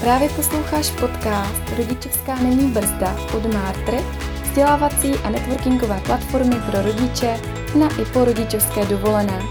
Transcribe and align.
Právě 0.00 0.28
posloucháš 0.28 0.90
podcast 0.90 1.62
Rodičovská 1.76 2.34
není 2.34 2.70
brzda 2.70 3.16
od 3.36 3.54
Martry, 3.54 3.98
vzdělávací 4.42 5.14
a 5.14 5.30
networkingové 5.30 6.00
platformy 6.06 6.56
pro 6.70 6.82
rodiče 6.82 7.40
na 7.78 7.88
i 8.00 8.04
po 8.04 8.24
rodičovské 8.24 8.84
dovolené. 8.84 9.42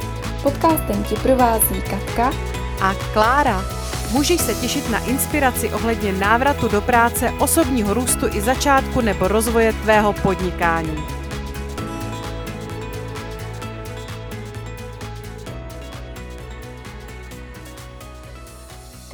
Podcastem 0.43 1.03
ti 1.03 1.15
provází 1.15 1.81
Katka 1.89 2.31
a 2.81 2.93
Klára. 3.13 3.61
Můžeš 4.11 4.41
se 4.41 4.55
těšit 4.55 4.89
na 4.89 5.05
inspiraci 5.05 5.73
ohledně 5.73 6.11
návratu 6.11 6.67
do 6.67 6.81
práce, 6.81 7.31
osobního 7.39 7.93
růstu 7.93 8.27
i 8.27 8.41
začátku 8.41 9.01
nebo 9.01 9.27
rozvoje 9.27 9.73
tvého 9.73 10.13
podnikání. 10.13 11.18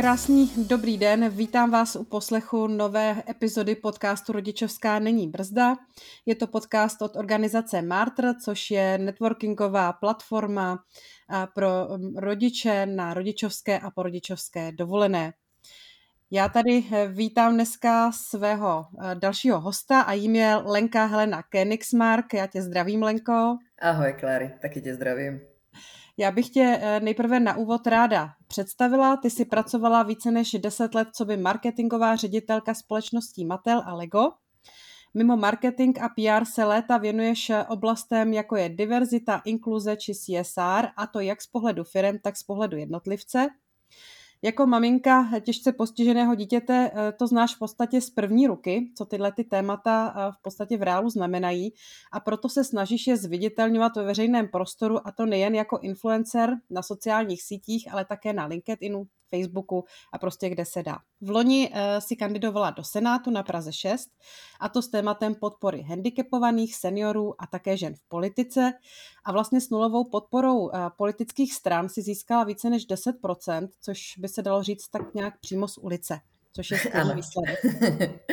Krásný 0.05 0.51
dobrý 0.67 0.97
den, 0.97 1.29
vítám 1.29 1.71
vás 1.71 1.95
u 1.95 2.03
poslechu 2.03 2.67
nové 2.67 3.23
epizody 3.29 3.75
podcastu 3.75 4.31
Rodičovská 4.31 4.99
není 4.99 5.27
brzda. 5.27 5.75
Je 6.25 6.35
to 6.35 6.47
podcast 6.47 7.01
od 7.01 7.15
organizace 7.15 7.81
Martr, 7.81 8.33
což 8.43 8.71
je 8.71 8.97
networkingová 8.97 9.93
platforma 9.93 10.83
pro 11.55 11.69
rodiče 12.15 12.85
na 12.85 13.13
rodičovské 13.13 13.79
a 13.79 13.91
porodičovské 13.91 14.71
dovolené. 14.71 15.33
Já 16.31 16.49
tady 16.49 16.83
eh, 16.91 17.07
vítám 17.07 17.53
dneska 17.53 18.11
svého 18.11 18.85
eh, 19.03 19.15
dalšího 19.15 19.59
hosta 19.59 20.01
a 20.01 20.13
jím 20.13 20.35
je 20.35 20.55
Lenka 20.55 21.05
Helena 21.05 21.43
Kenigsmark. 21.43 22.33
Já 22.33 22.47
tě 22.47 22.61
zdravím, 22.61 23.03
Lenko. 23.03 23.57
Ahoj, 23.81 24.13
Kláry, 24.19 24.51
taky 24.61 24.81
tě 24.81 24.93
zdravím. 24.95 25.54
Já 26.18 26.32
bych 26.32 26.49
tě 26.49 26.80
eh, 26.82 26.99
nejprve 26.99 27.40
na 27.40 27.58
úvod 27.58 27.88
ráda 27.88 28.34
představila. 28.48 29.18
Ty 29.18 29.30
jsi 29.30 29.46
pracovala 29.46 30.04
více 30.04 30.32
než 30.32 30.52
10 30.52 30.96
let 30.96 31.08
co 31.13 31.26
by 31.26 31.38
marketingová 31.38 32.16
ředitelka 32.16 32.74
společností 32.74 33.46
Mattel 33.46 33.84
a 33.85 33.94
Lego. 33.94 34.32
Mimo 35.13 35.38
marketing 35.38 35.99
a 35.99 36.10
PR 36.10 36.46
se 36.46 36.63
léta 36.63 36.98
věnuješ 36.98 37.52
oblastem, 37.70 38.34
jako 38.34 38.55
je 38.55 38.70
diverzita, 38.70 39.41
inkluze 39.46 39.98
či 39.98 40.13
CSR, 40.13 40.88
a 40.98 41.08
to 41.13 41.20
jak 41.20 41.41
z 41.41 41.48
pohledu 41.48 41.84
firm, 41.84 42.20
tak 42.24 42.38
z 42.38 42.43
pohledu 42.43 42.77
jednotlivce. 42.77 43.48
Jako 44.41 44.67
maminka 44.67 45.29
těžce 45.41 45.71
postiženého 45.71 46.35
dítěte 46.35 46.91
eh, 46.93 47.11
to 47.11 47.27
znáš 47.27 47.55
v 47.55 47.59
podstatě 47.59 48.01
z 48.01 48.09
první 48.09 48.47
ruky, 48.47 48.91
co 48.97 49.05
tyhle 49.05 49.31
ty 49.31 49.43
témata 49.43 50.13
eh, 50.17 50.31
v 50.31 50.41
podstatě 50.41 50.77
v 50.77 50.83
reálu 50.83 51.09
znamenají. 51.09 51.73
A 52.11 52.19
proto 52.19 52.49
se 52.49 52.63
snažíš 52.63 53.07
je 53.07 53.17
zviditelňovat 53.17 53.95
ve 53.95 54.03
veřejném 54.03 54.47
prostoru 54.47 55.07
a 55.07 55.11
to 55.11 55.25
nejen 55.25 55.55
jako 55.55 55.79
influencer 55.81 56.49
na 56.69 56.81
sociálních 56.81 57.43
sítích, 57.43 57.93
ale 57.93 58.05
také 58.05 58.33
na 58.33 58.45
LinkedInu, 58.45 59.07
Facebooku 59.29 59.84
a 60.13 60.18
prostě 60.18 60.49
kde 60.49 60.65
se 60.65 60.84
dá. 60.84 60.98
V 61.21 61.29
loni 61.29 61.70
uh, 61.70 61.77
si 61.99 62.15
kandidovala 62.15 62.70
do 62.70 62.84
Senátu 62.84 63.31
na 63.31 63.43
Praze 63.43 63.73
6 63.73 64.09
a 64.59 64.69
to 64.69 64.81
s 64.81 64.88
tématem 64.88 65.35
podpory 65.35 65.81
handicapovaných, 65.81 66.75
seniorů 66.75 67.41
a 67.41 67.47
také 67.47 67.78
žen 67.78 67.96
v 67.96 68.07
politice 68.07 68.73
a 69.25 69.31
vlastně 69.31 69.62
s 69.62 69.69
nulovou 69.69 70.03
podporou 70.09 70.59
uh, 70.59 70.72
politických 70.97 71.53
stran 71.53 71.90
si 71.90 72.01
získala 72.01 72.44
více 72.44 72.69
než 72.69 72.88
10%, 72.88 73.69
což 73.81 74.18
by 74.18 74.28
se 74.28 74.41
dalo 74.41 74.63
říct 74.63 74.88
tak 74.88 75.13
nějak 75.13 75.40
přímo 75.40 75.68
z 75.68 75.78
ulice 75.78 76.19
což 76.56 76.72
je 76.72 76.78
skvělý 76.78 77.09
výsledek. 77.16 77.59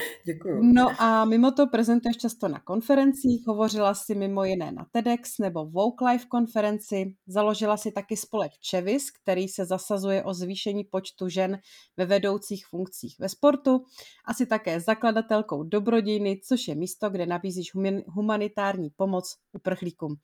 Děkuju. 0.27 0.61
No 0.63 0.89
a 0.99 1.25
mimo 1.25 1.51
to 1.51 1.67
prezentuješ 1.67 2.17
často 2.17 2.49
na 2.49 2.61
konferencích, 2.61 3.47
hovořila 3.47 3.95
si 3.95 4.15
mimo 4.15 4.45
jiné 4.45 4.73
na 4.73 4.87
TEDx 4.91 5.39
nebo 5.39 5.67
Vogue 5.67 6.13
Life 6.13 6.27
konferenci, 6.27 7.15
založila 7.27 7.77
si 7.77 7.93
taky 7.93 8.17
spolek 8.17 8.53
Čevis, 8.61 9.11
který 9.11 9.49
se 9.49 9.65
zasazuje 9.65 10.25
o 10.25 10.35
zvýšení 10.35 10.85
počtu 10.85 11.29
žen 11.29 11.59
ve 11.97 12.07
vedoucích 12.07 12.67
funkcích 12.67 13.17
ve 13.19 13.29
sportu, 13.29 13.85
asi 14.25 14.47
také 14.47 14.81
zakladatelkou 14.81 15.63
Dobrodiny, 15.63 16.41
což 16.49 16.69
je 16.69 16.75
místo, 16.75 17.11
kde 17.11 17.27
nabízíš 17.27 17.73
humanitární 18.07 18.91
pomoc 18.97 19.37
uprchlíkům. 19.53 20.17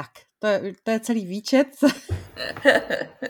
Tak, 0.00 0.10
to 0.38 0.46
je, 0.46 0.74
to 0.82 0.90
je 0.90 1.00
celý 1.00 1.26
výčet, 1.26 1.66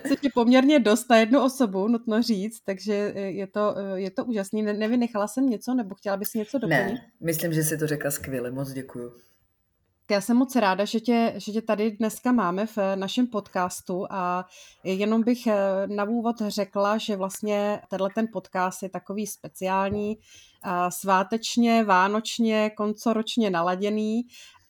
což 0.08 0.18
je 0.22 0.30
poměrně 0.34 0.78
dost 0.78 1.10
na 1.10 1.16
jednu 1.16 1.44
osobu, 1.44 1.88
nutno 1.88 2.22
říct, 2.22 2.60
takže 2.60 2.92
je 3.14 3.46
to, 3.46 3.74
je 3.94 4.10
to 4.10 4.24
úžasný. 4.24 4.62
Ne, 4.62 4.72
nevynechala 4.72 5.28
jsem 5.28 5.50
něco, 5.50 5.74
nebo 5.74 5.94
chtěla 5.94 6.16
bys 6.16 6.34
něco 6.34 6.58
doplnit? 6.58 6.94
Ne, 6.94 7.06
myslím, 7.20 7.52
že 7.52 7.62
si 7.62 7.78
to 7.78 7.86
řekla 7.86 8.10
skvěle, 8.10 8.50
moc 8.50 8.72
děkuju. 8.72 9.12
Já 10.10 10.20
jsem 10.20 10.36
moc 10.36 10.56
ráda, 10.56 10.84
že 10.84 11.00
tě, 11.00 11.34
že 11.36 11.52
tě 11.52 11.62
tady 11.62 11.90
dneska 11.90 12.32
máme 12.32 12.66
v 12.66 12.78
našem 12.94 13.26
podcastu 13.26 14.06
a 14.10 14.46
jenom 14.84 15.22
bych 15.22 15.48
na 15.86 16.04
úvod 16.04 16.36
řekla, 16.48 16.98
že 16.98 17.16
vlastně 17.16 17.80
tenhle 17.88 18.10
ten 18.14 18.28
podcast 18.32 18.82
je 18.82 18.88
takový 18.88 19.26
speciální, 19.26 20.18
svátečně, 20.88 21.84
vánočně, 21.84 22.70
koncoročně 22.70 23.50
naladěný 23.50 24.22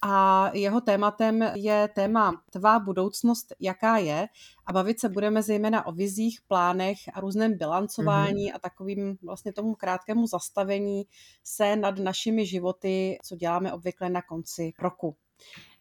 a 0.03 0.51
jeho 0.55 0.81
tématem 0.81 1.43
je 1.55 1.89
téma 1.95 2.43
tvá 2.51 2.79
budoucnost, 2.79 3.53
jaká 3.61 3.97
je 3.97 4.29
a 4.67 4.73
bavit 4.73 5.01
se 5.01 5.09
budeme 5.09 5.43
zejména 5.43 5.87
o 5.87 5.93
vizích, 5.93 6.41
plánech 6.49 6.99
a 7.15 7.21
různém 7.21 7.59
bilancování 7.59 8.47
mm-hmm. 8.47 8.57
a 8.57 8.59
takovým 8.59 9.19
vlastně 9.23 9.53
tomu 9.53 9.75
krátkému 9.75 10.27
zastavení 10.27 11.07
se 11.45 11.77
nad 11.77 11.99
našimi 11.99 12.47
životy, 12.47 13.19
co 13.23 13.37
děláme 13.37 13.73
obvykle 13.73 14.11
na 14.11 14.23
konci 14.23 14.73
roku. 14.79 15.17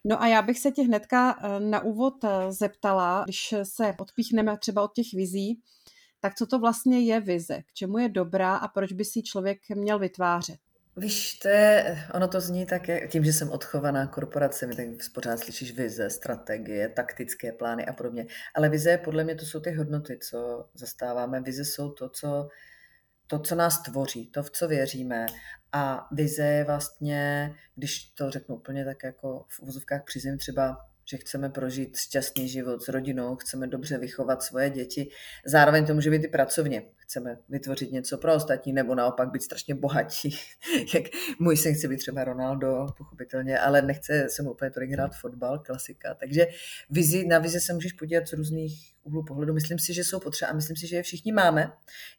No 0.04 0.22
a 0.22 0.26
já 0.26 0.42
bych 0.42 0.58
se 0.58 0.70
tě 0.70 0.82
hnedka 0.82 1.38
eh, 1.42 1.60
na 1.60 1.80
úvod 1.80 2.24
eh, 2.24 2.52
zeptala, 2.52 3.24
když 3.24 3.54
se 3.62 3.94
odpíchneme 3.98 4.58
třeba 4.58 4.82
od 4.82 4.94
těch 4.94 5.12
vizí, 5.14 5.60
tak 6.20 6.34
co 6.34 6.46
to 6.46 6.58
vlastně 6.58 7.00
je 7.00 7.20
vize, 7.20 7.62
k 7.62 7.72
čemu 7.74 7.98
je 7.98 8.08
dobrá 8.08 8.56
a 8.56 8.68
proč 8.68 8.92
by 8.92 9.04
si 9.04 9.22
člověk 9.22 9.58
měl 9.68 9.98
vytvářet? 9.98 10.58
Víš, 10.96 11.38
to 11.38 11.48
je, 11.48 11.98
ono 12.14 12.28
to 12.28 12.40
zní 12.40 12.66
tak, 12.66 12.82
tím, 13.08 13.24
že 13.24 13.32
jsem 13.32 13.50
odchovaná 13.50 14.06
korporacemi, 14.06 14.76
tak 14.76 14.86
pořád 15.14 15.40
slyšíš 15.40 15.72
vize, 15.72 16.10
strategie, 16.10 16.88
taktické 16.88 17.52
plány 17.52 17.86
a 17.86 17.92
podobně. 17.92 18.26
Ale 18.54 18.68
vize, 18.68 18.98
podle 18.98 19.24
mě, 19.24 19.34
to 19.34 19.44
jsou 19.44 19.60
ty 19.60 19.72
hodnoty, 19.72 20.18
co 20.18 20.68
zastáváme. 20.74 21.40
Vize 21.40 21.64
jsou 21.64 21.90
to, 21.90 22.08
co, 22.08 22.48
to, 23.26 23.38
co 23.38 23.54
nás 23.54 23.82
tvoří, 23.82 24.26
to, 24.26 24.42
v 24.42 24.50
co 24.50 24.68
věříme. 24.68 25.26
A 25.72 26.08
vize 26.12 26.44
je 26.44 26.64
vlastně, 26.64 27.54
když 27.74 28.04
to 28.04 28.30
řeknu 28.30 28.56
úplně 28.56 28.84
tak 28.84 29.04
jako 29.04 29.44
v 29.48 29.60
uvozovkách 29.60 30.04
přizím 30.04 30.38
třeba 30.38 30.76
že 31.10 31.16
chceme 31.16 31.48
prožít 31.48 31.96
šťastný 31.96 32.48
život 32.48 32.82
s 32.82 32.88
rodinou, 32.88 33.36
chceme 33.36 33.66
dobře 33.66 33.98
vychovat 33.98 34.42
svoje 34.42 34.70
děti. 34.70 35.10
Zároveň 35.46 35.86
to 35.86 35.94
může 35.94 36.10
být 36.10 36.24
i 36.24 36.28
pracovně. 36.28 36.82
Chceme 37.10 37.38
vytvořit 37.48 37.92
něco 37.92 38.18
pro 38.18 38.34
ostatní, 38.34 38.72
nebo 38.72 38.94
naopak 38.94 39.30
být 39.30 39.42
strašně 39.42 39.74
bohatí. 39.74 40.38
Jak 40.94 41.04
můj 41.38 41.56
syn 41.56 41.74
chce 41.74 41.88
být 41.88 41.96
třeba 41.96 42.24
Ronaldo, 42.24 42.86
pochopitelně, 42.98 43.58
ale 43.58 43.82
nechce 43.82 44.26
se 44.28 44.42
mu 44.42 44.50
úplně 44.50 44.70
tolik 44.70 44.90
hrát 44.90 45.14
fotbal, 45.20 45.58
klasika. 45.58 46.14
Takže 46.14 46.46
vizi, 46.90 47.26
na 47.26 47.38
vizi 47.38 47.60
se 47.60 47.72
můžeš 47.72 47.92
podívat 47.92 48.28
z 48.28 48.32
různých 48.32 48.94
úhlu 49.02 49.24
pohledu. 49.24 49.54
Myslím 49.54 49.78
si, 49.78 49.94
že 49.94 50.04
jsou 50.04 50.20
potřeba 50.20 50.50
a 50.50 50.54
myslím 50.54 50.76
si, 50.76 50.86
že 50.86 50.96
je 50.96 51.02
všichni 51.02 51.32
máme, 51.32 51.72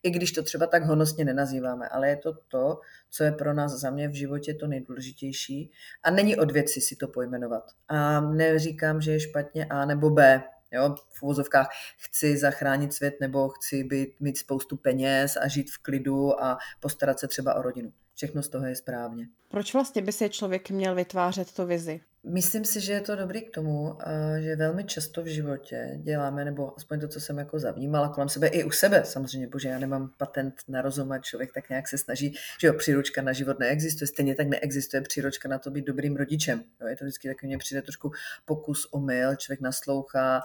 i 0.04 0.12
když 0.12 0.32
to 0.32 0.44
třeba 0.44 0.68
tak 0.68 0.84
honosně 0.84 1.26
nenazýváme, 1.26 1.88
ale 1.88 2.10
je 2.10 2.16
to 2.16 2.34
to, 2.48 2.80
co 3.10 3.24
je 3.24 3.32
pro 3.32 3.54
nás 3.54 3.72
za 3.72 3.90
mě 3.90 4.08
v 4.08 4.14
životě 4.14 4.54
to 4.54 4.68
nejdůležitější 4.68 5.72
a 6.04 6.12
není 6.12 6.38
od 6.38 6.52
věci 6.52 6.82
si 6.82 6.96
to 6.96 7.08
pojmenovat. 7.08 7.64
A 7.88 8.22
neříkám, 8.22 9.02
že 9.02 9.12
je 9.12 9.20
špatně 9.20 9.66
A 9.66 9.86
nebo 9.86 10.10
B, 10.10 10.44
Jo, 10.72 10.96
v 11.14 11.24
úvozovkách 11.24 11.70
chci 11.98 12.38
zachránit 12.38 12.94
svět 12.94 13.14
nebo 13.22 13.50
chci 13.50 13.84
být, 13.84 14.10
mít 14.20 14.38
spoustu 14.38 14.78
peněz 14.78 15.38
a 15.38 15.48
žít 15.48 15.72
v 15.72 15.78
klidu 15.78 16.44
a 16.44 16.58
postarat 16.80 17.20
se 17.20 17.28
třeba 17.28 17.56
o 17.56 17.62
rodinu. 17.62 17.94
Všechno 18.16 18.44
z 18.44 18.50
toho 18.50 18.66
je 18.66 18.76
správně. 18.76 19.28
Proč 19.48 19.74
vlastně 19.74 20.02
by 20.02 20.12
si 20.12 20.30
člověk 20.30 20.70
měl 20.70 20.96
vytvářet 20.96 21.54
tu 21.54 21.66
vizi? 21.66 22.02
Myslím 22.24 22.66
si, 22.66 22.82
že 22.82 22.94
je 22.94 23.02
to 23.02 23.16
dobrý 23.16 23.42
k 23.42 23.52
tomu, 23.52 23.98
eh, 24.02 24.42
že 24.42 24.56
velmi 24.56 24.84
často 24.84 25.24
v 25.24 25.26
životě 25.26 26.00
děláme, 26.04 26.46
nebo 26.46 26.74
aspoň 26.78 27.00
to, 27.00 27.08
co 27.08 27.20
jsem 27.20 27.38
jako 27.38 27.60
zavnímala 27.60 28.10
kolem 28.10 28.30
sebe, 28.30 28.48
i 28.48 28.64
u 28.64 28.72
sebe 28.72 29.04
samozřejmě, 29.06 29.48
protože 29.48 29.70
já 29.70 29.80
nemám 29.80 30.12
patent 30.18 30.54
na 30.68 30.82
rozum 30.82 31.12
a 31.12 31.20
člověk 31.20 31.54
tak 31.54 31.70
nějak 31.70 31.88
se 31.88 31.98
snaží, 31.98 32.36
že 32.60 32.68
jo, 32.68 32.74
příručka 32.74 33.22
na 33.22 33.34
život 33.34 33.60
neexistuje, 33.60 34.08
stejně 34.08 34.36
tak 34.36 34.48
neexistuje 34.48 35.02
příručka 35.02 35.50
na 35.50 35.60
to 35.60 35.72
být 35.72 35.86
dobrým 35.86 36.16
rodičem. 36.16 36.64
Jo, 36.82 36.88
je 36.88 36.96
to 36.96 37.06
vždycky 37.06 37.28
takový, 37.28 37.48
mně 37.48 37.58
přijde 37.58 37.82
trošku 37.82 38.12
pokus 38.46 38.88
o 38.92 39.00
mil, 39.00 39.36
člověk 39.36 39.62
naslouchá, 39.62 40.42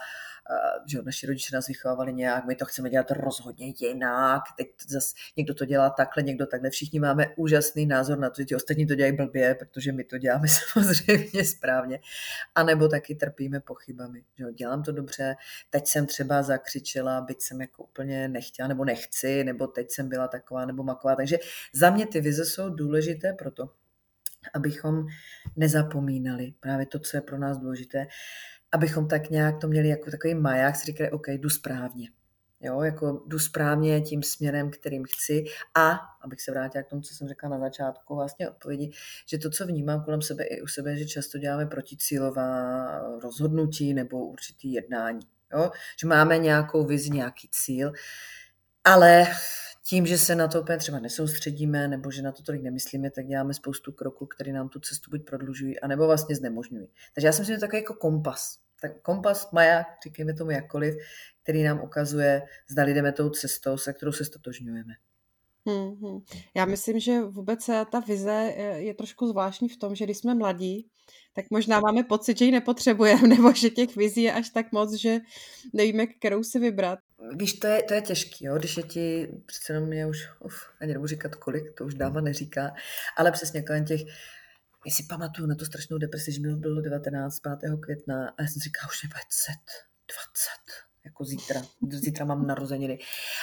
že 0.87 1.03
naši 1.03 1.27
rodiče 1.27 1.55
nás 1.55 1.67
vychovávali 1.67 2.13
nějak, 2.13 2.47
my 2.47 2.55
to 2.55 2.65
chceme 2.65 2.91
dělat 2.91 3.11
rozhodně 3.11 3.73
jinak, 3.81 4.43
teď 4.57 4.69
zase 4.89 5.15
někdo 5.37 5.55
to 5.55 5.65
dělá 5.65 5.91
takhle, 5.91 6.23
někdo 6.23 6.47
takhle, 6.47 6.71
všichni 6.71 7.01
máme 7.01 7.27
úžasný 7.37 7.87
názor 7.87 8.19
na 8.19 8.31
to, 8.31 8.43
že 8.43 8.45
ti 8.45 8.57
ostatní 8.57 8.87
to 8.87 8.95
dělají 8.95 9.17
blbě, 9.17 9.55
protože 9.55 9.93
my 9.93 10.05
to 10.05 10.19
děláme 10.19 10.49
samozřejmě 10.73 11.45
správně, 11.67 12.01
a 12.55 12.63
nebo 12.63 12.89
taky 12.89 13.15
trpíme 13.15 13.61
pochybami, 13.61 14.25
že 14.39 14.45
jo, 14.45 14.51
dělám 14.51 14.83
to 14.83 14.93
dobře, 14.93 15.37
teď 15.71 15.87
jsem 15.87 16.07
třeba 16.07 16.43
zakřičela, 16.43 17.21
byť 17.21 17.43
jsem 17.43 17.61
jako 17.61 17.85
úplně 17.85 18.29
nechtěla, 18.29 18.69
nebo 18.69 18.85
nechci, 18.85 19.45
nebo 19.45 19.67
teď 19.67 19.91
jsem 19.91 20.09
byla 20.09 20.29
taková 20.29 20.67
nebo 20.67 20.83
maková, 20.83 21.17
takže 21.17 21.39
za 21.75 21.91
mě 21.91 22.07
ty 22.07 22.21
vize 22.21 22.45
jsou 22.45 22.69
důležité 22.71 23.33
proto, 23.33 23.71
abychom 24.55 25.07
nezapomínali 25.57 26.55
právě 26.61 26.87
to, 26.87 26.99
co 26.99 27.17
je 27.17 27.21
pro 27.21 27.39
nás 27.39 27.59
důležité, 27.59 28.07
abychom 28.73 29.09
tak 29.09 29.31
nějak 29.31 29.61
to 29.61 29.69
měli 29.69 29.89
jako 29.89 30.11
takový 30.11 30.35
maják, 30.35 30.77
si 30.77 30.87
říkali, 30.87 31.11
OK, 31.11 31.29
jdu 31.29 31.51
správně. 31.51 32.09
Jo, 32.61 32.83
jako 32.83 33.23
jdu 33.27 33.39
správně 33.39 34.01
tím 34.01 34.23
směrem, 34.23 34.71
kterým 34.71 35.05
chci 35.05 35.45
a, 35.75 35.99
abych 36.25 36.41
se 36.41 36.51
vrátila 36.51 36.85
k 36.85 36.89
tomu, 36.89 37.03
co 37.03 37.15
jsem 37.15 37.29
řekla 37.29 37.49
na 37.49 37.59
začátku 37.59 38.17
vlastně 38.17 38.51
odpovědi, 38.51 38.91
že 39.27 39.39
to, 39.39 39.51
co 39.51 39.67
vnímám 39.67 40.05
kolem 40.05 40.23
sebe 40.23 40.45
i 40.45 40.63
u 40.63 40.67
sebe, 40.67 40.97
že 40.97 41.07
často 41.07 41.39
děláme 41.39 41.67
proticílová 41.67 42.99
rozhodnutí 43.23 43.95
nebo 43.95 44.27
určitý 44.27 44.73
jednání. 44.73 45.27
Jo? 45.53 45.71
Že 46.01 46.07
máme 46.07 46.39
nějakou 46.39 46.85
vizi, 46.85 47.11
nějaký 47.11 47.49
cíl, 47.53 47.93
ale 48.85 49.27
tím, 49.83 50.07
že 50.07 50.19
se 50.19 50.35
na 50.35 50.49
to 50.49 50.61
úplně 50.61 50.79
třeba 50.79 50.99
nesoustředíme 50.99 51.89
nebo 51.89 52.11
že 52.11 52.23
na 52.23 52.33
to 52.33 52.43
tolik 52.43 52.63
nemyslíme, 52.63 53.11
tak 53.11 53.27
děláme 53.27 53.55
spoustu 53.55 53.93
kroků, 53.93 54.27
které 54.27 54.53
nám 54.53 54.69
tu 54.69 54.81
cestu 54.81 55.11
buď 55.11 55.25
prodlužují, 55.25 55.81
anebo 55.81 56.07
vlastně 56.07 56.37
znemožňují. 56.37 56.89
Takže 57.15 57.27
já 57.27 57.33
jsem 57.33 57.45
si 57.45 57.55
to 57.55 57.61
takový 57.61 57.83
jako 57.83 57.95
kompas. 57.95 58.66
Tak 58.89 59.03
kompas, 59.03 59.51
maják, 59.51 59.87
říkejme 60.05 60.35
tomu 60.35 60.51
jakkoliv, 60.51 60.95
který 61.43 61.63
nám 61.63 61.81
ukazuje, 61.81 62.43
zda 62.69 62.85
jdeme 62.85 63.13
tou 63.13 63.31
cestou, 63.31 63.77
se 63.77 63.93
kterou 63.93 64.13
se 64.13 64.25
stotožňujeme. 64.25 64.95
Hmm, 65.67 65.97
hmm. 66.03 66.21
Já 66.55 66.65
myslím, 66.65 67.01
že 67.01 67.21
vůbec 67.21 67.69
eh, 67.69 67.85
ta 67.93 68.01
vize 68.01 68.53
eh, 68.57 68.79
je 68.79 68.95
trošku 68.95 69.27
zvláštní 69.27 69.69
v 69.69 69.77
tom, 69.77 69.95
že 69.95 70.05
když 70.05 70.19
jsme 70.19 70.35
mladí, 70.35 70.89
tak 71.33 71.45
možná 71.51 71.81
máme 71.81 72.03
pocit, 72.03 72.39
že 72.39 72.45
ji 72.45 72.51
nepotřebujeme, 72.51 73.29
nebo 73.37 73.53
že 73.53 73.71
těch 73.71 73.97
vizí 73.97 74.23
je 74.23 74.33
až 74.33 74.51
tak 74.51 74.73
moc, 74.73 74.93
že 74.95 75.19
nevíme, 75.73 76.07
kterou 76.07 76.43
si 76.43 76.59
vybrat. 76.59 76.99
Víš, 77.37 77.53
to 77.53 77.67
je, 77.67 77.83
to 77.83 77.95
je 77.95 78.01
těžký, 78.01 78.45
jo? 78.45 78.59
když 78.59 78.77
je 78.77 78.83
ti, 78.83 79.29
přece 79.47 79.73
jenom 79.73 79.89
mě 79.89 80.07
už, 80.07 80.29
uf, 80.41 80.55
ani 80.81 80.93
nebudu 80.93 81.07
říkat 81.07 81.35
kolik, 81.35 81.75
to 81.79 81.85
už 81.85 81.95
dáma 81.95 82.21
neříká, 82.21 82.75
ale 83.17 83.33
přesně 83.33 83.63
kolem 83.63 83.85
těch, 83.85 84.01
já 84.87 84.93
si 84.93 85.03
pamatuju 85.03 85.49
na 85.49 85.55
tu 85.55 85.65
strašnou 85.65 85.99
depresi, 85.99 86.33
že 86.33 86.41
mi 86.41 86.57
bylo 86.57 86.81
19. 86.81 87.41
5. 87.61 87.73
května 87.81 88.29
a 88.29 88.43
já 88.43 88.49
jsem 88.49 88.61
říkala, 88.63 88.89
už 88.89 89.03
je 89.03 89.09
20, 89.09 89.53
20, 90.09 90.87
jako 91.05 91.25
zítra. 91.25 91.63
Zítra 91.91 92.25
mám 92.25 92.47
narozeniny. 92.47 92.99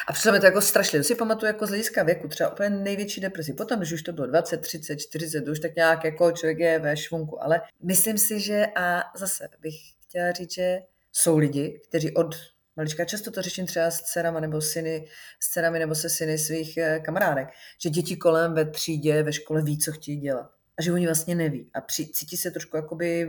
A 0.07 0.13
přišlo 0.13 0.31
mi 0.31 0.40
to 0.40 0.45
jako 0.45 0.62
strašně. 0.62 1.00
To 1.00 1.04
si 1.04 1.16
pamatuju 1.16 1.48
jako 1.48 1.66
z 1.66 1.69
hlediska 1.69 2.04
věku, 2.04 2.28
třeba 2.28 2.51
úplně 2.51 2.69
největší 2.69 3.22
depresi. 3.22 3.54
Potom, 3.54 3.80
když 3.80 3.92
už 3.92 4.01
to 4.01 4.13
bylo 4.13 4.28
20, 4.28 4.57
30, 4.57 4.95
40, 4.95 5.48
už 5.48 5.60
tak 5.60 5.75
nějak 5.75 6.04
jako 6.04 6.31
člověk 6.31 6.60
je 6.60 6.80
ve 6.80 6.98
švunku. 6.98 7.44
Ale 7.44 7.62
myslím 7.84 8.18
si, 8.18 8.39
že 8.39 8.66
a 8.75 9.04
zase 9.18 9.48
bych 9.62 9.75
chtěla 10.01 10.31
říct, 10.31 10.54
že 10.54 10.80
jsou 11.12 11.38
lidi, 11.38 11.80
kteří 11.88 12.13
od 12.13 12.36
malička, 12.75 13.06
často 13.06 13.31
to 13.31 13.42
řeším 13.42 13.66
třeba 13.66 13.92
s 13.92 14.01
dcerama 14.01 14.39
nebo 14.39 14.62
syny, 14.62 15.07
s 15.39 15.50
dcerami 15.50 15.80
nebo 15.80 15.96
se 15.96 16.10
syny 16.10 16.38
svých 16.38 16.78
eh, 16.78 17.00
kamarádek, 17.00 17.48
že 17.81 17.89
děti 17.89 18.16
kolem 18.16 18.54
ve 18.54 18.66
třídě, 18.66 19.24
ve 19.24 19.34
škole 19.34 19.62
ví, 19.62 19.78
co 19.78 19.92
chtějí 19.92 20.18
dělat 20.18 20.62
a 20.78 20.81
že 20.81 20.94
oni 20.94 21.06
vlastně 21.06 21.36
neví 21.36 21.72
a 21.74 21.81
při, 21.81 22.08
cítí 22.08 22.38
se 22.38 22.52
trošku 22.52 22.78
jakoby 22.78 23.25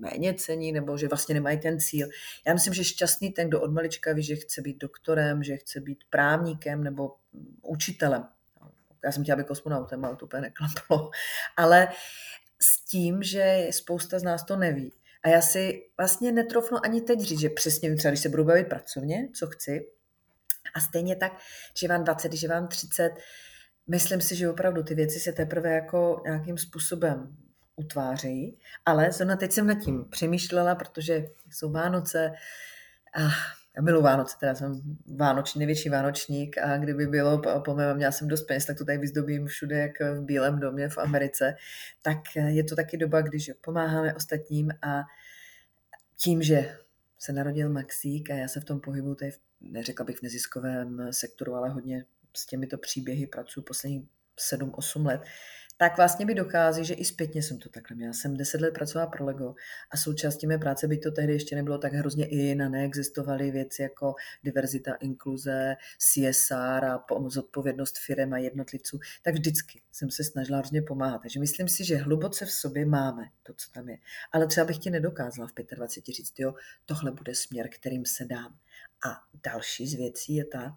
méně 0.00 0.34
cení 0.34 0.72
nebo 0.72 0.96
že 0.96 1.08
vlastně 1.08 1.34
nemají 1.34 1.60
ten 1.60 1.80
cíl. 1.80 2.08
Já 2.46 2.54
myslím, 2.54 2.74
že 2.74 2.84
šťastný 2.84 3.30
ten, 3.30 3.48
kdo 3.48 3.60
od 3.60 3.72
malička 3.72 4.12
ví, 4.12 4.22
že 4.22 4.36
chce 4.36 4.62
být 4.62 4.78
doktorem, 4.78 5.42
že 5.42 5.56
chce 5.56 5.80
být 5.80 5.98
právníkem 6.10 6.84
nebo 6.84 7.14
učitelem. 7.62 8.24
Já 9.04 9.12
jsem 9.12 9.22
chtěla 9.22 9.36
být 9.36 9.46
kosmonautem, 9.46 10.04
ale 10.04 10.16
to 10.16 10.24
úplně 10.24 10.40
neklaplo. 10.40 11.10
Ale 11.56 11.88
s 12.62 12.84
tím, 12.84 13.22
že 13.22 13.68
spousta 13.70 14.18
z 14.18 14.22
nás 14.22 14.44
to 14.44 14.56
neví. 14.56 14.92
A 15.22 15.28
já 15.28 15.40
si 15.40 15.82
vlastně 15.98 16.32
netrofnu 16.32 16.78
ani 16.84 17.00
teď 17.00 17.20
říct, 17.20 17.40
že 17.40 17.48
přesně 17.48 17.96
třeba 17.96 18.10
když 18.10 18.20
se 18.20 18.28
budu 18.28 18.44
bavit 18.44 18.68
pracovně, 18.68 19.28
co 19.34 19.46
chci. 19.46 19.86
A 20.74 20.80
stejně 20.80 21.16
tak, 21.16 21.32
že 21.76 21.88
vám 21.88 22.04
20, 22.04 22.32
že 22.32 22.48
vám 22.48 22.68
30, 22.68 23.10
myslím 23.86 24.20
si, 24.20 24.36
že 24.36 24.50
opravdu 24.50 24.82
ty 24.82 24.94
věci 24.94 25.20
se 25.20 25.32
teprve 25.32 25.72
jako 25.72 26.22
nějakým 26.24 26.58
způsobem 26.58 27.36
utvářejí, 27.76 28.58
ale 28.86 29.12
zrovna 29.12 29.36
teď 29.36 29.52
jsem 29.52 29.66
nad 29.66 29.74
tím 29.74 30.04
přemýšlela, 30.10 30.74
protože 30.74 31.26
jsou 31.50 31.72
Vánoce. 31.72 32.32
A 33.14 33.20
já 33.76 33.82
miluji 33.82 34.02
Vánoce, 34.02 34.36
teda 34.40 34.54
jsem 34.54 34.82
vánoční, 35.16 35.58
největší 35.58 35.88
vánočník 35.88 36.58
a 36.58 36.76
kdyby 36.76 37.06
bylo 37.06 37.42
po 37.64 37.74
mém, 37.74 37.96
měla 37.96 38.12
jsem 38.12 38.28
dost 38.28 38.42
peněz, 38.42 38.66
tak 38.66 38.78
to 38.78 38.84
tady 38.84 38.98
vyzdobím 38.98 39.46
všude, 39.46 39.78
jak 39.78 40.00
v 40.00 40.24
Bílém 40.24 40.60
domě 40.60 40.88
v 40.88 40.98
Americe, 40.98 41.54
tak 42.02 42.18
je 42.46 42.64
to 42.64 42.76
taky 42.76 42.96
doba, 42.96 43.20
když 43.20 43.50
pomáháme 43.60 44.14
ostatním 44.14 44.70
a 44.82 45.02
tím, 46.16 46.42
že 46.42 46.76
se 47.18 47.32
narodil 47.32 47.68
Maxík 47.68 48.30
a 48.30 48.34
já 48.34 48.48
se 48.48 48.60
v 48.60 48.64
tom 48.64 48.80
pohybu, 48.80 49.14
tady 49.14 49.32
neřekla 49.60 50.04
bych 50.04 50.18
v 50.18 50.22
neziskovém 50.22 51.08
sektoru, 51.10 51.54
ale 51.54 51.70
hodně 51.70 52.04
s 52.36 52.46
těmito 52.46 52.78
příběhy 52.78 53.26
pracuji 53.26 53.62
posledních 53.62 54.08
7-8 54.38 55.06
let, 55.06 55.20
tak 55.82 55.96
vlastně 55.96 56.26
mi 56.26 56.34
dochází, 56.34 56.84
že 56.84 56.94
i 56.94 57.04
zpětně 57.04 57.42
jsem 57.42 57.58
to 57.58 57.68
takhle 57.68 57.96
měla. 57.96 58.12
Jsem 58.12 58.36
10 58.36 58.60
let 58.60 58.74
pracovala 58.74 59.10
pro 59.10 59.24
Lego 59.24 59.54
a 59.90 59.96
součástí 59.96 60.46
mé 60.46 60.58
práce, 60.58 60.88
by 60.88 60.98
to 60.98 61.10
tehdy 61.10 61.32
ještě 61.32 61.56
nebylo 61.56 61.78
tak 61.78 61.92
hrozně 61.92 62.26
i 62.26 62.36
jiné, 62.36 62.68
neexistovaly 62.68 63.50
věci 63.50 63.82
jako 63.82 64.14
diverzita, 64.42 64.94
inkluze, 64.94 65.76
CSR 65.98 66.84
a 66.84 67.04
zodpovědnost 67.26 67.98
firem 67.98 68.32
a 68.32 68.38
jednotlivců, 68.38 68.98
tak 69.22 69.34
vždycky 69.34 69.82
jsem 69.92 70.10
se 70.10 70.24
snažila 70.24 70.58
hrozně 70.58 70.82
pomáhat. 70.82 71.22
Takže 71.22 71.40
myslím 71.40 71.68
si, 71.68 71.84
že 71.84 71.96
hluboce 71.96 72.46
v 72.46 72.52
sobě 72.52 72.86
máme 72.86 73.24
to, 73.42 73.54
co 73.56 73.70
tam 73.70 73.88
je. 73.88 73.98
Ale 74.32 74.46
třeba 74.46 74.66
bych 74.66 74.78
ti 74.78 74.90
nedokázala 74.90 75.48
v 75.48 75.76
25 75.76 76.14
říct, 76.14 76.38
jo, 76.38 76.54
tohle 76.86 77.12
bude 77.12 77.34
směr, 77.34 77.68
kterým 77.68 78.06
se 78.06 78.24
dám. 78.24 78.58
A 79.06 79.22
další 79.44 79.86
z 79.86 79.94
věcí 79.94 80.34
je 80.34 80.44
ta, 80.44 80.76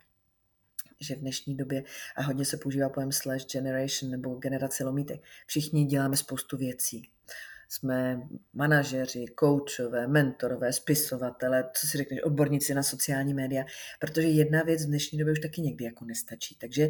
že 0.99 1.15
v 1.15 1.19
dnešní 1.19 1.57
době 1.57 1.83
a 2.15 2.21
hodně 2.21 2.45
se 2.45 2.57
používá 2.57 2.89
pojem 2.89 3.11
slash 3.11 3.45
generation 3.45 4.11
nebo 4.11 4.35
generace 4.35 4.83
lomítek. 4.83 5.21
Všichni 5.47 5.85
děláme 5.85 6.17
spoustu 6.17 6.57
věcí. 6.57 7.09
Jsme 7.69 8.21
manažeři, 8.53 9.25
koučové, 9.35 10.07
mentorové, 10.07 10.73
spisovatele, 10.73 11.69
co 11.73 11.87
si 11.87 11.97
řekneš, 11.97 12.23
odborníci 12.23 12.73
na 12.73 12.83
sociální 12.83 13.33
média, 13.33 13.63
protože 13.99 14.27
jedna 14.27 14.63
věc 14.63 14.85
v 14.85 14.87
dnešní 14.87 15.19
době 15.19 15.31
už 15.31 15.39
taky 15.39 15.61
někdy 15.61 15.85
jako 15.85 16.05
nestačí. 16.05 16.55
Takže 16.55 16.89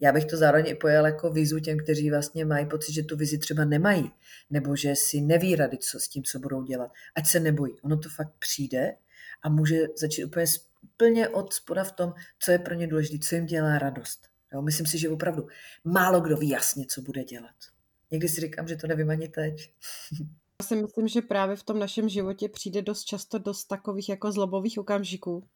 já 0.00 0.12
bych 0.12 0.24
to 0.24 0.36
zároveň 0.36 0.68
i 0.68 0.74
pojel 0.74 1.06
jako 1.06 1.30
vizu 1.30 1.60
těm, 1.60 1.78
kteří 1.78 2.10
vlastně 2.10 2.44
mají 2.44 2.66
pocit, 2.66 2.92
že 2.92 3.02
tu 3.02 3.16
vizi 3.16 3.38
třeba 3.38 3.64
nemají, 3.64 4.10
nebo 4.50 4.76
že 4.76 4.96
si 4.96 5.20
neví 5.20 5.56
rady 5.56 5.78
co, 5.78 6.00
s 6.00 6.08
tím, 6.08 6.22
co 6.22 6.38
budou 6.38 6.62
dělat. 6.62 6.90
Ať 7.14 7.26
se 7.26 7.40
nebojí. 7.40 7.72
Ono 7.82 7.98
to 7.98 8.08
fakt 8.08 8.32
přijde 8.38 8.94
a 9.42 9.48
může 9.48 9.86
začít 9.96 10.24
úplně 10.24 10.46
úplně 10.82 11.28
od 11.28 11.52
spoda 11.52 11.84
v 11.84 11.92
tom, 11.92 12.14
co 12.42 12.50
je 12.52 12.58
pro 12.58 12.74
ně 12.74 12.86
důležité, 12.86 13.26
co 13.28 13.34
jim 13.34 13.46
dělá 13.46 13.78
radost. 13.78 14.28
Jo, 14.52 14.62
myslím 14.62 14.86
si, 14.86 14.98
že 14.98 15.08
opravdu 15.08 15.46
málo 15.84 16.20
kdo 16.20 16.36
ví 16.36 16.48
jasně, 16.48 16.86
co 16.86 17.02
bude 17.02 17.24
dělat. 17.24 17.54
Někdy 18.10 18.28
si 18.28 18.40
říkám, 18.40 18.68
že 18.68 18.76
to 18.76 18.86
nevím 18.86 19.10
ani 19.10 19.28
teď. 19.28 19.72
Já 20.62 20.66
si 20.66 20.76
myslím, 20.76 21.08
že 21.08 21.22
právě 21.22 21.56
v 21.56 21.62
tom 21.62 21.78
našem 21.78 22.08
životě 22.08 22.48
přijde 22.48 22.82
dost 22.82 23.04
často 23.04 23.38
dost 23.38 23.64
takových 23.64 24.08
jako 24.08 24.32
zlobových 24.32 24.78
okamžiků, 24.78 25.48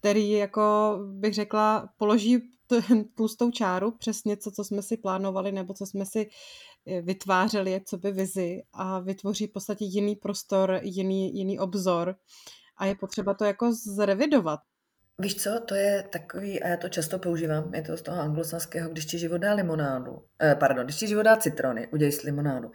který 0.00 0.30
jako 0.30 0.98
bych 1.12 1.34
řekla 1.34 1.88
položí 1.96 2.38
tlustou 3.14 3.50
čáru 3.50 3.90
přes 3.90 4.24
něco, 4.24 4.50
co 4.50 4.64
jsme 4.64 4.82
si 4.82 4.96
plánovali 4.96 5.52
nebo 5.52 5.74
co 5.74 5.86
jsme 5.86 6.06
si 6.06 6.30
eh, 6.86 7.02
vytvářeli, 7.02 7.80
co 7.84 7.98
by 7.98 8.12
vizi 8.12 8.62
a 8.72 9.00
vytvoří 9.00 9.46
v 9.46 9.52
podstatě 9.52 9.84
jiný 9.84 10.16
prostor, 10.16 10.80
jiný, 10.82 11.38
jiný 11.38 11.58
obzor 11.58 12.16
a 12.78 12.86
je 12.86 12.94
potřeba 12.94 13.34
to 13.34 13.44
jako 13.44 13.72
zrevidovat. 13.72 14.60
Víš 15.20 15.42
co, 15.42 15.60
to 15.60 15.74
je 15.74 16.02
takový, 16.02 16.62
a 16.62 16.68
já 16.68 16.76
to 16.76 16.88
často 16.88 17.18
používám, 17.18 17.74
je 17.74 17.82
to 17.82 17.96
z 17.96 18.02
toho 18.02 18.20
anglosaského, 18.20 18.90
když 18.90 19.06
ti 19.06 19.18
život 19.18 19.38
dá 19.38 19.54
limonádu, 19.54 20.24
eh, 20.42 20.54
pardon, 20.54 20.84
když 20.84 20.96
ti 20.96 21.06
život 21.06 21.22
dá 21.22 21.36
citrony, 21.36 21.88
udělej 21.88 22.12
si 22.12 22.26
limonádu. 22.26 22.72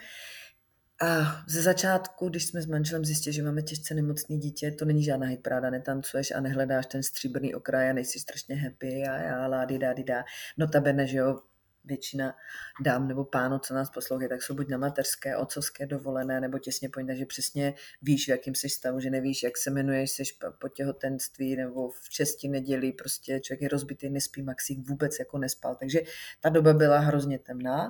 A 1.01 1.43
ze 1.47 1.61
začátku, 1.61 2.29
když 2.29 2.45
jsme 2.45 2.61
s 2.61 2.65
manželem 2.65 3.05
zjistili, 3.05 3.33
že 3.33 3.43
máme 3.43 3.61
těžce 3.61 3.93
nemocný 3.93 4.39
dítě, 4.39 4.71
to 4.71 4.85
není 4.85 5.03
žádná 5.03 5.27
hitpráda, 5.27 5.69
netancuješ 5.69 6.31
a 6.31 6.41
nehledáš 6.41 6.85
ten 6.85 7.03
stříbrný 7.03 7.55
okraj 7.55 7.89
a 7.89 7.93
nejsi 7.93 8.19
strašně 8.19 8.55
happy 8.55 9.03
a 9.09 9.15
já, 9.15 9.47
lá, 9.47 9.65
dida, 9.65 9.93
dida. 9.93 10.23
Notabene, 10.57 11.07
že 11.07 11.17
jo, 11.17 11.39
většina 11.85 12.35
dám 12.81 13.07
nebo 13.07 13.25
pánů, 13.25 13.59
co 13.59 13.73
nás 13.73 13.89
poslouchají, 13.89 14.29
tak 14.29 14.43
jsou 14.43 14.55
buď 14.55 14.69
na 14.69 14.77
mateřské, 14.77 15.37
otcovské 15.37 15.85
dovolené, 15.85 16.41
nebo 16.41 16.59
těsně 16.59 16.89
po 16.89 16.99
takže 17.07 17.25
přesně 17.25 17.73
víš, 18.01 18.25
v 18.25 18.29
jakým 18.29 18.55
jsi 18.55 18.69
stavu, 18.69 18.99
že 18.99 19.09
nevíš, 19.09 19.43
jak 19.43 19.57
se 19.57 19.69
jmenuješ, 19.69 20.11
jsi 20.11 20.23
po 20.59 20.67
těhotenství, 20.69 21.55
nebo 21.55 21.89
v 21.89 22.09
česti 22.09 22.47
neděli, 22.47 22.91
prostě 22.91 23.39
člověk 23.39 23.61
je 23.61 23.69
rozbitý, 23.69 24.09
nespí, 24.09 24.41
maxík 24.41 24.89
vůbec 24.89 25.19
jako 25.19 25.37
nespal. 25.37 25.75
Takže 25.75 26.01
ta 26.41 26.49
doba 26.49 26.73
byla 26.73 26.99
hrozně 26.99 27.39
temná 27.39 27.89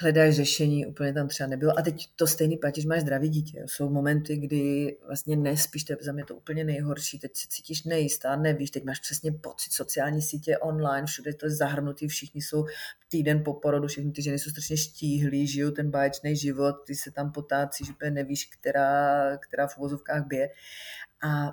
hledáš 0.00 0.34
řešení, 0.34 0.86
úplně 0.86 1.12
tam 1.12 1.28
třeba 1.28 1.48
nebylo. 1.48 1.78
A 1.78 1.82
teď 1.82 2.08
to 2.16 2.26
stejný 2.26 2.56
platí, 2.56 2.82
že 2.82 2.88
máš 2.88 3.00
zdravý 3.00 3.28
dítě. 3.28 3.64
Jsou 3.66 3.90
momenty, 3.90 4.36
kdy 4.36 4.96
vlastně 5.06 5.36
nespíš, 5.36 5.84
to 5.84 5.92
je 5.92 5.96
za 6.00 6.12
mě 6.12 6.24
to 6.24 6.34
úplně 6.34 6.64
nejhorší, 6.64 7.18
teď 7.18 7.36
se 7.36 7.48
cítíš 7.48 7.84
nejistá, 7.84 8.36
nevíš, 8.36 8.70
teď 8.70 8.84
máš 8.84 9.00
přesně 9.00 9.32
pocit, 9.32 9.72
sociální 9.72 10.22
sítě 10.22 10.58
online, 10.58 11.06
všude 11.06 11.34
to 11.34 11.46
je 11.46 11.50
zahrnutý, 11.50 12.08
všichni 12.08 12.42
jsou 12.42 12.66
týden 13.08 13.44
po 13.44 13.54
porodu, 13.54 13.88
všechny 13.88 14.12
ty 14.12 14.22
ženy 14.22 14.38
jsou 14.38 14.50
strašně 14.50 14.76
štíhlí, 14.76 15.46
žijou 15.46 15.70
ten 15.70 15.90
báječný 15.90 16.36
život, 16.36 16.76
ty 16.86 16.94
se 16.94 17.10
tam 17.10 17.32
potácíš, 17.32 17.90
úplně 17.90 18.10
nevíš, 18.10 18.44
která, 18.44 19.36
která 19.36 19.66
v 19.66 19.78
uvozovkách 19.78 20.26
bije. 20.26 20.48
A 21.22 21.52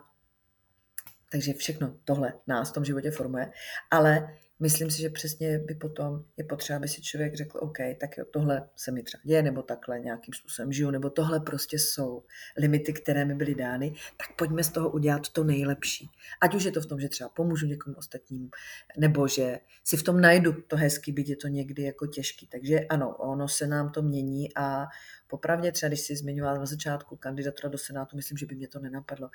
takže 1.31 1.53
všechno 1.53 1.95
tohle 2.05 2.33
nás 2.47 2.69
v 2.69 2.73
tom 2.73 2.85
životě 2.85 3.11
formuje. 3.11 3.51
Ale 3.91 4.37
myslím 4.59 4.91
si, 4.91 5.01
že 5.01 5.09
přesně 5.09 5.59
by 5.59 5.75
potom 5.75 6.23
je 6.37 6.43
potřeba, 6.43 6.77
aby 6.77 6.87
si 6.87 7.01
člověk 7.01 7.35
řekl, 7.35 7.59
OK, 7.61 7.77
tak 7.99 8.17
jo, 8.17 8.25
tohle 8.33 8.69
se 8.75 8.91
mi 8.91 9.03
třeba 9.03 9.21
děje, 9.23 9.43
nebo 9.43 9.61
takhle 9.61 9.99
nějakým 9.99 10.33
způsobem 10.33 10.71
žiju, 10.71 10.91
nebo 10.91 11.09
tohle 11.09 11.39
prostě 11.39 11.79
jsou 11.79 12.23
limity, 12.57 12.93
které 12.93 13.25
mi 13.25 13.35
byly 13.35 13.55
dány, 13.55 13.93
tak 14.17 14.35
pojďme 14.35 14.63
z 14.63 14.69
toho 14.69 14.89
udělat 14.89 15.29
to 15.29 15.43
nejlepší. 15.43 16.09
Ať 16.41 16.55
už 16.55 16.63
je 16.63 16.71
to 16.71 16.81
v 16.81 16.85
tom, 16.85 16.99
že 16.99 17.09
třeba 17.09 17.29
pomůžu 17.29 17.65
někomu 17.65 17.95
ostatním, 17.95 18.49
nebo 18.97 19.27
že 19.27 19.59
si 19.83 19.97
v 19.97 20.03
tom 20.03 20.21
najdu 20.21 20.61
to 20.61 20.75
hezký, 20.75 21.11
byť 21.11 21.29
je 21.29 21.35
to 21.35 21.47
někdy 21.47 21.83
jako 21.83 22.07
těžký. 22.07 22.47
Takže 22.47 22.79
ano, 22.79 23.15
ono 23.15 23.47
se 23.47 23.67
nám 23.67 23.91
to 23.91 24.01
mění 24.01 24.55
a 24.55 24.87
Popravdě 25.29 25.71
třeba, 25.71 25.87
když 25.87 26.01
si 26.01 26.15
zmiňoval 26.15 26.57
na 26.57 26.65
začátku 26.65 27.15
kandidatura 27.15 27.69
do 27.69 27.77
Senátu, 27.77 28.15
myslím, 28.15 28.37
že 28.37 28.45
by 28.45 28.55
mě 28.55 28.67
to 28.67 28.79
nenapadlo, 28.79 29.29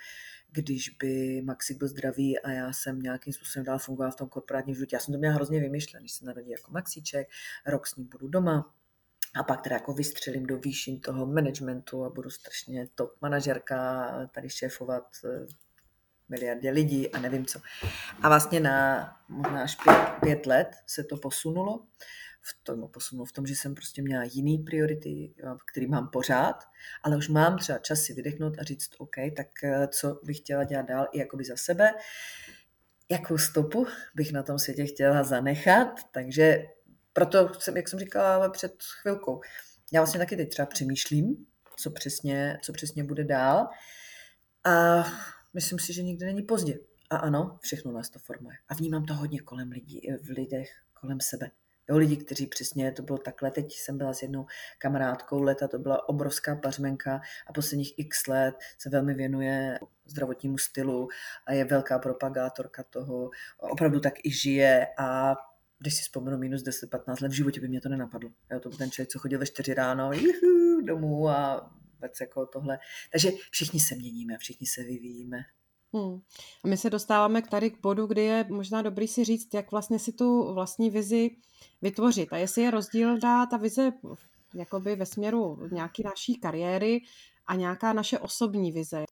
když 0.50 0.88
by 0.88 1.42
Maxi 1.44 1.74
byl 1.74 1.88
zdravý 1.88 2.38
a 2.38 2.50
já 2.50 2.72
jsem 2.72 3.02
nějakým 3.02 3.32
způsobem 3.32 3.64
dál 3.64 3.78
fungoval 3.78 4.12
v 4.12 4.16
tom 4.16 4.28
korporátním 4.28 4.74
životě. 4.74 4.96
Já 4.96 5.00
jsem 5.00 5.14
to 5.14 5.18
měla 5.18 5.34
hrozně 5.34 5.60
vymyšlené, 5.60 6.02
když 6.02 6.12
se 6.12 6.24
narodí 6.24 6.50
jako 6.50 6.72
Maxíček, 6.72 7.28
rok 7.66 7.86
s 7.86 7.96
ním 7.96 8.08
budu 8.08 8.28
doma, 8.28 8.74
a 9.34 9.42
pak 9.42 9.60
teda 9.60 9.76
jako 9.76 9.92
vystřelím 9.92 10.46
do 10.46 10.58
výšin 10.58 11.00
toho 11.00 11.26
managementu 11.26 12.04
a 12.04 12.10
budu 12.10 12.30
strašně 12.30 12.88
top 12.94 13.10
manažerka, 13.20 14.10
tady 14.34 14.50
šéfovat 14.50 15.04
eh, 15.24 15.46
miliardě 16.28 16.70
lidí 16.70 17.10
a 17.10 17.20
nevím 17.20 17.46
co. 17.46 17.60
A 18.22 18.28
vlastně 18.28 18.60
na 18.60 19.06
možná 19.28 19.62
až 19.62 19.76
pět, 19.76 19.96
pět 20.20 20.46
let 20.46 20.68
se 20.86 21.04
to 21.04 21.16
posunulo 21.16 21.86
v 22.46 22.64
tom 22.64 22.88
posunu 22.88 23.24
v 23.24 23.32
tom, 23.32 23.46
že 23.46 23.56
jsem 23.56 23.74
prostě 23.74 24.02
měla 24.02 24.24
jiný 24.24 24.58
priority, 24.58 25.34
který 25.72 25.86
mám 25.86 26.08
pořád, 26.08 26.64
ale 27.02 27.16
už 27.16 27.28
mám 27.28 27.58
třeba 27.58 27.78
čas 27.78 28.00
si 28.00 28.12
vydechnout 28.12 28.58
a 28.58 28.62
říct, 28.62 28.90
OK, 28.98 29.16
tak 29.36 29.64
eh, 29.64 29.88
co 29.88 30.20
bych 30.24 30.38
chtěla 30.38 30.64
dělat 30.64 30.86
dál 30.86 31.08
i 31.12 31.18
jakoby 31.18 31.44
za 31.44 31.56
sebe, 31.56 31.94
jakou 33.10 33.38
stopu 33.38 33.86
bych 34.14 34.32
na 34.32 34.42
tom 34.42 34.58
světě 34.58 34.86
chtěla 34.86 35.22
zanechat, 35.22 35.88
takže 36.12 36.66
proto 37.12 37.54
jsem, 37.58 37.76
jak 37.76 37.88
jsem 37.88 37.98
říkala 37.98 38.48
před 38.48 38.82
chvilkou, 39.02 39.40
já 39.92 40.00
vlastně 40.00 40.18
taky 40.18 40.36
teď 40.36 40.50
třeba 40.50 40.66
přemýšlím, 40.66 41.46
co 41.76 41.90
přesně, 41.90 42.58
co 42.62 42.72
přesně 42.72 43.04
bude 43.04 43.24
dál 43.24 43.68
a 44.64 45.04
myslím 45.54 45.78
si, 45.78 45.92
že 45.92 46.02
nikdy 46.02 46.26
není 46.26 46.42
pozdě. 46.42 46.78
A 47.10 47.16
ano, 47.16 47.58
všechno 47.62 47.92
nás 47.92 48.10
to 48.10 48.18
formuje. 48.18 48.56
A 48.68 48.74
vnímám 48.74 49.04
to 49.04 49.14
hodně 49.14 49.40
kolem 49.40 49.70
lidí, 49.70 50.00
v 50.22 50.28
lidech 50.28 50.70
kolem 51.00 51.20
sebe. 51.20 51.50
Jo, 51.88 51.96
lidi, 51.96 52.16
kteří 52.16 52.46
přesně, 52.46 52.92
to 52.92 53.02
bylo 53.02 53.18
takhle, 53.18 53.50
teď 53.50 53.72
jsem 53.72 53.98
byla 53.98 54.14
s 54.14 54.22
jednou 54.22 54.46
kamarádkou 54.78 55.42
leta, 55.42 55.68
to 55.68 55.78
byla 55.78 56.08
obrovská 56.08 56.56
pařmenka 56.56 57.20
a 57.46 57.52
posledních 57.52 57.98
x 57.98 58.26
let 58.26 58.54
se 58.78 58.90
velmi 58.90 59.14
věnuje 59.14 59.78
zdravotnímu 60.06 60.58
stylu 60.58 61.08
a 61.46 61.52
je 61.52 61.64
velká 61.64 61.98
propagátorka 61.98 62.82
toho, 62.82 63.30
opravdu 63.58 64.00
tak 64.00 64.14
i 64.24 64.30
žije 64.30 64.86
a 64.98 65.34
když 65.78 65.94
si 65.94 66.02
vzpomenu 66.02 66.38
minus 66.38 66.62
10-15 66.62 67.22
let, 67.22 67.28
v 67.28 67.34
životě 67.34 67.60
by 67.60 67.68
mě 67.68 67.80
to 67.80 67.88
nenapadlo. 67.88 68.30
Jo, 68.50 68.60
to 68.60 68.68
byl 68.68 68.78
ten 68.78 68.90
člověk, 68.90 69.08
co 69.08 69.18
chodil 69.18 69.38
ve 69.38 69.46
4 69.46 69.74
ráno 69.74 70.12
juhu, 70.12 70.80
domů 70.80 71.28
a 71.28 71.70
vůbec 71.94 72.20
jako 72.20 72.46
tohle. 72.46 72.78
Takže 73.12 73.30
všichni 73.50 73.80
se 73.80 73.94
měníme, 73.94 74.38
všichni 74.38 74.66
se 74.66 74.82
vyvíjíme. 74.82 75.38
Hmm. 75.94 76.20
A 76.64 76.68
my 76.68 76.76
se 76.76 76.90
dostáváme 76.90 77.42
k 77.42 77.48
tady 77.48 77.70
k 77.70 77.80
bodu, 77.80 78.06
kdy 78.06 78.22
je 78.22 78.46
možná 78.50 78.82
dobrý 78.82 79.08
si 79.08 79.24
říct, 79.24 79.54
jak 79.54 79.70
vlastně 79.70 79.98
si 79.98 80.12
tu 80.12 80.54
vlastní 80.54 80.90
vizi 80.90 81.30
vytvořit. 81.82 82.32
A 82.32 82.36
jestli 82.36 82.62
je 82.62 82.70
rozdíl 82.70 83.18
dá 83.18 83.46
ta 83.46 83.56
vize 83.56 83.92
jakoby 84.54 84.96
ve 84.96 85.06
směru 85.06 85.58
nějaký 85.72 86.02
naší 86.02 86.34
kariéry 86.34 87.00
a 87.46 87.54
nějaká 87.54 87.92
naše 87.92 88.18
osobní 88.18 88.72
vize. 88.72 89.04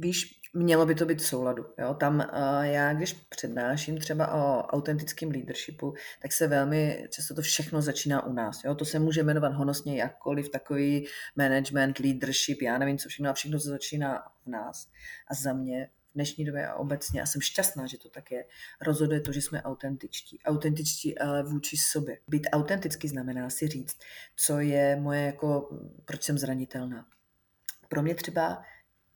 Víš, 0.00 0.40
mělo 0.54 0.86
by 0.86 0.94
to 0.94 1.06
být 1.06 1.20
v 1.20 1.26
souladu. 1.26 1.66
Jo? 1.78 1.94
Tam 1.94 2.14
uh, 2.14 2.62
já, 2.62 2.92
když 2.92 3.12
přednáším 3.12 3.98
třeba 3.98 4.34
o 4.34 4.62
autentickém 4.62 5.30
leadershipu, 5.30 5.94
tak 6.22 6.32
se 6.32 6.46
velmi 6.46 7.06
často 7.10 7.34
to 7.34 7.42
všechno 7.42 7.82
začíná 7.82 8.26
u 8.26 8.32
nás. 8.32 8.64
Jo? 8.64 8.74
To 8.74 8.84
se 8.84 8.98
může 8.98 9.22
jmenovat 9.22 9.52
honosně 9.52 9.96
jakkoliv, 9.96 10.48
takový 10.48 11.06
management, 11.36 11.98
leadership, 11.98 12.62
já 12.62 12.78
nevím, 12.78 12.98
co 12.98 13.08
všechno, 13.08 13.30
a 13.30 13.32
všechno 13.32 13.60
se 13.60 13.68
začíná 13.68 14.22
v 14.46 14.50
nás. 14.50 14.88
A 15.30 15.34
za 15.34 15.52
mě 15.52 15.88
v 16.10 16.14
dnešní 16.14 16.44
době 16.44 16.68
a 16.68 16.74
obecně, 16.74 17.22
a 17.22 17.26
jsem 17.26 17.40
šťastná, 17.40 17.86
že 17.86 17.98
to 17.98 18.08
tak 18.08 18.30
je, 18.30 18.44
rozhoduje 18.80 19.20
to, 19.20 19.32
že 19.32 19.42
jsme 19.42 19.62
autentičtí. 19.62 20.38
Autentičtí 20.44 21.18
ale 21.18 21.42
vůči 21.42 21.76
sobě. 21.76 22.18
Být 22.28 22.46
autentický 22.52 23.08
znamená 23.08 23.50
si 23.50 23.68
říct, 23.68 23.96
co 24.36 24.58
je 24.58 24.96
moje 24.96 25.22
jako, 25.22 25.70
proč 26.04 26.22
jsem 26.22 26.38
zranitelná. 26.38 27.06
Pro 27.88 28.02
mě 28.02 28.14
třeba 28.14 28.62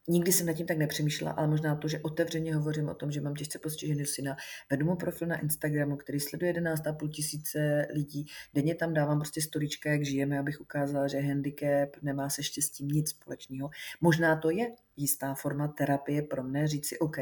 Nikdy 0.08 0.32
jsem 0.32 0.46
nad 0.46 0.52
tím 0.52 0.66
tak 0.66 0.78
nepřemýšlela, 0.78 1.32
ale 1.32 1.48
možná 1.48 1.76
to, 1.76 1.88
že 1.88 2.00
otevřeně 2.00 2.54
hovořím 2.54 2.88
o 2.88 2.94
tom, 2.94 3.12
že 3.12 3.20
mám 3.20 3.34
těžce 3.34 3.58
postižený 3.58 4.06
syna. 4.06 4.36
Vedu 4.70 4.86
mu 4.86 4.96
profil 4.96 5.28
na 5.28 5.40
Instagramu, 5.40 5.96
který 5.96 6.20
sleduje 6.20 6.52
11,5 6.52 7.08
tisíce 7.08 7.88
lidí. 7.94 8.26
Denně 8.54 8.74
tam 8.74 8.94
dávám 8.94 9.18
prostě 9.18 9.42
storička, 9.42 9.90
jak 9.90 10.04
žijeme, 10.04 10.38
abych 10.38 10.60
ukázala, 10.60 11.08
že 11.08 11.20
handicap 11.20 11.96
nemá 12.02 12.30
se 12.30 12.42
štěstím 12.42 12.88
nic 12.88 13.10
společného. 13.10 13.70
Možná 14.00 14.36
to 14.36 14.50
je 14.50 14.72
jistá 14.96 15.34
forma 15.34 15.68
terapie 15.68 16.22
pro 16.22 16.42
mne 16.42 16.68
říct 16.68 16.86
si, 16.86 16.98
OK, 16.98 17.16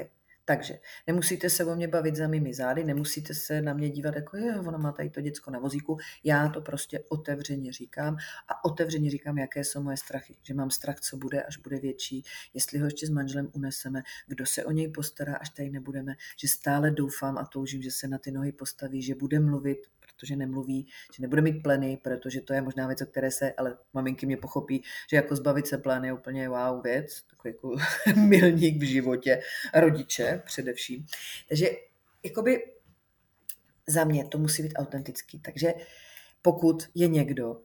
takže 0.50 0.78
nemusíte 1.07 1.50
se 1.50 1.64
o 1.64 1.76
mě 1.76 1.88
bavit 1.88 2.16
za 2.16 2.28
mými 2.28 2.54
zády, 2.54 2.85
nemusíte 2.85 3.35
se 3.35 3.62
na 3.62 3.75
mě 3.75 3.90
dívat 3.90 4.16
jako, 4.16 4.37
je, 4.37 4.57
ona 4.57 4.78
má 4.78 4.92
tady 4.92 5.11
to 5.11 5.21
děcko 5.21 5.50
na 5.50 5.59
vozíku. 5.59 5.99
Já 6.25 6.49
to 6.49 6.61
prostě 6.61 7.00
otevřeně 7.09 7.73
říkám 7.73 8.16
a 8.49 8.64
otevřeně 8.64 9.11
říkám, 9.11 9.38
jaké 9.38 9.64
jsou 9.64 9.83
moje 9.83 9.97
strachy. 9.97 10.37
Že 10.42 10.54
mám 10.54 10.71
strach, 10.71 11.00
co 11.00 11.16
bude, 11.16 11.42
až 11.42 11.57
bude 11.57 11.78
větší, 11.78 12.25
jestli 12.54 12.78
ho 12.78 12.85
ještě 12.85 13.07
s 13.07 13.11
manželem 13.11 13.50
uneseme, 13.52 14.02
kdo 14.26 14.47
se 14.47 14.64
o 14.64 14.71
něj 14.71 14.88
postará, 14.88 15.37
až 15.37 15.50
tady 15.50 15.71
nebudeme, 15.71 16.14
že 16.40 16.49
stále 16.49 16.90
doufám 16.90 17.38
a 17.38 17.45
toužím, 17.45 17.83
že 17.83 17.90
se 17.90 18.09
na 18.09 18.19
ty 18.19 18.30
nohy 18.30 18.52
postaví, 18.52 19.02
že 19.02 19.14
bude 19.14 19.40
mluvit, 19.40 19.87
protože 20.21 20.37
nemluví, 20.37 20.87
že 21.17 21.23
nebude 21.23 21.43
mít 21.43 21.62
pleny, 21.62 21.99
protože 22.05 22.41
to 22.41 22.53
je 22.53 22.62
možná 22.62 22.87
věc, 22.87 23.03
o 23.03 23.07
které 23.07 23.31
se, 23.31 23.53
ale 23.53 23.77
maminky 23.95 24.27
mě 24.27 24.37
pochopí, 24.37 24.83
že 25.11 25.17
jako 25.17 25.37
zbavit 25.37 25.67
se 25.67 25.79
pleny 25.79 26.09
je 26.09 26.12
úplně 26.12 26.49
wow 26.49 26.83
věc, 26.83 27.23
takový 27.23 27.55
jako 27.55 27.77
milník 28.21 28.81
v 28.81 28.87
životě 28.87 29.41
rodiče 29.75 30.43
především. 30.45 31.07
Takže 31.49 31.71
jakoby 32.23 32.65
za 33.89 34.05
mě 34.05 34.25
to 34.25 34.39
musí 34.39 34.62
být 34.62 34.75
autentický. 34.77 35.41
Takže 35.41 35.75
pokud 36.43 36.89
je 36.95 37.09
někdo, 37.09 37.61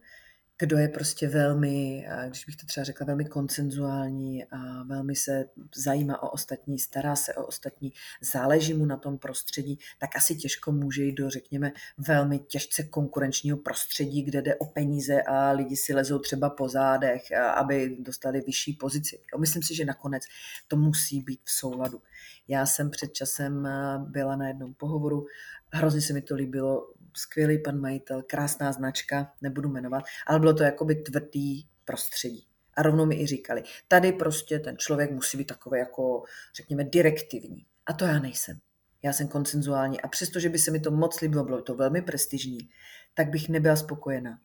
kdo 0.59 0.77
je 0.77 0.87
prostě 0.87 1.27
velmi, 1.27 2.07
když 2.27 2.45
bych 2.45 2.55
to 2.55 2.65
třeba 2.65 2.83
řekla, 2.83 3.05
velmi 3.05 3.25
koncenzuální 3.25 4.45
a 4.45 4.83
velmi 4.83 5.15
se 5.15 5.45
zajímá 5.75 6.23
o 6.23 6.29
ostatní, 6.29 6.79
stará 6.79 7.15
se 7.15 7.33
o 7.33 7.45
ostatní, 7.45 7.93
záleží 8.21 8.73
mu 8.73 8.85
na 8.85 8.97
tom 8.97 9.17
prostředí, 9.17 9.79
tak 9.99 10.15
asi 10.15 10.35
těžko 10.35 10.71
může 10.71 11.03
jít 11.03 11.15
do, 11.15 11.29
řekněme, 11.29 11.71
velmi 11.97 12.39
těžce 12.39 12.83
konkurenčního 12.83 13.57
prostředí, 13.57 14.23
kde 14.23 14.41
jde 14.41 14.55
o 14.55 14.65
peníze 14.65 15.21
a 15.21 15.51
lidi 15.51 15.77
si 15.77 15.93
lezou 15.93 16.19
třeba 16.19 16.49
po 16.49 16.69
zádech, 16.69 17.31
aby 17.31 17.97
dostali 17.99 18.41
vyšší 18.41 18.73
pozici. 18.73 19.19
Myslím 19.39 19.63
si, 19.63 19.75
že 19.75 19.85
nakonec 19.85 20.23
to 20.67 20.77
musí 20.77 21.21
být 21.21 21.39
v 21.43 21.51
souladu. 21.51 22.01
Já 22.47 22.65
jsem 22.65 22.91
před 22.91 23.13
časem 23.13 23.67
byla 23.99 24.35
na 24.35 24.47
jednom 24.47 24.73
pohovoru, 24.73 25.25
hrozně 25.71 26.01
se 26.01 26.13
mi 26.13 26.21
to 26.21 26.35
líbilo, 26.35 26.93
skvělý 27.15 27.61
pan 27.61 27.79
majitel, 27.79 28.23
krásná 28.27 28.71
značka, 28.71 29.33
nebudu 29.41 29.69
jmenovat, 29.69 30.03
ale 30.27 30.39
bylo 30.39 30.53
to 30.53 30.63
jakoby 30.63 30.95
tvrdý 30.95 31.67
prostředí. 31.85 32.47
A 32.73 32.81
rovnou 32.81 33.05
mi 33.05 33.21
i 33.21 33.25
říkali, 33.25 33.63
tady 33.87 34.11
prostě 34.11 34.59
ten 34.59 34.77
člověk 34.77 35.11
musí 35.11 35.37
být 35.37 35.47
takový 35.47 35.79
jako, 35.79 36.23
řekněme, 36.55 36.83
direktivní. 36.83 37.65
A 37.85 37.93
to 37.93 38.05
já 38.05 38.19
nejsem. 38.19 38.59
Já 39.03 39.13
jsem 39.13 39.27
koncenzuální 39.27 40.01
a 40.01 40.07
přestože 40.07 40.49
by 40.49 40.59
se 40.59 40.71
mi 40.71 40.79
to 40.79 40.91
moc 40.91 41.21
líbilo, 41.21 41.43
bylo 41.43 41.61
to 41.61 41.75
velmi 41.75 42.01
prestižní, 42.01 42.69
tak 43.13 43.29
bych 43.29 43.49
nebyla 43.49 43.75
spokojená. 43.75 44.39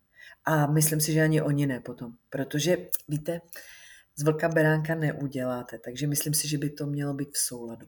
A 0.45 0.67
myslím 0.67 1.01
si, 1.01 1.13
že 1.13 1.23
ani 1.23 1.43
oni 1.43 1.67
ne 1.67 1.81
potom. 1.81 2.13
Protože, 2.31 2.77
víte, 3.09 3.41
z 4.17 4.23
vlka 4.23 4.49
beránka 4.49 4.95
neuděláte, 4.95 5.79
takže 5.79 6.07
myslím 6.07 6.35
si, 6.35 6.49
že 6.49 6.59
by 6.59 6.71
to 6.71 6.87
mělo 6.87 7.15
být 7.15 7.35
v 7.35 7.39
souladu. 7.39 7.87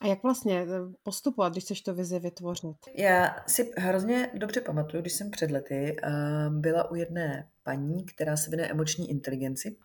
A 0.00 0.06
jak 0.06 0.22
vlastně 0.22 0.62
eh, 0.62 0.66
postupovat, 1.02 1.52
když 1.52 1.64
chceš 1.64 1.80
to 1.80 1.94
vizi 1.94 2.18
vytvořit? 2.18 2.76
Já 2.94 3.36
si 3.46 3.72
hrozně 3.76 4.30
dobře 4.34 4.60
pamatuju, 4.60 5.00
když 5.00 5.12
jsem 5.12 5.30
před 5.30 5.50
lety 5.50 5.96
eh, 6.02 6.10
byla 6.50 6.90
u 6.90 6.94
jedné 6.94 7.48
paní, 7.62 8.06
která 8.06 8.36
se 8.36 8.50
věnuje 8.50 8.68
emoční 8.68 9.10
inteligenci 9.10 9.76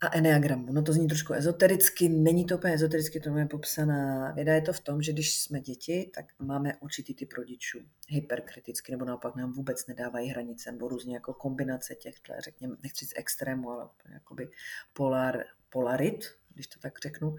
a 0.00 0.16
enneagramu. 0.16 0.72
No 0.72 0.82
to 0.82 0.92
zní 0.92 1.08
trošku 1.08 1.32
ezotericky, 1.32 2.08
není 2.08 2.44
to 2.44 2.56
úplně 2.56 2.74
ezotericky, 2.74 3.20
to 3.20 3.38
je 3.38 3.46
popsaná 3.46 4.32
věda. 4.32 4.54
Je 4.54 4.62
to 4.62 4.72
v 4.72 4.80
tom, 4.80 5.02
že 5.02 5.12
když 5.12 5.40
jsme 5.40 5.60
děti, 5.60 6.10
tak 6.14 6.26
máme 6.38 6.76
určitý 6.80 7.14
typ 7.14 7.32
rodičů, 7.32 7.78
hyperkriticky, 8.08 8.92
nebo 8.92 9.04
naopak 9.04 9.36
nám 9.36 9.52
vůbec 9.52 9.86
nedávají 9.86 10.28
hranice, 10.28 10.72
nebo 10.72 10.88
různě 10.88 11.14
jako 11.14 11.34
kombinace 11.34 11.94
těchto, 11.94 12.32
řekněme, 12.38 12.76
nechci 12.82 13.04
říct 13.04 13.12
extrému, 13.16 13.70
ale 13.70 13.88
jakoby 14.12 14.48
polar, 14.92 15.44
polarit, 15.70 16.24
když 16.56 16.66
to 16.66 16.80
tak 16.80 16.98
řeknu. 17.02 17.36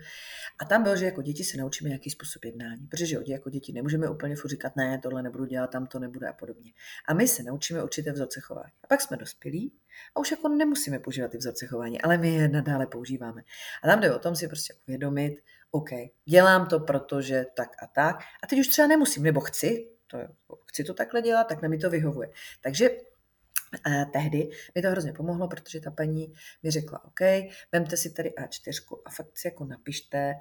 A 0.59 0.65
tam 0.65 0.83
bylo, 0.83 0.95
že 0.95 1.05
jako 1.05 1.21
děti 1.21 1.43
se 1.43 1.57
naučíme 1.57 1.89
nějaký 1.89 2.09
způsob 2.09 2.45
jednání, 2.45 2.87
protože 2.87 3.17
jako 3.27 3.49
děti 3.49 3.73
nemůžeme 3.73 4.09
úplně 4.09 4.35
furt 4.35 4.49
říkat, 4.49 4.75
ne, 4.75 4.99
tohle 5.03 5.23
nebudu 5.23 5.45
dělat, 5.45 5.67
tam 5.67 5.87
to 5.87 5.99
nebude 5.99 6.27
a 6.27 6.33
podobně. 6.33 6.71
A 7.07 7.13
my 7.13 7.27
se 7.27 7.43
naučíme 7.43 7.83
určité 7.83 8.11
vzorce 8.11 8.39
chování. 8.39 8.71
A 8.83 8.87
pak 8.87 9.01
jsme 9.01 9.17
dospělí 9.17 9.73
a 10.15 10.19
už 10.19 10.31
jako 10.31 10.47
nemusíme 10.49 10.99
používat 10.99 11.31
ty 11.31 11.37
vzorce 11.37 11.67
chování, 11.67 12.01
ale 12.01 12.17
my 12.17 12.33
je 12.33 12.47
nadále 12.47 12.87
používáme. 12.87 13.41
A 13.83 13.87
tam 13.87 14.01
jde 14.01 14.15
o 14.15 14.19
tom 14.19 14.35
si 14.35 14.47
prostě 14.47 14.73
uvědomit, 14.87 15.37
OK, 15.71 15.89
dělám 16.25 16.67
to, 16.67 16.79
protože 16.79 17.45
tak 17.55 17.69
a 17.83 17.87
tak. 17.87 18.15
A 18.43 18.47
teď 18.47 18.59
už 18.59 18.67
třeba 18.67 18.87
nemusím, 18.87 19.23
nebo 19.23 19.39
chci, 19.39 19.87
to, 20.07 20.17
chci 20.65 20.83
to 20.83 20.93
takhle 20.93 21.21
dělat, 21.21 21.43
tak 21.43 21.61
na 21.61 21.69
mi 21.69 21.77
to 21.77 21.89
vyhovuje. 21.89 22.29
Takže 22.61 22.89
a 23.83 24.05
tehdy 24.05 24.49
mi 24.75 24.81
to 24.81 24.89
hrozně 24.89 25.13
pomohlo, 25.13 25.47
protože 25.47 25.79
ta 25.79 25.91
paní 25.91 26.33
mi 26.63 26.71
řekla, 26.71 27.05
OK, 27.05 27.19
vemte 27.71 27.97
si 27.97 28.13
tady 28.13 28.29
A4 28.29 28.99
a 29.05 29.09
fakt 29.09 29.37
si 29.37 29.47
jako 29.47 29.65
napište, 29.65 30.35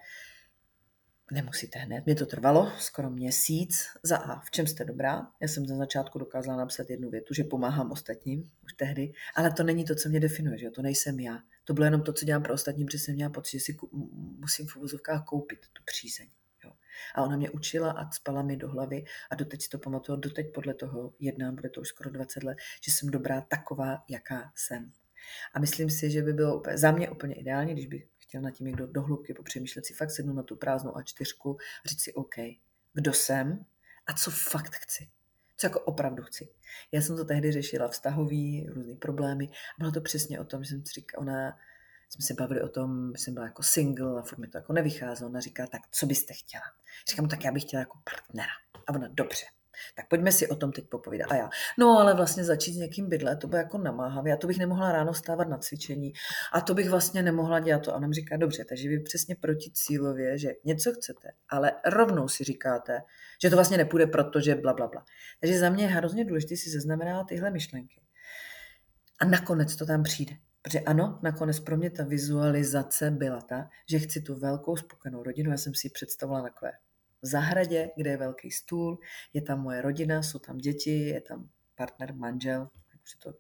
nemusíte 1.33 1.79
hned, 1.79 2.07
mě 2.07 2.15
to 2.15 2.27
trvalo 2.27 2.73
skoro 2.79 3.11
měsíc. 3.11 3.87
Za 4.03 4.17
A, 4.17 4.41
v 4.41 4.51
čem 4.51 4.67
jste 4.67 4.85
dobrá? 4.85 5.27
Já 5.41 5.49
jsem 5.49 5.67
za 5.67 5.77
začátku 5.77 6.19
dokázala 6.19 6.59
napsat 6.59 6.91
jednu 6.91 7.11
větu, 7.11 7.35
že 7.35 7.45
pomáhám 7.45 7.93
ostatním 7.93 8.51
už 8.65 8.73
tehdy, 8.73 9.13
ale 9.35 9.53
to 9.53 9.63
není 9.63 9.85
to, 9.85 9.95
co 9.95 10.09
mě 10.09 10.21
definuje, 10.21 10.59
že 10.59 10.71
to 10.71 10.83
nejsem 10.83 11.21
já. 11.21 11.39
To 11.65 11.75
bylo 11.75 11.85
jenom 11.85 12.03
to, 12.03 12.13
co 12.13 12.25
dělám 12.25 12.43
pro 12.43 12.55
ostatní, 12.55 12.85
protože 12.85 12.99
jsem 12.99 13.15
měla 13.15 13.31
pocit, 13.31 13.59
že 13.59 13.65
si 13.65 13.77
musím 14.39 14.67
v 14.67 14.77
uvozovkách 14.77 15.25
koupit 15.25 15.59
tu 15.73 15.83
přízeň. 15.85 16.29
A 17.15 17.23
ona 17.23 17.37
mě 17.37 17.51
učila 17.51 17.91
a 17.91 18.11
spala 18.11 18.43
mi 18.43 18.57
do 18.57 18.69
hlavy 18.69 19.05
a 19.31 19.35
doteď 19.35 19.63
si 19.63 19.69
to 19.69 19.79
pamatuju, 19.79 20.19
doteď 20.19 20.53
podle 20.53 20.75
toho 20.75 21.15
jednám, 21.19 21.55
bude 21.55 21.69
to 21.69 21.81
už 21.81 21.89
skoro 21.89 22.11
20 22.11 22.45
let, 22.45 22.59
že 22.85 22.93
jsem 22.93 23.11
dobrá 23.11 23.41
taková, 23.41 24.05
jaká 24.09 24.53
jsem. 24.55 24.93
A 25.55 25.59
myslím 25.59 25.91
si, 25.91 26.11
že 26.11 26.23
by 26.23 26.33
bylo 26.33 26.59
úplně, 26.59 26.79
za 26.79 26.91
mě 26.91 27.11
úplně 27.11 27.35
ideálně, 27.35 27.73
když 27.73 27.87
bych 27.87 28.07
chtěl 28.19 28.43
na 28.43 28.51
tím 28.51 28.67
někdo 28.67 28.87
dohlubky 28.87 29.35
popřemýšlet 29.35 29.87
si 29.87 29.95
fakt 29.95 30.11
sednu 30.11 30.33
na 30.33 30.43
tu 30.43 30.57
prázdnou 30.57 30.93
A4 30.93 31.57
a 31.85 31.89
říct 31.89 32.03
si 32.03 32.15
OK, 32.15 32.35
kdo 32.93 33.13
jsem 33.13 33.65
a 34.07 34.13
co 34.13 34.31
fakt 34.31 34.75
chci. 34.75 35.09
Co 35.57 35.67
jako 35.67 35.81
opravdu 35.81 36.23
chci. 36.23 36.49
Já 36.93 37.03
jsem 37.03 37.17
to 37.17 37.25
tehdy 37.25 37.53
řešila 37.53 37.89
vztahový, 37.89 38.67
různý 38.69 38.97
problémy. 38.97 39.49
Bylo 39.79 39.93
to 39.93 40.01
přesně 40.01 40.41
o 40.41 40.45
tom, 40.45 40.65
že 40.65 40.71
jsem 40.71 40.87
si 40.87 40.93
říkala, 40.93 41.23
ona 41.23 41.59
jsme 42.09 42.27
se 42.27 42.35
bavili 42.35 42.63
o 42.63 42.69
tom, 42.69 43.13
jsem 43.17 43.35
byla 43.35 43.47
jako 43.47 43.63
single 43.63 44.19
a 44.19 44.23
furt 44.23 44.39
mi 44.39 44.49
to 44.49 44.59
jako 44.59 44.73
nevycházelo. 44.73 45.31
Ona 45.31 45.41
říká, 45.41 45.67
tak 45.67 45.81
co 45.91 46.07
byste 46.07 46.35
chtěla? 46.35 46.65
Říkám, 47.11 47.29
tak 47.29 47.45
já 47.45 47.53
bych 47.53 47.63
chtěla 47.63 47.81
jako 47.81 47.99
partnera. 48.05 48.53
A 48.87 48.95
ona, 48.95 49.09
dobře, 49.13 49.47
tak 49.97 50.09
pojďme 50.09 50.33
si 50.33 50.49
o 50.49 50.57
tom 50.57 50.73
teď 50.73 50.89
popovídat. 50.89 51.33
A 51.33 51.37
já, 51.37 51.51
no 51.79 51.99
ale 51.99 52.15
vlastně 52.15 52.45
začít 52.45 52.73
s 52.73 52.77
někým 52.77 53.09
bydlet, 53.09 53.39
to 53.39 53.47
bude 53.47 53.59
jako 53.59 53.79
namáhavě. 53.79 54.35
A 54.35 54.37
to 54.37 54.47
bych 54.47 54.59
nemohla 54.59 54.93
ráno 54.93 55.15
stávat 55.15 55.49
na 55.49 55.59
cvičení. 55.59 56.13
A 56.53 56.61
to 56.61 56.75
bych 56.75 56.91
vlastně 56.91 57.23
nemohla 57.23 57.61
dělat 57.61 57.83
to. 57.83 57.93
A 57.93 57.97
ona 57.97 58.09
mi 58.09 58.15
říká, 58.15 58.37
dobře, 58.37 58.65
takže 58.65 58.89
vy 58.89 59.01
přesně 59.01 59.37
proti 59.37 59.71
cílově, 59.75 60.39
že 60.39 60.53
něco 60.65 60.93
chcete, 60.93 61.29
ale 61.49 61.73
rovnou 61.87 62.29
si 62.29 62.45
říkáte, 62.45 63.03
že 63.43 63.51
to 63.51 63.57
vlastně 63.57 63.77
nepůjde, 63.77 64.07
protože 64.07 64.55
bla, 64.55 64.73
bla, 64.73 64.87
bla. 64.87 65.05
Takže 65.41 65.59
za 65.59 65.71
mě 65.71 65.85
je 65.85 65.89
hrozně 65.89 66.25
důležité 66.25 66.57
si 66.57 66.71
zaznamenat 66.71 67.25
tyhle 67.25 67.51
myšlenky. 67.51 68.01
A 69.21 69.25
nakonec 69.25 69.77
to 69.77 69.87
tam 69.87 70.03
přijde. 70.03 70.37
Protože 70.67 70.81
ano, 70.81 71.19
nakonec 71.23 71.61
pro 71.61 71.77
mě 71.77 71.91
ta 71.91 72.05
vizualizace 72.05 73.11
byla 73.11 73.41
ta, 73.41 73.71
že 73.89 73.99
chci 73.99 74.21
tu 74.21 74.35
velkou 74.35 74.77
spokojenou 74.77 75.23
rodinu. 75.23 75.51
Já 75.51 75.57
jsem 75.57 75.75
si 75.75 75.87
ji 75.87 75.91
představovala 75.91 76.45
takové 76.45 76.73
v 77.23 77.27
zahradě, 77.27 77.91
kde 77.97 78.11
je 78.11 78.17
velký 78.17 78.51
stůl, 78.51 78.99
je 79.33 79.43
tam 79.43 79.61
moje 79.61 79.83
rodina, 79.83 80.23
jsou 80.23 80.39
tam 80.39 80.59
děti, 80.59 80.99
je 81.09 81.21
tam 81.21 81.49
partner, 81.75 82.15
manžel, 82.15 82.69
už 83.05 83.15
to 83.15 83.35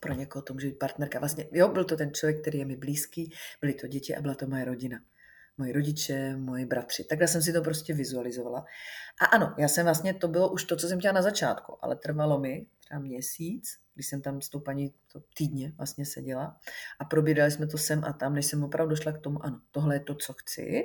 pro 0.00 0.14
někoho 0.14 0.42
to 0.42 0.54
může 0.54 0.66
být 0.66 0.78
partnerka. 0.78 1.18
Vlastně, 1.18 1.46
jo, 1.52 1.68
byl 1.68 1.84
to 1.84 1.96
ten 1.96 2.14
člověk, 2.14 2.40
který 2.40 2.58
je 2.58 2.64
mi 2.64 2.76
blízký, 2.76 3.32
byly 3.60 3.74
to 3.74 3.86
děti 3.86 4.16
a 4.16 4.20
byla 4.20 4.34
to 4.34 4.46
moje 4.46 4.64
rodina. 4.64 4.98
Moji 5.58 5.72
rodiče, 5.72 6.36
moji 6.36 6.66
bratři. 6.66 7.04
Takhle 7.04 7.28
jsem 7.28 7.42
si 7.42 7.52
to 7.52 7.62
prostě 7.62 7.94
vizualizovala. 7.94 8.64
A 9.20 9.24
ano, 9.24 9.54
já 9.58 9.68
jsem 9.68 9.84
vlastně, 9.84 10.14
to 10.14 10.28
bylo 10.28 10.52
už 10.52 10.64
to, 10.64 10.76
co 10.76 10.88
jsem 10.88 10.98
chtěla 10.98 11.14
na 11.14 11.22
začátku, 11.22 11.78
ale 11.80 11.96
trvalo 11.96 12.40
mi 12.40 12.66
třeba 12.90 13.00
měsíc, 13.00 13.78
když 13.94 14.06
jsem 14.06 14.22
tam 14.22 14.40
s 14.40 14.48
tou 14.48 14.60
paní 14.60 14.94
to 15.12 15.20
týdně 15.34 15.72
vlastně 15.76 16.06
seděla 16.06 16.60
a 16.98 17.04
probírali 17.04 17.50
jsme 17.50 17.66
to 17.66 17.78
sem 17.78 18.04
a 18.04 18.12
tam, 18.12 18.34
než 18.34 18.46
jsem 18.46 18.64
opravdu 18.64 18.90
došla 18.90 19.12
k 19.12 19.20
tomu, 19.20 19.44
ano, 19.44 19.60
tohle 19.70 19.94
je 19.94 20.00
to, 20.00 20.14
co 20.14 20.32
chci. 20.32 20.84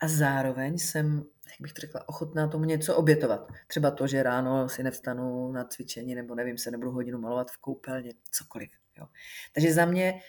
A 0.00 0.08
zároveň 0.08 0.78
jsem, 0.78 1.24
jak 1.46 1.60
bych 1.60 1.72
to 1.72 1.80
řekla, 1.80 2.08
ochotná 2.08 2.48
tomu 2.48 2.64
něco 2.64 2.96
obětovat. 2.96 3.52
Třeba 3.66 3.90
to, 3.90 4.06
že 4.06 4.22
ráno 4.22 4.68
si 4.68 4.82
nevstanu 4.82 5.52
na 5.52 5.64
cvičení, 5.64 6.14
nebo 6.14 6.34
nevím, 6.34 6.58
se 6.58 6.70
nebudu 6.70 6.90
hodinu 6.90 7.18
malovat 7.18 7.50
v 7.50 7.58
koupelně, 7.58 8.12
cokoliv. 8.30 8.70
Jo. 8.98 9.08
Takže 9.54 9.72
za 9.72 9.84
mě 9.84 10.20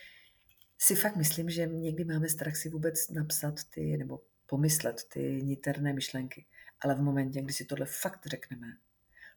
si 0.78 0.96
fakt 0.96 1.16
myslím, 1.16 1.50
že 1.50 1.68
někdy 1.68 2.06
máme 2.06 2.30
strach 2.30 2.56
si 2.56 2.70
vůbec 2.70 3.10
napsat 3.10 3.56
ty, 3.74 3.98
nebo 3.98 4.22
pomyslet 4.46 5.02
ty 5.14 5.42
niterné 5.44 5.94
myšlenky. 5.94 6.46
Ale 6.84 6.96
v 6.96 7.02
momentě, 7.02 7.42
kdy 7.42 7.54
si 7.54 7.66
tohle 7.66 7.86
fakt 7.86 8.26
řekneme, 8.26 8.68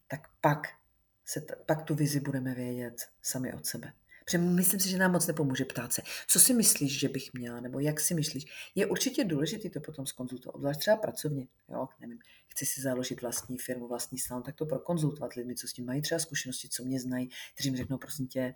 tak 0.08 0.20
pak 0.40 0.83
se 1.24 1.40
t- 1.40 1.56
pak 1.66 1.82
tu 1.82 1.94
vizi 1.94 2.20
budeme 2.20 2.54
vědět 2.54 3.08
sami 3.22 3.52
od 3.52 3.66
sebe. 3.66 3.92
Protože 4.24 4.38
myslím 4.38 4.80
si, 4.80 4.88
že 4.88 4.98
nám 4.98 5.12
moc 5.12 5.26
nepomůže 5.26 5.64
ptát 5.64 5.92
se, 5.92 6.02
co 6.28 6.40
si 6.40 6.54
myslíš, 6.54 7.00
že 7.00 7.08
bych 7.08 7.32
měla, 7.34 7.60
nebo 7.60 7.80
jak 7.80 8.00
si 8.00 8.14
myslíš. 8.14 8.44
Je 8.74 8.86
určitě 8.86 9.24
důležité 9.24 9.70
to 9.70 9.80
potom 9.80 10.06
skonzultovat, 10.06 10.54
obzvlášť 10.54 10.80
třeba 10.80 10.96
pracovně. 10.96 11.46
Jo, 11.68 11.88
nevím, 12.00 12.18
chci 12.48 12.66
si 12.66 12.80
založit 12.80 13.22
vlastní 13.22 13.58
firmu, 13.58 13.88
vlastní 13.88 14.18
salon, 14.18 14.42
tak 14.42 14.54
to 14.54 14.66
prokonzultovat 14.66 15.32
lidmi, 15.32 15.54
co 15.54 15.68
s 15.68 15.72
tím 15.72 15.86
mají 15.86 16.02
třeba 16.02 16.18
zkušenosti, 16.18 16.68
co 16.68 16.84
mě 16.84 17.00
znají, 17.00 17.30
kteří 17.54 17.70
mi 17.70 17.76
řeknou, 17.76 17.98
prosím 17.98 18.26
tě, 18.26 18.54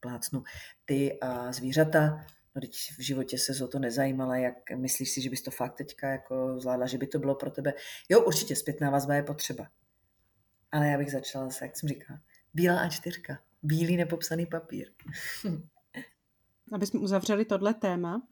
plácnu, 0.00 0.42
ty 0.84 1.20
a 1.20 1.52
zvířata, 1.52 2.26
no 2.54 2.60
teď 2.60 2.76
v 2.98 3.02
životě 3.02 3.38
se 3.38 3.64
o 3.64 3.68
to 3.68 3.78
nezajímala, 3.78 4.36
jak 4.36 4.70
myslíš 4.76 5.10
si, 5.10 5.20
že 5.20 5.30
bys 5.30 5.42
to 5.42 5.50
fakt 5.50 5.74
teďka 5.74 6.08
jako 6.08 6.60
zvládla, 6.60 6.86
že 6.86 6.98
by 6.98 7.06
to 7.06 7.18
bylo 7.18 7.34
pro 7.34 7.50
tebe. 7.50 7.74
Jo, 8.08 8.24
určitě 8.24 8.56
zpětná 8.56 8.90
vazba 8.90 9.14
je 9.14 9.22
potřeba. 9.22 9.68
Ale 10.74 10.88
já 10.88 10.98
bych 10.98 11.12
začala 11.12 11.50
se, 11.50 11.64
jak 11.64 11.76
jsem 11.76 11.88
říkala, 11.88 12.20
bílá 12.54 12.88
A4, 12.88 13.38
bílý 13.62 13.96
nepopsaný 13.96 14.46
papír. 14.46 14.90
Aby 16.72 16.86
jsme 16.86 17.00
uzavřeli 17.00 17.44
tohle 17.44 17.74
téma, 17.74 18.22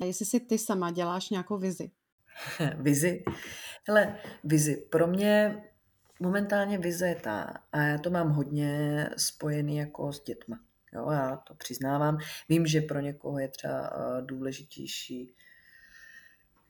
a 0.00 0.04
jestli 0.04 0.26
si 0.26 0.40
ty 0.40 0.58
sama 0.58 0.90
děláš 0.90 1.30
nějakou 1.30 1.58
vizi? 1.58 1.90
vizi? 2.76 3.24
Hele, 3.88 4.18
vizi. 4.44 4.76
Pro 4.76 5.06
mě 5.06 5.62
momentálně 6.20 6.78
vize 6.78 7.08
je 7.08 7.14
ta, 7.14 7.42
a 7.72 7.80
já 7.80 7.98
to 7.98 8.10
mám 8.10 8.30
hodně 8.30 9.04
spojený 9.16 9.76
jako 9.76 10.12
s 10.12 10.24
dětma. 10.24 10.60
Jo, 10.92 11.10
já 11.10 11.36
to 11.36 11.54
přiznávám. 11.54 12.18
Vím, 12.48 12.66
že 12.66 12.80
pro 12.80 13.00
někoho 13.00 13.38
je 13.38 13.48
třeba 13.48 13.90
eh, 13.92 14.22
důležitější 14.22 15.34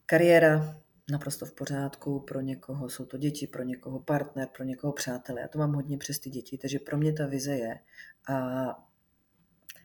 kariéra, 0.07 0.81
naprosto 1.11 1.47
v 1.47 1.53
pořádku, 1.53 2.21
pro 2.21 2.41
někoho 2.41 2.89
jsou 2.89 3.05
to 3.05 3.19
děti, 3.19 3.47
pro 3.47 3.63
někoho 3.63 4.01
partner, 4.01 4.49
pro 4.57 4.65
někoho 4.65 4.93
přátelé. 4.93 5.41
Já 5.41 5.49
to 5.49 5.59
mám 5.59 5.73
hodně 5.73 5.99
přes 5.99 6.19
ty 6.19 6.31
děti, 6.31 6.59
takže 6.59 6.79
pro 6.79 6.99
mě 6.99 7.13
ta 7.13 7.27
vize 7.27 7.57
je. 7.57 7.81
A 8.29 8.35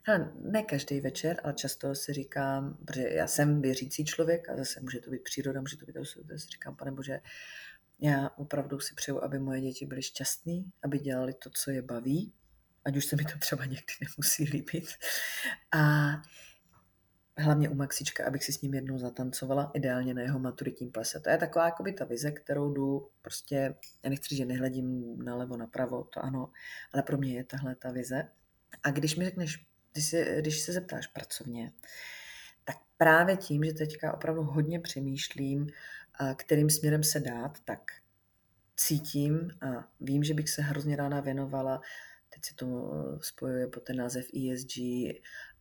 hele, 0.03 0.33
ne 0.41 0.63
každý 0.63 1.01
večer, 1.01 1.41
ale 1.43 1.53
často 1.53 1.95
si 1.95 2.13
říkám, 2.13 2.77
protože 2.85 3.09
já 3.09 3.27
jsem 3.27 3.61
věřící 3.61 4.05
člověk 4.05 4.49
a 4.49 4.57
zase 4.57 4.79
může 4.81 4.99
to 4.99 5.11
být 5.11 5.23
příroda, 5.23 5.61
může 5.61 5.77
to 5.77 5.85
být 5.85 5.93
to, 5.93 6.05
si 6.05 6.19
říkám, 6.51 6.75
pane 6.75 6.91
Bože, 6.91 7.19
já 7.99 8.29
opravdu 8.29 8.79
si 8.79 8.95
přeju, 8.95 9.23
aby 9.23 9.39
moje 9.39 9.61
děti 9.61 9.85
byly 9.85 10.03
šťastní, 10.03 10.71
aby 10.83 10.99
dělali 10.99 11.33
to, 11.33 11.49
co 11.49 11.71
je 11.71 11.81
baví, 11.81 12.33
ať 12.85 12.97
už 12.97 13.05
se 13.05 13.15
mi 13.15 13.23
to 13.23 13.39
třeba 13.39 13.65
někdy 13.65 13.93
nemusí 14.01 14.43
líbit. 14.43 14.85
A 15.71 16.11
hlavně 17.37 17.69
u 17.69 17.73
Maxíčka, 17.73 18.25
abych 18.25 18.43
si 18.43 18.53
s 18.53 18.61
ním 18.61 18.73
jednou 18.73 18.97
zatancovala, 18.97 19.71
ideálně 19.73 20.13
na 20.13 20.21
jeho 20.21 20.39
maturitním 20.39 20.91
plese. 20.91 21.19
To 21.19 21.29
je 21.29 21.37
taková 21.37 21.65
jakoby 21.65 21.93
ta 21.93 22.05
vize, 22.05 22.31
kterou 22.31 22.73
jdu 22.73 23.09
prostě, 23.21 23.75
já 24.03 24.09
nechci 24.09 24.35
že 24.35 24.45
nehledím 24.45 25.17
nalevo, 25.23 25.57
napravo, 25.57 26.03
to 26.03 26.23
ano, 26.25 26.49
ale 26.93 27.03
pro 27.03 27.17
mě 27.17 27.33
je 27.33 27.43
tahle 27.43 27.75
ta 27.75 27.91
vize. 27.91 28.29
A 28.83 28.91
když 28.91 29.15
mi 29.15 29.25
řekneš, 29.25 29.65
když 29.93 30.05
se, 30.05 30.41
když 30.41 30.61
se 30.61 30.73
zeptáš 30.73 31.07
pracovně, 31.07 31.71
tak 32.65 32.77
právě 32.97 33.37
tím, 33.37 33.63
že 33.63 33.73
teďka 33.73 34.13
opravdu 34.13 34.43
hodně 34.43 34.79
přemýšlím, 34.79 35.67
kterým 36.35 36.69
směrem 36.69 37.03
se 37.03 37.19
dát, 37.19 37.59
tak 37.65 37.91
cítím 38.75 39.51
a 39.61 39.87
vím, 39.99 40.23
že 40.23 40.33
bych 40.33 40.49
se 40.49 40.61
hrozně 40.61 40.95
ráda 40.95 41.19
věnovala 41.19 41.81
teď 42.33 42.45
se 42.45 42.55
to 42.55 42.91
spojuje 43.21 43.67
po 43.67 43.79
ten 43.79 43.97
název 43.97 44.25
ESG, 44.25 44.77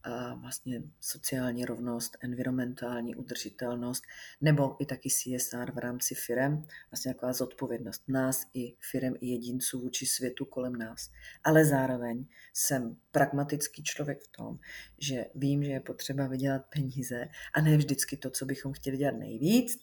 a 0.03 0.35
vlastně 0.35 0.83
sociální 1.01 1.65
rovnost, 1.65 2.17
environmentální 2.21 3.15
udržitelnost, 3.15 4.05
nebo 4.41 4.83
i 4.83 4.87
taky 4.87 5.09
CSR 5.11 5.73
v 5.73 5.79
rámci 5.79 6.15
firem, 6.15 6.67
vlastně 6.91 7.15
taková 7.15 7.33
zodpovědnost 7.33 8.03
nás 8.09 8.47
i 8.55 8.77
firem 8.91 9.15
i 9.21 9.27
jedinců 9.27 9.81
vůči 9.81 10.07
světu 10.07 10.45
kolem 10.45 10.77
nás. 10.77 11.11
Ale 11.45 11.65
zároveň 11.65 12.27
jsem 12.55 12.97
pragmatický 13.11 13.83
člověk 13.83 14.23
v 14.23 14.29
tom, 14.37 14.59
že 14.99 15.25
vím, 15.35 15.65
že 15.65 15.71
je 15.71 15.81
potřeba 15.81 16.27
vydělat 16.27 16.67
peníze 16.75 17.29
a 17.55 17.61
ne 17.61 17.77
vždycky 17.77 18.17
to, 18.17 18.31
co 18.31 18.47
bychom 18.47 18.73
chtěli 18.73 18.97
dělat 18.97 19.19
nejvíc, 19.19 19.79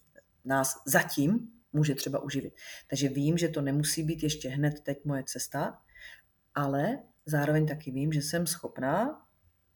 nás 0.46 0.82
zatím 0.86 1.52
může 1.74 1.96
třeba 1.96 2.20
uživit. 2.20 2.54
Takže 2.90 3.10
vím, 3.10 3.38
že 3.38 3.48
to 3.48 3.62
nemusí 3.62 4.04
být 4.04 4.24
ještě 4.24 4.50
hned 4.50 4.80
teď 4.80 5.06
moje 5.06 5.24
cesta, 5.24 5.82
ale 6.56 7.00
zároveň 7.26 7.68
taky 7.68 7.92
vím, 7.92 8.14
že 8.14 8.22
jsem 8.22 8.48
schopná 8.48 9.26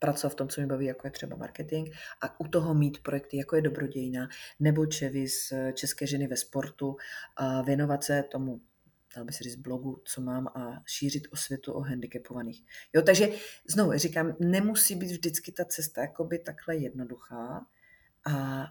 pracovat 0.04 0.32
v 0.32 0.34
tom, 0.34 0.48
co 0.48 0.60
mi 0.60 0.66
baví, 0.66 0.86
jako 0.86 1.06
je 1.06 1.10
třeba 1.10 1.36
marketing 1.36 1.88
a 2.22 2.40
u 2.40 2.48
toho 2.48 2.74
mít 2.74 3.02
projekty, 3.02 3.36
jako 3.36 3.56
je 3.56 3.62
Dobrodějina 3.62 4.28
nebo 4.60 4.86
Čevis, 4.86 5.52
České 5.74 6.06
ženy 6.06 6.26
ve 6.26 6.36
sportu 6.36 6.96
a 7.36 7.62
věnovat 7.62 8.04
se 8.04 8.22
tomu 8.22 8.60
dal 9.16 9.24
by 9.24 9.32
se 9.32 9.44
říct, 9.44 9.56
blogu, 9.56 10.02
co 10.04 10.20
mám 10.20 10.46
a 10.46 10.82
šířit 10.86 11.28
osvětu 11.30 11.72
o 11.72 11.80
handicapovaných. 11.80 12.64
Jo, 12.94 13.02
takže 13.02 13.28
znovu 13.68 13.92
říkám, 13.98 14.36
nemusí 14.40 14.94
být 14.94 15.10
vždycky 15.10 15.52
ta 15.52 15.64
cesta 15.64 16.00
jakoby 16.00 16.38
takhle 16.38 16.76
jednoduchá 16.76 17.66
a 18.26 18.66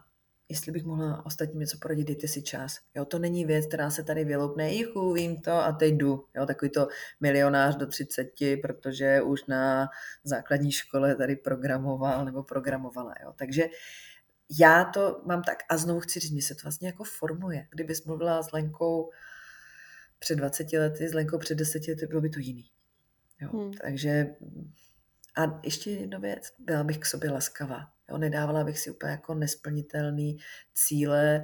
jestli 0.53 0.71
bych 0.71 0.83
mohla 0.83 1.25
ostatním 1.25 1.59
něco 1.59 1.77
poradit, 1.81 2.07
dejte 2.07 2.27
si 2.27 2.41
čas. 2.41 2.79
Jo, 2.95 3.05
to 3.05 3.19
není 3.19 3.45
věc, 3.45 3.65
která 3.65 3.89
se 3.89 4.03
tady 4.03 4.25
vyloupne, 4.25 4.73
jichu, 4.73 5.13
vím 5.13 5.41
to 5.41 5.51
a 5.51 5.71
teď 5.71 5.93
jdu. 5.93 6.25
Jo, 6.35 6.45
takový 6.45 6.71
to 6.71 6.87
milionář 7.19 7.75
do 7.75 7.87
30, 7.87 8.29
protože 8.61 9.21
už 9.21 9.45
na 9.45 9.89
základní 10.23 10.71
škole 10.71 11.15
tady 11.15 11.35
programoval 11.35 12.25
nebo 12.25 12.43
programovala. 12.43 13.13
Jo. 13.23 13.33
Takže 13.35 13.63
já 14.59 14.85
to 14.85 15.21
mám 15.25 15.43
tak 15.43 15.57
a 15.69 15.77
znovu 15.77 15.99
chci 15.99 16.19
říct, 16.19 16.31
mě 16.31 16.41
se 16.41 16.55
to 16.55 16.61
vlastně 16.63 16.87
jako 16.87 17.03
formuje. 17.03 17.67
Kdybys 17.71 18.05
mluvila 18.05 18.43
s 18.43 18.51
Lenkou 18.51 19.09
před 20.19 20.35
20 20.35 20.73
lety, 20.73 21.09
s 21.09 21.13
Lenkou 21.13 21.37
před 21.37 21.55
10 21.55 21.87
lety, 21.87 22.07
bylo 22.07 22.21
by 22.21 22.29
to 22.29 22.39
jiný. 22.39 22.69
Jo, 23.41 23.49
hmm. 23.49 23.73
Takže 23.73 24.35
a 25.37 25.59
ještě 25.63 25.91
jedna 25.91 26.19
věc, 26.19 26.53
byla 26.59 26.83
bych 26.83 26.97
k 26.97 27.05
sobě 27.05 27.31
laskavá. 27.31 27.87
Jo, 28.09 28.17
nedávala 28.17 28.63
bych 28.63 28.79
si 28.79 28.91
úplně 28.91 29.11
jako 29.11 29.33
nesplnitelný 29.33 30.37
cíle. 30.73 31.43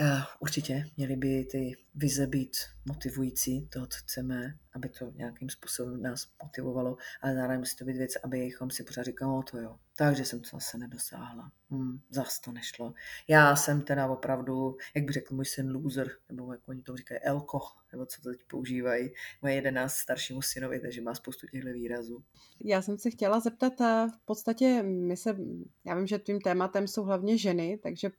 Uh, 0.00 0.22
určitě 0.40 0.84
měly 0.96 1.16
by 1.16 1.44
ty 1.44 1.76
vize 1.94 2.26
být 2.26 2.56
motivující, 2.84 3.66
to, 3.66 3.86
co 3.86 3.98
chceme, 3.98 4.58
aby 4.74 4.88
to 4.88 5.10
nějakým 5.14 5.50
způsobem 5.50 6.02
nás 6.02 6.28
motivovalo, 6.42 6.96
ale 7.22 7.34
zároveň 7.34 7.58
musí 7.58 7.76
to 7.76 7.84
být 7.84 7.96
věc, 7.96 8.16
abychom 8.24 8.70
si 8.70 8.82
pořád 8.82 9.02
říkali, 9.02 9.30
no 9.30 9.42
to 9.42 9.58
jo, 9.58 9.76
takže 9.96 10.24
jsem 10.24 10.40
to 10.40 10.48
zase 10.52 10.78
nedosáhla. 10.78 11.52
Hmm, 11.70 12.00
zase 12.10 12.40
to 12.44 12.52
nešlo. 12.52 12.94
Já 13.28 13.56
jsem 13.56 13.82
teda 13.82 14.08
opravdu, 14.08 14.76
jak 14.94 15.04
by 15.04 15.12
řekl 15.12 15.34
můj 15.34 15.44
syn, 15.44 15.76
loser, 15.76 16.10
nebo 16.28 16.52
jak 16.52 16.68
oni 16.68 16.82
to 16.82 16.96
říkají, 16.96 17.20
elko, 17.20 17.58
nebo 17.92 18.06
co 18.06 18.22
to 18.22 18.30
teď 18.30 18.40
používají, 18.46 19.10
moje 19.42 19.54
jedenáct 19.54 19.94
staršímu 19.94 20.42
synovi, 20.42 20.80
takže 20.80 21.02
má 21.02 21.14
spoustu 21.14 21.46
těchto 21.46 21.72
výrazů. 21.72 22.24
Já 22.64 22.82
jsem 22.82 22.98
se 22.98 23.10
chtěla 23.10 23.40
zeptat, 23.40 23.72
v 24.08 24.24
podstatě 24.24 24.82
my 24.82 25.16
se, 25.16 25.36
já 25.84 25.94
vím, 25.94 26.06
že 26.06 26.18
tvým 26.18 26.40
tématem 26.40 26.86
jsou 26.88 27.02
hlavně 27.02 27.38
ženy, 27.38 27.78
takže 27.82 28.10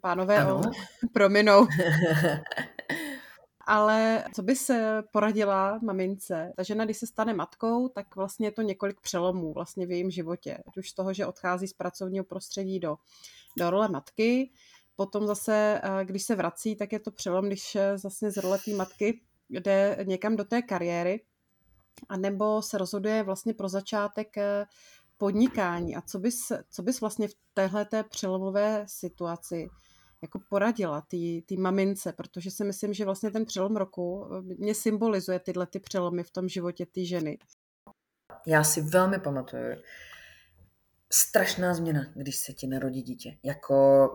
pánové 0.00 0.38
ano. 0.38 0.60
prominou. 1.12 1.66
Ale 3.66 4.24
co 4.34 4.42
bys 4.42 4.70
poradila 5.12 5.78
mamince? 5.82 6.52
Ta 6.56 6.62
žena, 6.62 6.84
když 6.84 6.96
se 6.96 7.06
stane 7.06 7.34
matkou, 7.34 7.88
tak 7.88 8.16
vlastně 8.16 8.46
je 8.46 8.52
to 8.52 8.62
několik 8.62 9.00
přelomů 9.00 9.52
vlastně 9.52 9.86
v 9.86 9.90
jejím 9.90 10.10
životě. 10.10 10.58
Ať 10.68 10.76
už 10.76 10.90
z 10.90 10.94
toho, 10.94 11.12
že 11.12 11.26
odchází 11.26 11.68
z 11.68 11.72
pracovního 11.72 12.24
prostředí 12.24 12.80
do, 12.80 12.96
do 13.58 13.70
role 13.70 13.88
matky, 13.88 14.50
potom 14.96 15.26
zase, 15.26 15.80
eh, 15.82 16.04
když 16.04 16.22
se 16.22 16.34
vrací, 16.34 16.76
tak 16.76 16.92
je 16.92 17.00
to 17.00 17.10
přelom, 17.10 17.46
když 17.46 17.76
zase 17.94 18.30
z 18.30 18.36
role 18.36 18.58
té 18.64 18.70
matky 18.70 19.20
jde 19.50 19.98
někam 20.04 20.36
do 20.36 20.44
té 20.44 20.62
kariéry, 20.62 21.20
a 22.08 22.16
nebo 22.16 22.62
se 22.62 22.78
rozhoduje 22.78 23.22
vlastně 23.22 23.54
pro 23.54 23.68
začátek 23.68 24.38
eh, 24.38 24.66
podnikání. 25.24 25.96
A 25.96 26.00
co 26.00 26.18
bys, 26.18 26.52
co 26.70 26.82
bys 26.82 27.00
vlastně 27.00 27.28
v 27.28 27.34
téhle 27.54 27.86
přelomové 28.08 28.84
situaci 28.88 29.68
jako 30.22 30.40
poradila 30.50 31.06
té 31.48 31.56
mamince, 31.58 32.12
protože 32.12 32.50
si 32.50 32.64
myslím, 32.64 32.94
že 32.94 33.04
vlastně 33.04 33.30
ten 33.30 33.44
přelom 33.44 33.76
roku 33.76 34.26
eh, 34.26 34.42
mě 34.58 34.74
symbolizuje 34.74 35.40
tyhle 35.40 35.66
ty 35.66 35.80
přelomy 35.80 36.22
v 36.22 36.30
tom 36.30 36.48
životě 36.48 36.86
té 36.86 37.04
ženy. 37.04 37.38
Já 38.46 38.64
si 38.64 38.82
velmi 38.82 39.18
pamatuju, 39.18 39.76
strašná 41.12 41.74
změna, 41.74 42.06
když 42.14 42.36
se 42.36 42.52
ti 42.52 42.66
narodí 42.66 43.02
dítě. 43.02 43.38
Jako 43.42 44.08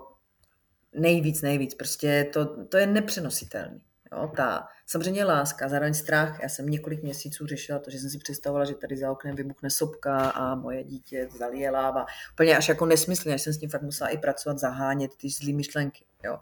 nejvíc, 0.93 1.41
nejvíc. 1.41 1.75
Prostě 1.75 2.29
to, 2.33 2.65
to 2.65 2.77
je 2.77 2.87
nepřenositelný. 2.87 3.81
Jo, 4.11 4.31
ta 4.35 4.67
samozřejmě 4.85 5.25
láska, 5.25 5.69
zároveň 5.69 5.93
strach. 5.93 6.39
Já 6.41 6.49
jsem 6.49 6.69
několik 6.69 7.03
měsíců 7.03 7.47
řešila 7.47 7.79
to, 7.79 7.91
že 7.91 7.99
jsem 7.99 8.09
si 8.09 8.17
představovala, 8.17 8.65
že 8.65 8.75
tady 8.75 8.97
za 8.97 9.11
oknem 9.11 9.35
vybuchne 9.35 9.69
sopka 9.69 10.29
a 10.29 10.55
moje 10.55 10.83
dítě 10.83 11.29
zalije 11.37 11.71
láva. 11.71 12.05
Úplně 12.31 12.57
až 12.57 12.69
jako 12.69 12.85
nesmyslně, 12.85 13.33
až 13.33 13.41
jsem 13.41 13.53
s 13.53 13.57
tím 13.57 13.69
fakt 13.69 13.81
musela 13.81 14.09
i 14.09 14.17
pracovat, 14.17 14.59
zahánět 14.59 15.15
ty 15.15 15.29
zlý 15.29 15.53
myšlenky. 15.53 16.05
Jo. 16.23 16.39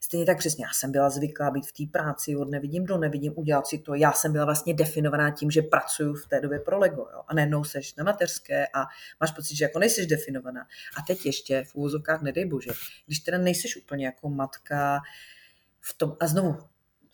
Stejně 0.00 0.26
tak 0.26 0.38
přesně, 0.38 0.64
já 0.64 0.70
jsem 0.72 0.92
byla 0.92 1.10
zvyklá 1.10 1.50
být 1.50 1.66
v 1.66 1.72
té 1.72 1.98
práci, 1.98 2.36
od 2.36 2.50
nevidím 2.50 2.86
do 2.86 2.98
nevidím, 2.98 3.32
udělat 3.36 3.66
si 3.66 3.78
to. 3.78 3.94
Já 3.94 4.12
jsem 4.12 4.32
byla 4.32 4.44
vlastně 4.44 4.74
definovaná 4.74 5.30
tím, 5.30 5.50
že 5.50 5.62
pracuju 5.62 6.14
v 6.14 6.26
té 6.26 6.40
době 6.40 6.60
pro 6.60 6.78
Lego. 6.78 7.08
Jo. 7.12 7.22
A 7.28 7.34
najednou 7.34 7.64
seš 7.64 7.94
na 7.94 8.04
mateřské 8.04 8.66
a 8.66 8.80
máš 9.20 9.30
pocit, 9.30 9.56
že 9.56 9.64
jako 9.64 9.78
nejseš 9.78 10.06
definovaná. 10.06 10.60
A 10.96 11.02
teď 11.06 11.26
ještě 11.26 11.64
v 11.64 11.74
úvozovkách, 11.74 12.22
nedej 12.22 12.44
bože, 12.44 12.70
když 13.06 13.18
teda 13.18 13.38
nejseš 13.38 13.76
úplně 13.76 14.06
jako 14.06 14.28
matka, 14.28 15.00
v 15.80 15.94
tom, 15.94 16.16
a 16.20 16.26
znovu, 16.26 16.58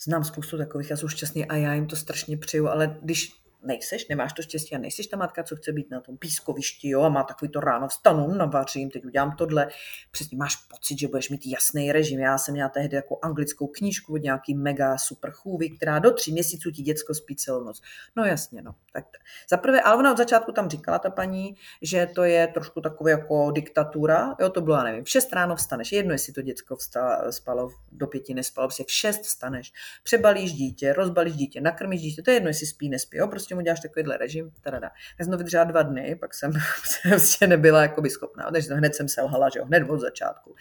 znám 0.04 0.24
spoustu 0.24 0.58
takových, 0.58 0.90
já 0.90 0.96
jsem 0.96 1.08
šťastný 1.08 1.46
a 1.46 1.56
já 1.56 1.74
jim 1.74 1.86
to 1.86 1.96
strašně 1.96 2.36
přeju, 2.36 2.68
ale 2.68 2.98
když 3.02 3.39
nejseš, 3.62 4.08
nemáš 4.08 4.32
to 4.32 4.42
štěstí 4.42 4.74
a 4.74 4.78
nejseš 4.78 5.06
ta 5.06 5.16
matka, 5.16 5.42
co 5.42 5.56
chce 5.56 5.72
být 5.72 5.90
na 5.90 6.00
tom 6.00 6.16
pískovišti, 6.16 6.88
jo, 6.88 7.02
a 7.02 7.08
má 7.08 7.22
takový 7.22 7.50
to 7.50 7.60
ráno 7.60 7.88
vstanu, 7.88 8.34
navařím, 8.34 8.90
teď 8.90 9.04
udělám 9.04 9.36
tohle, 9.36 9.68
přesně 10.10 10.36
máš 10.36 10.56
pocit, 10.56 10.98
že 10.98 11.08
budeš 11.08 11.30
mít 11.30 11.46
jasný 11.46 11.92
režim. 11.92 12.20
Já 12.20 12.38
jsem 12.38 12.54
měla 12.54 12.68
tehdy 12.68 12.96
jako 12.96 13.18
anglickou 13.22 13.66
knížku 13.66 14.14
od 14.14 14.22
nějaký 14.22 14.54
mega 14.54 14.98
super 14.98 15.30
chůvy, 15.30 15.70
která 15.70 15.98
do 15.98 16.10
tří 16.10 16.32
měsíců 16.32 16.70
ti 16.70 16.82
děcko 16.82 17.14
spí 17.14 17.36
celou 17.36 17.64
noc. 17.64 17.80
No 18.16 18.24
jasně, 18.24 18.62
no. 18.62 18.74
Tak 18.92 19.04
za 19.50 19.56
prvé, 19.56 19.80
ale 19.80 19.96
ona 19.96 20.12
od 20.12 20.18
začátku 20.18 20.52
tam 20.52 20.70
říkala 20.70 20.98
ta 20.98 21.10
paní, 21.10 21.56
že 21.82 22.06
to 22.14 22.24
je 22.24 22.46
trošku 22.46 22.80
takové 22.80 23.10
jako 23.10 23.50
diktatura, 23.50 24.36
jo, 24.40 24.48
to 24.48 24.60
bylo, 24.60 24.76
já 24.76 24.82
nevím, 24.82 25.04
v 25.04 25.08
šest 25.08 25.32
ráno 25.32 25.56
vstaneš, 25.56 25.92
jedno, 25.92 26.12
jestli 26.12 26.32
to 26.32 26.42
děcko 26.42 26.76
vstalo, 26.76 27.32
spalo 27.32 27.70
do 27.92 28.06
pěti, 28.06 28.34
nespalo, 28.34 28.68
prostě 28.68 28.84
v 28.84 28.90
šest 28.90 29.20
vstaneš, 29.22 29.72
přebalíš 30.02 30.52
dítě, 30.52 30.92
rozbalíš 30.92 31.34
dítě, 31.34 31.60
nakrmíš 31.60 32.00
dítě, 32.00 32.22
to 32.22 32.30
je 32.30 32.36
jedno, 32.36 32.48
jestli 32.48 32.66
spí, 32.66 32.88
nespí, 32.88 33.16
jo, 33.16 33.28
prostě 33.28 33.49
mu 33.54 33.60
děláš 33.60 33.80
takovýhle 33.80 34.16
režim, 34.16 34.50
teda. 34.60 34.90
Já 35.18 35.24
jsem 35.24 35.32
to 35.32 35.38
vydržela 35.38 35.64
dva 35.64 35.82
dny, 35.82 36.16
pak 36.20 36.34
jsem 36.34 36.52
prostě 37.08 37.46
nebyla 37.46 37.82
jakoby 37.82 38.10
schopná, 38.10 38.50
takže 38.50 38.74
hned 38.74 38.94
jsem 38.94 39.08
selhala, 39.08 39.48
že 39.48 39.58
jo, 39.58 39.64
hned 39.64 39.90
od 39.90 40.00
začátku. 40.00 40.54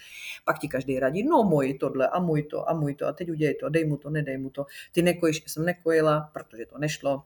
Pak 0.45 0.59
ti 0.59 0.67
každý 0.67 0.99
radí, 0.99 1.23
no 1.23 1.43
můj 1.43 1.73
tohle 1.73 2.07
a 2.07 2.19
můj 2.19 2.43
to 2.43 2.69
a 2.69 2.73
můj 2.73 2.95
to 2.95 3.07
a 3.07 3.13
teď 3.13 3.31
udělej 3.31 3.55
to, 3.55 3.69
dej 3.69 3.85
mu 3.85 3.97
to, 3.97 4.09
nedej 4.09 4.37
mu 4.37 4.49
to. 4.49 4.65
Ty 4.91 5.01
nekojíš, 5.01 5.43
jsem 5.47 5.65
nekojila, 5.65 6.29
protože 6.33 6.65
to 6.65 6.77
nešlo, 6.77 7.23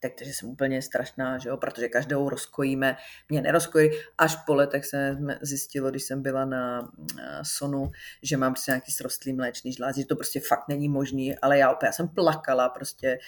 takže 0.00 0.32
jsem 0.32 0.48
úplně 0.48 0.82
strašná, 0.82 1.38
že 1.38 1.48
jo, 1.48 1.56
protože 1.56 1.88
každou 1.88 2.28
rozkojíme, 2.28 2.96
mě 3.28 3.42
nerozkojí. 3.42 3.90
Až 4.18 4.36
po 4.36 4.54
letech 4.54 4.86
se 4.86 5.18
zjistilo, 5.40 5.90
když 5.90 6.02
jsem 6.02 6.22
byla 6.22 6.44
na 6.44 6.92
Sonu, 7.42 7.90
že 8.22 8.36
mám 8.36 8.52
prostě 8.52 8.70
nějaký 8.70 8.92
srostlý 8.92 9.32
mléčný 9.32 9.72
žláz, 9.72 9.96
že 9.96 10.06
to 10.06 10.16
prostě 10.16 10.40
fakt 10.40 10.68
není 10.68 10.88
možný, 10.88 11.38
ale 11.38 11.58
já 11.58 11.72
opět 11.72 11.86
já 11.86 11.92
jsem 11.92 12.08
plakala, 12.08 12.68
prostě 12.68 13.18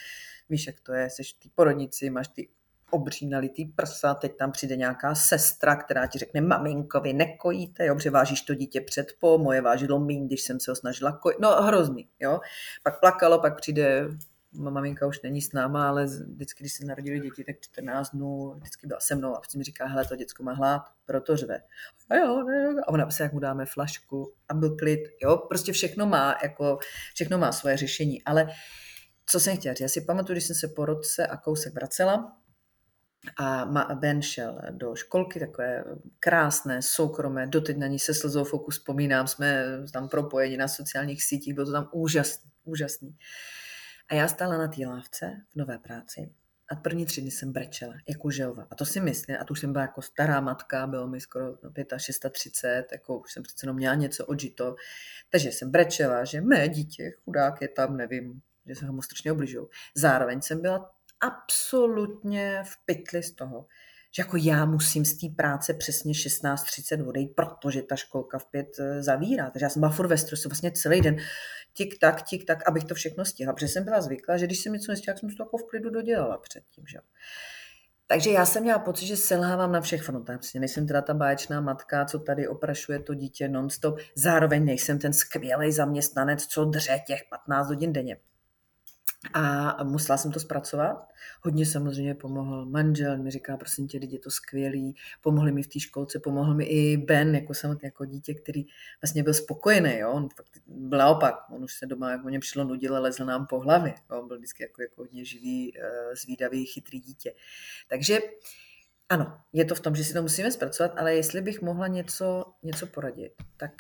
víš, 0.48 0.66
jak 0.66 0.80
to 0.80 0.92
je, 0.92 1.10
seš 1.10 1.34
v 1.34 1.38
té 1.38 1.48
porodnici, 1.54 2.10
máš 2.10 2.28
ty 2.28 2.48
obří 2.90 3.26
nalitý 3.26 3.64
prsa, 3.64 4.14
teď 4.14 4.36
tam 4.36 4.52
přijde 4.52 4.76
nějaká 4.76 5.14
sestra, 5.14 5.76
která 5.76 6.06
ti 6.06 6.18
řekne, 6.18 6.40
maminko, 6.40 7.00
vy 7.00 7.12
nekojíte, 7.12 7.86
jo, 7.86 7.96
vážíš 8.10 8.42
to 8.42 8.54
dítě 8.54 8.80
před 8.80 9.06
po, 9.20 9.38
moje 9.38 9.60
vážilo 9.60 10.00
míň, 10.00 10.26
když 10.26 10.42
jsem 10.42 10.60
se 10.60 10.70
ho 10.70 10.74
snažila 10.74 11.12
kojit, 11.12 11.38
no 11.40 11.62
hrozný, 11.62 12.08
jo. 12.20 12.40
Pak 12.82 13.00
plakalo, 13.00 13.38
pak 13.38 13.56
přijde 13.56 14.08
maminka 14.52 15.06
už 15.06 15.22
není 15.22 15.42
s 15.42 15.52
náma, 15.52 15.88
ale 15.88 16.06
vždycky, 16.06 16.62
když 16.62 16.72
se 16.72 16.84
narodili 16.84 17.20
děti, 17.20 17.44
tak 17.44 17.56
14 17.60 18.10
dnů 18.10 18.54
vždycky 18.56 18.86
byla 18.86 19.00
se 19.00 19.14
mnou 19.14 19.36
a 19.36 19.38
vždycky 19.38 19.58
mi 19.58 19.64
říká, 19.64 19.86
hele, 19.86 20.04
to 20.04 20.16
děcko 20.16 20.42
má 20.42 20.52
hlad, 20.52 20.82
proto 21.06 21.36
řve. 21.36 21.60
A 22.10 22.16
jo, 22.16 22.42
ne, 22.42 22.74
a 22.86 22.88
ona 22.88 23.10
se 23.10 23.22
jak 23.22 23.32
mu 23.32 23.38
dáme 23.38 23.66
flašku 23.66 24.32
a 24.48 24.54
byl 24.54 24.76
klid, 24.76 25.00
jo, 25.22 25.36
prostě 25.36 25.72
všechno 25.72 26.06
má, 26.06 26.38
jako, 26.42 26.78
všechno 27.14 27.38
má 27.38 27.52
svoje 27.52 27.76
řešení, 27.76 28.22
ale 28.22 28.48
co 29.28 29.40
jsem 29.40 29.56
chtěla 29.56 29.74
říct, 29.74 29.80
já 29.80 29.88
si 29.88 30.00
pamatuju, 30.00 30.34
když 30.34 30.44
jsem 30.44 30.56
se 30.56 30.68
po 30.68 30.84
roce 30.84 31.26
a 31.26 31.36
kousek 31.36 31.74
vracela, 31.74 32.36
a 33.38 33.94
Ben 33.94 34.22
šel 34.22 34.60
do 34.70 34.94
školky, 34.94 35.40
takové 35.40 35.84
krásné, 36.20 36.82
soukromé, 36.82 37.46
doteď 37.46 37.76
na 37.76 37.86
ní 37.86 37.98
se 37.98 38.14
slzou 38.14 38.44
fokus 38.44 38.78
vzpomínám, 38.78 39.28
jsme 39.28 39.66
tam 39.92 40.08
propojeni 40.08 40.56
na 40.56 40.68
sociálních 40.68 41.24
sítích, 41.24 41.54
bylo 41.54 41.66
to 41.66 41.72
tam 41.72 41.88
úžasný, 41.92 42.50
úžasný. 42.64 43.16
A 44.08 44.14
já 44.14 44.28
stála 44.28 44.58
na 44.58 44.68
té 44.68 44.86
lávce 44.86 45.36
v 45.52 45.56
nové 45.56 45.78
práci 45.78 46.32
a 46.70 46.76
první 46.76 47.06
tři 47.06 47.20
dny 47.20 47.30
jsem 47.30 47.52
brečela, 47.52 47.94
jako 48.08 48.30
želva. 48.30 48.66
A 48.70 48.74
to 48.74 48.84
si 48.84 49.00
myslím, 49.00 49.36
a 49.40 49.44
tu 49.44 49.52
už 49.52 49.60
jsem 49.60 49.72
byla 49.72 49.82
jako 49.82 50.02
stará 50.02 50.40
matka, 50.40 50.86
bylo 50.86 51.06
mi 51.08 51.20
skoro 51.20 51.56
35, 51.98 52.32
30, 52.32 52.84
jako 52.92 53.18
už 53.18 53.32
jsem 53.32 53.42
přece 53.42 53.64
jenom 53.64 53.76
měla 53.76 53.94
něco 53.94 54.26
odžito. 54.26 54.74
Takže 55.30 55.48
jsem 55.48 55.70
brečela, 55.70 56.24
že 56.24 56.40
mé 56.40 56.68
dítě, 56.68 57.10
chudák 57.24 57.62
je 57.62 57.68
tam, 57.68 57.96
nevím, 57.96 58.40
že 58.68 58.74
se 58.74 58.86
ho 58.86 59.02
strašně 59.02 59.32
obližují. 59.32 59.66
Zároveň 59.94 60.42
jsem 60.42 60.60
byla 60.62 60.90
absolutně 61.20 62.62
v 62.66 62.76
pytli 62.86 63.22
z 63.22 63.32
toho, 63.32 63.66
že 64.16 64.22
jako 64.22 64.36
já 64.36 64.64
musím 64.64 65.04
z 65.04 65.18
té 65.18 65.26
práce 65.36 65.74
přesně 65.74 66.12
16.30 66.12 67.08
odejít, 67.08 67.34
protože 67.34 67.82
ta 67.82 67.96
školka 67.96 68.38
v 68.38 68.46
pět 68.46 68.68
eh, 68.80 69.02
zavírá. 69.02 69.50
Takže 69.50 69.64
já 69.64 69.70
jsem 69.70 69.80
byla 69.80 69.92
furt 69.92 70.06
ve 70.06 70.18
stresu 70.18 70.48
vlastně 70.48 70.72
celý 70.72 71.00
den. 71.00 71.16
Tik 71.72 71.98
tak, 71.98 72.22
tik 72.22 72.44
tak, 72.44 72.68
abych 72.68 72.84
to 72.84 72.94
všechno 72.94 73.24
stihla. 73.24 73.52
Protože 73.52 73.68
jsem 73.68 73.84
byla 73.84 74.00
zvyklá, 74.00 74.36
že 74.36 74.46
když 74.46 74.60
jsem 74.60 74.72
něco 74.72 74.92
nestihla, 74.92 75.18
jsem 75.18 75.28
to 75.36 75.42
jako 75.42 75.56
v 75.56 75.66
klidu 75.70 75.90
dodělala 75.90 76.38
předtím. 76.38 76.84
Že? 76.86 76.98
Takže 78.06 78.30
já 78.30 78.46
jsem 78.46 78.62
měla 78.62 78.78
pocit, 78.78 79.06
že 79.06 79.16
selhávám 79.16 79.72
na 79.72 79.80
všech 79.80 80.02
frontách. 80.02 80.36
Prostě 80.36 80.60
nejsem 80.60 80.86
teda 80.86 81.02
ta 81.02 81.14
báječná 81.14 81.60
matka, 81.60 82.04
co 82.04 82.18
tady 82.18 82.48
oprašuje 82.48 82.98
to 82.98 83.14
dítě 83.14 83.48
nonstop. 83.48 83.98
Zároveň 84.14 84.64
nejsem 84.64 84.98
ten 84.98 85.12
skvělý 85.12 85.72
zaměstnanec, 85.72 86.46
co 86.46 86.64
dře 86.64 87.02
těch 87.06 87.20
15 87.30 87.68
hodin 87.68 87.92
denně. 87.92 88.16
A 89.34 89.84
musela 89.84 90.18
jsem 90.18 90.32
to 90.32 90.40
zpracovat. 90.40 91.08
Hodně 91.42 91.66
samozřejmě 91.66 92.14
pomohl 92.14 92.66
manžel, 92.66 93.18
mi 93.18 93.30
říká, 93.30 93.56
prosím 93.56 93.88
tě, 93.88 94.00
je 94.02 94.18
to 94.18 94.30
skvělý. 94.30 94.96
Pomohli 95.20 95.52
mi 95.52 95.62
v 95.62 95.66
té 95.66 95.80
školce, 95.80 96.18
pomohl 96.20 96.54
mi 96.54 96.64
i 96.64 96.96
Ben, 96.96 97.34
jako 97.34 97.54
samotný 97.54 97.86
jako 97.86 98.04
dítě, 98.04 98.34
který 98.34 98.66
vlastně 99.02 99.22
byl 99.22 99.34
spokojený. 99.34 99.98
Jo? 99.98 100.10
On 100.12 100.28
fakt 100.28 100.62
byl 100.66 100.98
naopak, 100.98 101.34
on 101.50 101.64
už 101.64 101.74
se 101.74 101.86
doma, 101.86 102.10
jak 102.10 102.24
něm 102.24 102.40
přišlo 102.40 102.64
nudil, 102.64 103.02
lezl 103.02 103.24
nám 103.24 103.46
po 103.46 103.60
hlavě. 103.60 103.94
On 104.08 104.28
byl 104.28 104.36
vždycky 104.36 104.62
jako, 104.62 104.82
jako 104.82 105.02
hodně 105.02 105.24
živý, 105.24 105.78
eh, 105.78 106.16
zvídavý, 106.16 106.66
chytrý 106.66 107.00
dítě. 107.00 107.34
Takže 107.88 108.18
ano, 109.08 109.40
je 109.52 109.64
to 109.64 109.74
v 109.74 109.80
tom, 109.80 109.96
že 109.96 110.04
si 110.04 110.12
to 110.14 110.22
musíme 110.22 110.50
zpracovat, 110.50 110.92
ale 110.96 111.14
jestli 111.14 111.40
bych 111.40 111.62
mohla 111.62 111.86
něco, 111.86 112.44
něco 112.62 112.86
poradit, 112.86 113.32
tak 113.56 113.72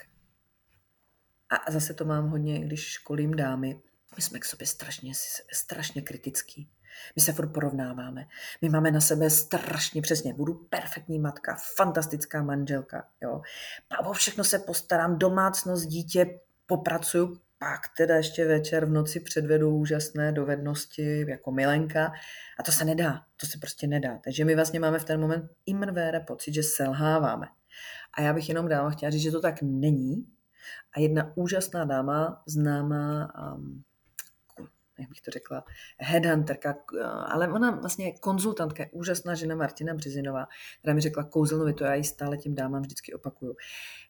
a 1.50 1.70
zase 1.70 1.94
to 1.94 2.04
mám 2.04 2.28
hodně, 2.28 2.60
když 2.60 2.80
školím 2.80 3.36
dámy, 3.36 3.80
my 4.16 4.22
jsme 4.22 4.38
k 4.38 4.44
sobě 4.44 4.66
strašně, 4.66 5.12
strašně 5.52 6.02
kritický. 6.02 6.68
My 7.16 7.22
se 7.22 7.32
furt 7.32 7.48
porovnáváme. 7.48 8.26
My 8.62 8.68
máme 8.68 8.90
na 8.90 9.00
sebe 9.00 9.30
strašně 9.30 10.02
přesně. 10.02 10.34
Budu 10.34 10.54
perfektní 10.54 11.18
matka, 11.18 11.56
fantastická 11.76 12.42
manželka. 12.42 13.08
Jo. 13.20 13.42
A 13.90 14.06
o 14.06 14.12
všechno 14.12 14.44
se 14.44 14.58
postarám, 14.58 15.18
domácnost, 15.18 15.86
dítě, 15.86 16.40
popracuju, 16.66 17.40
pak 17.58 17.80
teda 17.96 18.16
ještě 18.16 18.44
večer 18.44 18.84
v 18.84 18.90
noci 18.90 19.20
předvedu 19.20 19.76
úžasné 19.76 20.32
dovednosti 20.32 21.30
jako 21.30 21.52
milenka. 21.52 22.12
A 22.58 22.62
to 22.62 22.72
se 22.72 22.84
nedá. 22.84 23.22
To 23.36 23.46
se 23.46 23.58
prostě 23.58 23.86
nedá. 23.86 24.18
Takže 24.24 24.44
my 24.44 24.54
vlastně 24.54 24.80
máme 24.80 24.98
v 24.98 25.04
ten 25.04 25.20
moment 25.20 25.50
imrvére 25.66 26.20
pocit, 26.20 26.54
že 26.54 26.62
selháváme. 26.62 27.46
A 28.14 28.20
já 28.22 28.32
bych 28.32 28.48
jenom 28.48 28.68
dáma 28.68 28.90
chtěla 28.90 29.10
říct, 29.10 29.22
že 29.22 29.30
to 29.30 29.40
tak 29.40 29.62
není. 29.62 30.26
A 30.96 31.00
jedna 31.00 31.32
úžasná 31.34 31.84
dáma, 31.84 32.42
známá 32.46 33.32
um, 33.54 33.84
jak 34.98 35.08
bych 35.08 35.20
to 35.20 35.30
řekla, 35.30 35.64
headhunterka, 35.98 36.76
ale 37.26 37.48
ona 37.48 37.70
vlastně 37.70 38.06
je 38.06 38.18
konzultantka, 38.18 38.84
úžasná 38.92 39.34
žena 39.34 39.54
Martina 39.54 39.94
Březinová, 39.94 40.46
která 40.78 40.94
mi 40.94 41.00
řekla 41.00 41.24
kouzelnově, 41.24 41.74
to 41.74 41.84
já 41.84 41.94
ji 41.94 42.04
stále 42.04 42.36
tím 42.36 42.54
dámám 42.54 42.82
vždycky 42.82 43.14
opakuju. 43.14 43.56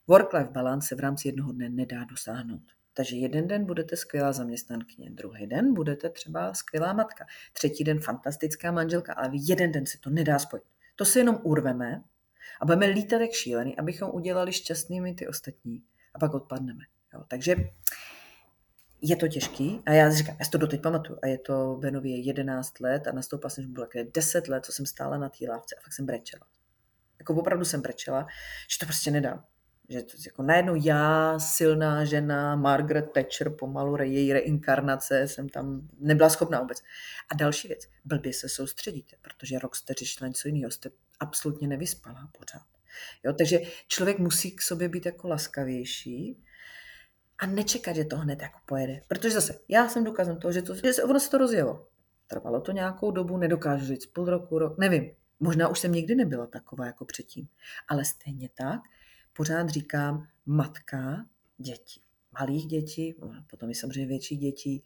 Work-life 0.09 0.51
balance 0.51 0.89
se 0.89 0.95
v 0.95 1.01
rámci 1.01 1.29
jednoho 1.29 1.53
dne 1.53 1.69
nedá 1.69 2.05
dosáhnout. 2.05 2.63
Takže 2.95 3.17
jeden 3.17 3.49
den 3.49 3.65
budete 3.65 3.97
skvělá 3.97 4.33
zaměstnankyně, 4.33 5.11
druhý 5.11 5.47
den 5.47 5.75
budete 5.75 6.11
třeba 6.11 6.55
skvělá 6.55 6.93
matka, 6.93 7.27
třetí 7.53 7.85
den 7.85 8.01
fantastická 8.01 8.73
manželka, 8.73 9.13
ale 9.13 9.29
v 9.29 9.49
jeden 9.49 9.73
den 9.73 9.87
se 9.87 9.99
to 9.99 10.11
nedá 10.11 10.39
spojit. 10.39 10.65
To 10.97 11.05
se 11.05 11.19
jenom 11.19 11.39
urveme 11.43 12.03
a 12.61 12.65
budeme 12.65 12.87
lítat 12.87 13.21
jak 13.21 13.31
šílený, 13.33 13.77
abychom 13.77 14.11
udělali 14.13 14.53
šťastnými 14.53 15.15
ty 15.15 15.29
ostatní 15.29 15.83
a 16.15 16.19
pak 16.19 16.35
odpadneme. 16.35 16.85
Jo, 17.15 17.25
takže 17.29 17.57
je 19.01 19.17
to 19.17 19.29
těžký 19.29 19.83
a 19.87 19.93
já 19.93 20.11
říkám, 20.11 20.37
já 20.39 20.45
si 20.45 20.51
to 20.51 20.59
doteď 20.59 20.83
pamatuju 20.83 21.19
a 21.23 21.27
je 21.27 21.39
to 21.39 21.77
Benově 21.81 22.21
11 22.21 22.81
let 22.81 23.07
a 23.07 23.13
nastoupila 23.13 23.51
jsem, 23.51 23.65
že 23.65 23.71
bylo 23.71 23.87
10 24.15 24.49
let, 24.49 24.65
co 24.65 24.73
jsem 24.73 24.87
stála 24.87 25.19
na 25.19 25.29
té 25.29 25.51
lávce 25.51 25.75
a 25.79 25.81
fakt 25.81 25.93
jsem 25.93 26.07
brečela. 26.07 26.47
Jako 27.19 27.35
opravdu 27.35 27.65
jsem 27.65 27.81
brečela, 27.81 28.27
že 28.71 28.79
to 28.81 28.87
prostě 28.87 29.11
nedám. 29.11 29.45
Že 29.89 30.03
to 30.03 30.17
jako 30.27 30.43
najednou 30.43 30.75
já, 30.75 31.39
silná 31.39 32.05
žena, 32.05 32.57
Margaret 32.57 33.13
Thatcher, 33.13 33.51
pomalu 33.51 33.97
její 34.03 34.33
reinkarnace, 34.33 35.29
jsem 35.29 35.49
tam 35.49 35.89
nebyla 35.99 36.31
schopná 36.31 36.61
vůbec. 36.61 36.83
A 37.31 37.35
další 37.35 37.69
věc, 37.69 37.89
blbě 38.05 38.33
se 38.33 38.49
soustředíte, 38.49 39.17
protože 39.23 39.59
rok 39.59 39.77
jste 39.77 39.95
řešila 39.95 40.29
něco 40.29 40.49
jiného, 40.49 40.71
jste 40.71 40.91
absolutně 41.21 41.69
nevyspala 41.69 42.31
pořád. 42.39 42.67
Jo, 43.25 43.33
takže 43.33 43.61
člověk 43.89 44.19
musí 44.19 44.51
k 44.51 44.63
sobě 44.63 44.89
být 44.89 45.07
jako 45.07 45.29
laskavější, 45.29 46.43
a 47.39 47.47
nečekat, 47.47 47.97
že 47.97 48.05
to 48.05 48.17
hned 48.17 48.43
jako 48.43 48.59
pojede. 48.67 49.03
Protože 49.09 49.31
zase, 49.31 49.59
já 49.69 49.89
jsem 49.89 50.05
důkazem 50.05 50.37
toho, 50.37 50.53
že, 50.53 50.63
to, 50.63 50.75
že 50.75 50.93
se, 50.93 51.03
ono 51.05 51.21
se 51.21 51.31
to 51.31 51.39
rozjelo. 51.39 51.89
Trvalo 52.27 52.61
to 52.61 52.73
nějakou 52.73 53.11
dobu, 53.11 53.37
nedokážu 53.37 53.87
říct, 53.87 54.07
půl 54.07 54.25
roku, 54.25 54.59
rok, 54.59 54.79
nevím. 54.79 55.11
Možná 55.41 55.69
už 55.69 55.79
jsem 55.79 55.93
nikdy 55.93 56.15
nebyla 56.15 56.47
taková 56.47 56.87
jako 56.87 57.05
předtím. 57.05 57.49
Ale 57.89 58.05
stejně 58.05 58.49
tak 58.55 58.81
pořád 59.33 59.69
říkám 59.69 60.27
matka 60.47 61.27
dětí. 61.59 62.03
Malých 62.41 62.67
dětí, 62.67 63.15
potom 63.51 63.71
i 63.71 63.75
samozřejmě 63.75 64.07
větších 64.07 64.39
dětí, 64.39 64.85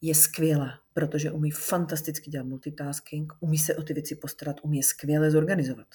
je 0.00 0.14
skvělá, 0.14 0.80
protože 0.94 1.30
umí 1.30 1.50
fantasticky 1.50 2.30
dělat 2.30 2.46
multitasking, 2.46 3.32
umí 3.40 3.58
se 3.58 3.76
o 3.76 3.82
ty 3.82 3.94
věci 3.94 4.14
postarat, 4.14 4.56
umí 4.62 4.76
je 4.76 4.82
skvěle 4.82 5.30
zorganizovat. 5.30 5.86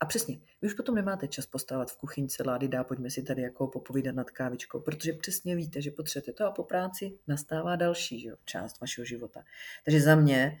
A 0.00 0.06
přesně, 0.06 0.38
vy 0.62 0.68
už 0.68 0.74
potom 0.74 0.94
nemáte 0.94 1.28
čas 1.28 1.46
postávat 1.46 1.90
v 1.90 1.96
kuchyňce, 1.96 2.42
lády 2.46 2.68
dá, 2.68 2.84
pojďme 2.84 3.10
si 3.10 3.22
tady 3.22 3.42
jako 3.42 3.66
popovídat 3.66 4.14
nad 4.14 4.30
kávičkou, 4.30 4.80
protože 4.80 5.12
přesně 5.12 5.56
víte, 5.56 5.82
že 5.82 5.90
potřebujete 5.90 6.32
to 6.32 6.46
a 6.46 6.50
po 6.50 6.64
práci 6.64 7.18
nastává 7.28 7.76
další 7.76 8.20
že 8.20 8.28
jo, 8.28 8.36
část 8.44 8.80
vašeho 8.80 9.04
života. 9.04 9.42
Takže 9.84 10.00
za 10.00 10.14
mě 10.14 10.58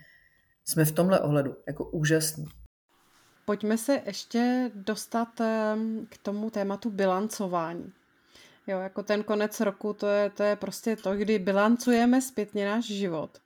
jsme 0.64 0.84
v 0.84 0.92
tomhle 0.92 1.20
ohledu 1.20 1.56
jako 1.66 1.90
úžasní. 1.90 2.46
Pojďme 3.44 3.78
se 3.78 4.02
ještě 4.06 4.70
dostat 4.74 5.28
k 6.08 6.18
tomu 6.22 6.50
tématu 6.50 6.90
bilancování. 6.90 7.92
Jo, 8.66 8.78
jako 8.78 9.02
ten 9.02 9.22
konec 9.22 9.60
roku, 9.60 9.92
to 9.92 10.06
je, 10.06 10.30
to 10.30 10.42
je 10.42 10.56
prostě 10.56 10.96
to, 10.96 11.16
kdy 11.16 11.38
bilancujeme 11.38 12.22
zpětně 12.22 12.66
náš 12.66 12.84
život 12.84 13.38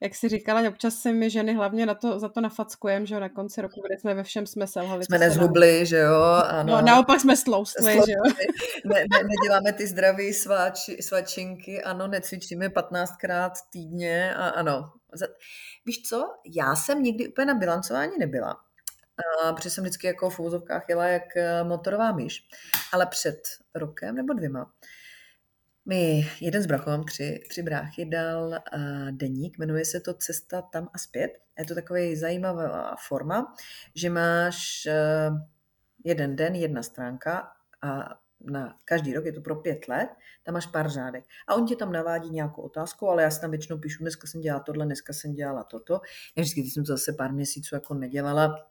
jak 0.00 0.14
si 0.14 0.28
říkala, 0.28 0.68
občas 0.68 0.94
se 0.94 1.12
mi 1.12 1.30
ženy 1.30 1.54
hlavně 1.54 1.86
na 1.86 1.94
to, 1.94 2.18
za 2.18 2.28
to 2.28 2.40
nafackujem, 2.40 3.06
že 3.06 3.14
jo, 3.14 3.20
na 3.20 3.28
konci 3.28 3.62
roku, 3.62 3.82
kde 3.86 3.98
jsme 3.98 4.14
ve 4.14 4.22
všem 4.22 4.46
jsme 4.46 4.66
selhali. 4.66 5.04
Jsme 5.04 5.18
nezhubli, 5.18 5.86
že 5.86 5.98
jo, 5.98 6.22
ano. 6.48 6.76
No, 6.76 6.82
naopak 6.82 7.20
jsme 7.20 7.36
sloustli, 7.36 7.92
že 7.94 8.12
jo. 8.12 8.48
Ne, 8.84 8.94
ne, 8.94 9.28
neděláme 9.28 9.72
ty 9.72 9.86
zdraví 9.86 10.32
sváči, 10.32 11.02
svačinky, 11.02 11.82
ano, 11.82 12.08
necvičíme 12.08 12.68
15krát 12.68 13.50
týdně 13.72 14.34
a 14.34 14.48
ano. 14.48 14.92
Víš 15.86 16.02
co, 16.02 16.24
já 16.54 16.76
jsem 16.76 17.02
nikdy 17.02 17.28
úplně 17.28 17.44
na 17.44 17.54
bilancování 17.54 18.12
nebyla, 18.18 18.56
a 19.44 19.52
protože 19.52 19.70
jsem 19.70 19.84
vždycky 19.84 20.06
jako 20.06 20.30
v 20.30 20.38
úvozovkách 20.38 20.84
jela 20.88 21.06
jak 21.06 21.36
eh, 21.36 21.64
motorová 21.64 22.12
myš. 22.12 22.48
Ale 22.92 23.06
před 23.06 23.38
rokem 23.74 24.14
nebo 24.14 24.32
dvěma 24.32 24.72
mi 25.88 26.26
jeden 26.40 26.62
z 26.62 26.66
brachů, 26.66 26.90
mám 26.90 27.04
tři, 27.04 27.44
tři 27.48 27.62
bráchy, 27.62 28.04
dal 28.04 28.48
uh, 28.48 29.10
deník, 29.10 29.58
jmenuje 29.58 29.84
se 29.84 30.00
to 30.00 30.14
Cesta 30.14 30.62
tam 30.62 30.88
a 30.94 30.98
zpět. 30.98 31.30
Je 31.58 31.64
to 31.64 31.74
taková 31.74 32.00
zajímavá 32.16 32.96
forma, 33.08 33.54
že 33.94 34.10
máš 34.10 34.88
uh, 35.30 35.38
jeden 36.04 36.36
den, 36.36 36.54
jedna 36.54 36.82
stránka 36.82 37.48
a 37.82 38.18
na 38.40 38.76
každý 38.84 39.14
rok, 39.14 39.24
je 39.24 39.32
to 39.32 39.40
pro 39.40 39.56
pět 39.56 39.88
let, 39.88 40.08
tam 40.42 40.54
máš 40.54 40.66
pár 40.66 40.88
řádek. 40.88 41.24
A 41.48 41.54
on 41.54 41.66
tě 41.66 41.76
tam 41.76 41.92
navádí 41.92 42.30
nějakou 42.30 42.62
otázku, 42.62 43.08
ale 43.08 43.22
já 43.22 43.30
si 43.30 43.40
tam 43.40 43.50
většinou 43.50 43.78
píšu, 43.78 44.02
dneska 44.02 44.26
jsem 44.26 44.40
dělala 44.40 44.62
tohle, 44.62 44.86
dneska 44.86 45.12
jsem 45.12 45.32
dělala 45.32 45.64
toto. 45.64 46.00
Já 46.36 46.42
vždycky, 46.42 46.60
když 46.60 46.74
jsem 46.74 46.84
to 46.84 46.92
zase 46.92 47.12
pár 47.12 47.32
měsíců 47.32 47.74
jako 47.74 47.94
nedělala, 47.94 48.68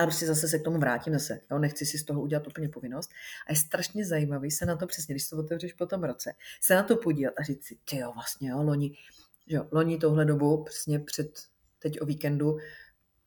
a 0.00 0.02
prostě 0.02 0.26
zase 0.26 0.48
se 0.48 0.58
k 0.58 0.64
tomu 0.64 0.78
vrátím 0.78 1.12
zase. 1.12 1.40
Jo? 1.50 1.58
Nechci 1.58 1.86
si 1.86 1.98
z 1.98 2.04
toho 2.04 2.22
udělat 2.22 2.46
úplně 2.46 2.68
povinnost. 2.68 3.10
A 3.46 3.52
je 3.52 3.56
strašně 3.56 4.06
zajímavý 4.06 4.50
se 4.50 4.66
na 4.66 4.76
to 4.76 4.86
přesně, 4.86 5.14
když 5.14 5.28
to 5.28 5.36
otevřeš 5.36 5.72
po 5.72 5.86
tom 5.86 6.04
roce, 6.04 6.32
se 6.60 6.74
na 6.74 6.82
to 6.82 6.96
podívat 6.96 7.34
a 7.38 7.42
říct 7.42 7.64
si, 7.64 7.78
ty 7.90 7.96
jo, 7.96 8.12
vlastně 8.14 8.50
jo, 8.50 8.62
loni, 8.62 8.96
jo, 9.46 9.68
loni 9.72 9.98
touhle 9.98 10.24
dobu, 10.24 10.64
přesně 10.64 10.98
před, 10.98 11.30
teď 11.78 12.00
o 12.00 12.06
víkendu, 12.06 12.58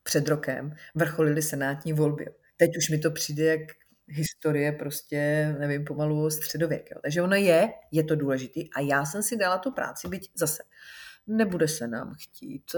před 0.03 0.27
rokem, 0.27 0.75
vrcholily 0.95 1.41
senátní 1.41 1.93
volby. 1.93 2.25
Teď 2.57 2.77
už 2.77 2.89
mi 2.89 2.97
to 2.97 3.11
přijde 3.11 3.45
jak 3.45 3.61
historie 4.07 4.71
prostě, 4.71 5.55
nevím, 5.59 5.85
pomalu 5.85 6.29
středověk. 6.29 6.91
Jo. 6.91 6.97
Takže 7.01 7.21
ono 7.21 7.35
je, 7.35 7.73
je 7.91 8.03
to 8.03 8.15
důležitý 8.15 8.73
a 8.73 8.79
já 8.79 9.05
jsem 9.05 9.23
si 9.23 9.37
dala 9.37 9.57
tu 9.57 9.71
práci, 9.71 10.07
byť 10.07 10.31
zase 10.35 10.63
nebude 11.27 11.67
se 11.67 11.87
nám 11.87 12.13
chtít, 12.19 12.73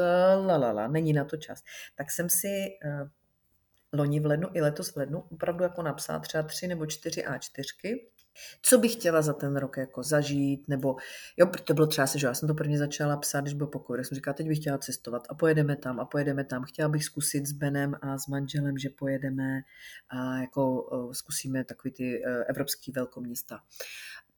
la, 0.45 0.57
la, 0.57 0.71
la, 0.71 0.87
není 0.87 1.13
na 1.13 1.25
to 1.25 1.37
čas. 1.37 1.63
Tak 1.95 2.11
jsem 2.11 2.29
si 2.29 2.67
uh, 2.85 3.09
loni 3.97 4.19
v 4.19 4.25
lednu 4.25 4.49
i 4.53 4.61
letos 4.61 4.89
v 4.89 4.97
lednu 4.97 5.23
opravdu 5.31 5.63
jako 5.63 5.81
napsat 5.81 6.19
třeba 6.19 6.43
tři 6.43 6.67
nebo 6.67 6.85
čtyři 6.85 7.21
A4, 7.21 7.99
co 8.61 8.77
bych 8.77 8.93
chtěla 8.93 9.21
za 9.21 9.33
ten 9.33 9.55
rok 9.55 9.77
jako 9.77 10.03
zažít, 10.03 10.67
nebo 10.67 10.95
jo, 11.37 11.51
to 11.63 11.73
bylo 11.73 11.87
třeba 11.87 12.07
se, 12.07 12.19
že 12.19 12.27
já 12.27 12.33
jsem 12.33 12.47
to 12.47 12.53
prvně 12.53 12.77
začala 12.77 13.17
psát, 13.17 13.41
když 13.41 13.53
byl 13.53 13.67
pokoj, 13.67 14.05
jsem 14.05 14.15
říkala, 14.15 14.33
teď 14.33 14.47
bych 14.47 14.59
chtěla 14.59 14.77
cestovat 14.77 15.23
a 15.29 15.33
pojedeme 15.35 15.75
tam 15.75 15.99
a 15.99 16.05
pojedeme 16.05 16.43
tam. 16.43 16.63
Chtěla 16.63 16.89
bych 16.89 17.03
zkusit 17.03 17.45
s 17.45 17.51
Benem 17.51 17.95
a 18.01 18.17
s 18.17 18.27
manželem, 18.27 18.77
že 18.77 18.89
pojedeme 18.89 19.61
a 20.09 20.37
jako 20.37 20.89
zkusíme 21.11 21.63
takový 21.63 21.91
ty 21.91 22.25
e, 22.25 22.43
evropský 22.43 22.91
velkoměsta 22.91 23.59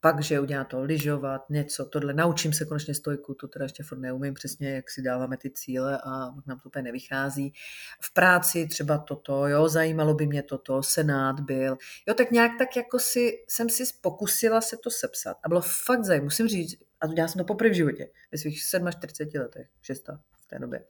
pak, 0.01 0.23
že 0.23 0.39
udělá 0.39 0.63
to 0.63 0.81
lyžovat, 0.81 1.49
něco, 1.49 1.85
tohle, 1.85 2.13
naučím 2.13 2.53
se 2.53 2.65
konečně 2.65 2.93
stojku, 2.93 3.33
to 3.33 3.47
teda 3.47 3.65
ještě 3.65 3.83
furt 3.83 3.99
neumím 3.99 4.33
přesně, 4.33 4.69
jak 4.69 4.89
si 4.91 5.01
dáváme 5.01 5.37
ty 5.37 5.51
cíle 5.51 6.01
a 6.03 6.09
nám 6.45 6.59
to 6.59 6.69
úplně 6.69 6.83
nevychází. 6.83 7.53
V 8.01 8.13
práci 8.13 8.67
třeba 8.67 8.97
toto, 8.97 9.47
jo, 9.47 9.69
zajímalo 9.69 10.13
by 10.13 10.27
mě 10.27 10.43
toto, 10.43 10.83
senát 10.83 11.39
byl, 11.39 11.77
jo, 12.07 12.13
tak 12.13 12.31
nějak 12.31 12.51
tak 12.59 12.75
jako 12.75 12.99
si, 12.99 13.31
jsem 13.47 13.69
si 13.69 13.83
pokusila 14.01 14.61
se 14.61 14.77
to 14.77 14.89
sepsat 14.89 15.37
a 15.43 15.49
bylo 15.49 15.61
fakt 15.61 16.03
zajímavé, 16.03 16.23
musím 16.23 16.47
říct, 16.47 16.75
a 17.01 17.07
udělala 17.07 17.27
jsem 17.27 17.39
to 17.39 17.45
poprvé 17.45 17.69
v 17.69 17.75
životě, 17.75 18.09
ve 18.31 18.37
svých 18.37 18.63
47 18.63 19.31
letech, 19.41 19.67
6 19.81 20.09
v 20.43 20.47
té 20.47 20.59
době 20.59 20.85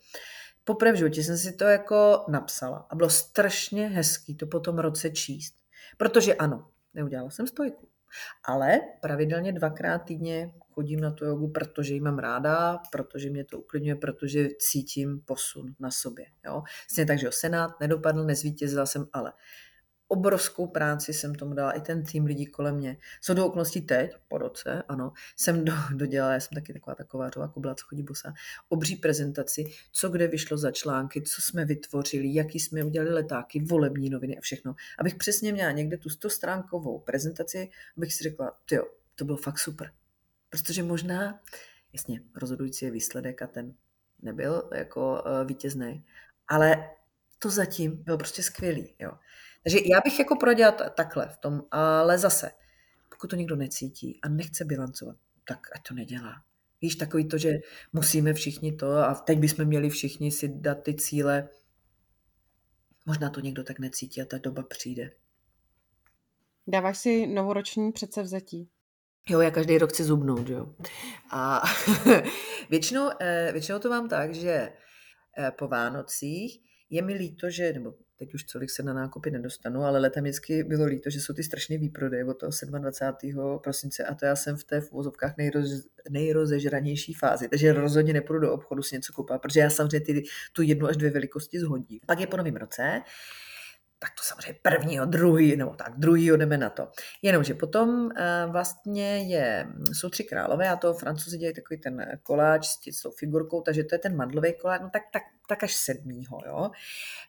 poprvé 0.70 0.92
v 0.92 0.96
životě 0.96 1.24
jsem 1.24 1.38
si 1.38 1.54
to 1.54 1.64
jako 1.64 2.26
napsala 2.28 2.88
a 2.90 2.96
bylo 2.96 3.10
strašně 3.10 3.88
hezký 3.88 4.36
to 4.36 4.48
po 4.48 4.60
tom 4.60 4.80
roce 4.80 5.10
číst. 5.10 5.54
Protože 5.98 6.34
ano, 6.34 6.68
neudělala 6.94 7.30
jsem 7.30 7.48
stojku, 7.48 7.90
ale 8.44 8.80
pravidelně 9.02 9.54
dvakrát 9.54 10.00
týdně 10.00 10.52
chodím 10.74 11.00
na 11.00 11.12
tu 11.12 11.26
jogu, 11.26 11.48
protože 11.48 11.94
ji 11.94 12.00
mám 12.00 12.20
ráda, 12.20 12.80
protože 12.92 13.30
mě 13.30 13.46
to 13.46 13.60
uklidňuje, 13.60 13.96
protože 13.96 14.48
cítím 14.60 15.22
posun 15.26 15.76
na 15.80 15.92
sobě. 15.92 16.26
Jo? 16.46 16.64
Vlastně 16.90 17.06
tak, 17.06 17.20
že 17.20 17.32
Senát 17.32 17.80
nedopadl, 17.80 18.24
nezvítězila 18.24 18.86
jsem, 18.86 19.08
ale 19.14 19.34
obrovskou 20.10 20.68
práci 20.68 21.14
jsem 21.14 21.36
tomu 21.36 21.54
dala, 21.54 21.72
i 21.72 21.82
ten 21.82 22.04
tým 22.04 22.26
lidí 22.26 22.46
kolem 22.46 22.76
mě. 22.76 22.98
Co 23.22 23.34
do 23.34 23.46
okolností 23.46 23.82
teď, 23.82 24.12
po 24.28 24.38
roce, 24.38 24.84
ano, 24.88 25.14
jsem 25.38 25.66
do, 25.66 25.74
dodělala, 25.94 26.34
já 26.34 26.40
jsem 26.40 26.56
taky 26.56 26.74
taková 26.74 26.96
taková 26.96 27.26
jako 27.26 27.60
byla, 27.60 27.76
co 27.76 27.86
chodí 27.86 28.04
bosa, 28.04 28.34
obří 28.70 28.96
prezentaci, 28.96 29.72
co 29.92 30.10
kde 30.10 30.28
vyšlo 30.28 30.58
za 30.58 30.72
články, 30.72 31.22
co 31.22 31.42
jsme 31.42 31.66
vytvořili, 31.66 32.34
jaký 32.34 32.60
jsme 32.60 32.84
udělali 32.84 33.14
letáky, 33.14 33.60
volební 33.60 34.10
noviny 34.10 34.38
a 34.38 34.42
všechno. 34.42 34.76
Abych 35.00 35.16
přesně 35.16 35.54
měla 35.54 35.72
někde 35.72 35.98
tu 35.98 36.10
stostránkovou 36.10 37.00
prezentaci, 37.00 37.70
abych 37.98 38.14
si 38.14 38.24
řekla, 38.24 38.58
jo, 38.72 38.84
to 39.16 39.26
bylo 39.26 39.38
fakt 39.38 39.60
super. 39.60 39.92
Protože 40.50 40.84
možná, 40.84 41.40
jasně, 41.94 42.22
rozhodující 42.36 42.86
je 42.86 42.92
výsledek 42.92 43.42
a 43.42 43.48
ten 43.48 43.74
nebyl 44.22 44.70
jako 44.76 45.24
uh, 45.26 45.48
vítězný, 45.48 46.06
ale 46.48 46.90
to 47.40 47.50
zatím 47.50 48.04
bylo 48.04 48.18
prostě 48.18 48.44
skvělý, 48.44 48.94
jo. 49.00 49.12
Takže 49.64 49.80
já 49.86 50.02
bych 50.04 50.20
jako 50.20 50.36
prodělat 50.36 50.82
takhle 50.96 51.30
v 51.30 51.38
tom, 51.38 51.62
ale 51.72 52.18
zase, 52.18 52.52
pokud 53.10 53.30
to 53.30 53.36
někdo 53.36 53.56
necítí 53.56 54.20
a 54.24 54.30
nechce 54.30 54.66
bilancovat, 54.66 55.16
tak 55.48 55.60
ať 55.76 55.88
to 55.88 55.94
nedělá. 55.94 56.44
Víš, 56.82 56.96
takový 56.96 57.28
to, 57.28 57.38
že 57.38 57.54
musíme 57.94 58.34
všichni 58.34 58.76
to 58.76 58.98
a 58.98 59.16
teď 59.16 59.40
bychom 59.40 59.66
měli 59.66 59.90
všichni 59.90 60.32
si 60.32 60.50
dát 60.50 60.84
ty 60.84 60.94
cíle. 60.94 61.50
Možná 63.06 63.30
to 63.30 63.40
někdo 63.40 63.64
tak 63.64 63.80
necítí 63.80 64.22
a 64.22 64.26
ta 64.26 64.38
doba 64.38 64.64
přijde. 64.64 65.12
Dáváš 66.68 66.98
si 66.98 67.28
novoroční 67.28 67.92
předsevzetí? 67.92 68.70
Jo, 69.30 69.42
já 69.42 69.52
každý 69.52 69.78
rok 69.78 69.90
chci 69.90 70.04
zubnout, 70.04 70.50
jo. 70.50 70.76
A 71.32 71.64
většinou, 72.70 73.10
eh, 73.22 73.50
většinou 73.52 73.80
to 73.80 73.90
mám 73.90 74.10
tak, 74.10 74.34
že 74.34 74.74
eh, 75.38 75.52
po 75.52 75.68
Vánocích 75.68 76.69
je 76.90 77.02
mi 77.02 77.14
líto, 77.14 77.50
že, 77.50 77.74
nebo 77.74 77.94
teď 78.20 78.34
už 78.34 78.44
celik 78.44 78.70
se 78.70 78.84
na 78.84 78.94
nákupy 78.94 79.32
nedostanu, 79.32 79.84
ale 79.84 80.00
letem 80.00 80.24
vždycky 80.24 80.64
bylo 80.64 80.86
líto, 80.86 81.10
že 81.10 81.22
jsou 81.22 81.34
ty 81.34 81.44
strašné 81.44 81.78
výprodeje 81.78 82.26
od 82.26 82.34
toho 82.34 82.52
27. 82.80 83.60
prosince 83.64 84.04
a 84.04 84.16
to 84.16 84.26
já 84.26 84.36
jsem 84.36 84.58
v 84.58 84.64
té 84.64 84.82
v 84.82 84.92
úvozovkách 84.92 85.38
nejroz, 85.38 85.70
nejrozežranější 86.10 87.14
fázi, 87.14 87.48
takže 87.48 87.74
rozhodně 87.74 88.14
nepůjdu 88.14 88.40
do 88.40 88.54
obchodu 88.54 88.84
si 88.84 88.96
něco 88.96 89.14
koupit, 89.14 89.42
protože 89.42 89.60
já 89.60 89.70
samozřejmě 89.70 90.06
ty, 90.06 90.24
tu 90.54 90.62
jednu 90.62 90.88
až 90.88 90.98
dvě 90.98 91.12
velikosti 91.12 91.60
zhodím. 91.60 92.00
Pak 92.06 92.20
je 92.20 92.28
po 92.28 92.38
novém 92.38 92.56
roce, 92.56 93.02
tak 94.00 94.10
to 94.10 94.24
samozřejmě 94.24 94.60
prvního, 94.62 95.06
druhý, 95.06 95.56
nebo 95.56 95.76
tak 95.76 95.94
druhý 95.98 96.32
jdeme 96.32 96.58
na 96.58 96.70
to. 96.70 96.92
Jenomže 97.22 97.54
potom 97.54 97.90
uh, 97.90 98.52
vlastně 98.52 99.18
je, 99.18 99.68
jsou 99.94 100.10
tři 100.10 100.24
králové 100.24 100.70
a 100.70 100.76
to 100.76 100.94
francouzi 100.94 101.38
dělají 101.38 101.56
takový 101.56 101.80
ten 101.80 102.20
koláč 102.24 102.68
s 102.92 103.02
tou 103.02 103.12
figurkou, 103.12 103.62
takže 103.62 103.84
to 103.84 103.96
je 103.96 104.00
ten 104.00 104.16
mandlový 104.16 104.54
koláč, 104.62 104.82
no 104.82 104.90
tak, 104.94 105.04
tak, 105.14 105.24
tak 105.48 105.64
až 105.64 105.76
sedmýho, 105.76 106.40
jo. 106.46 106.72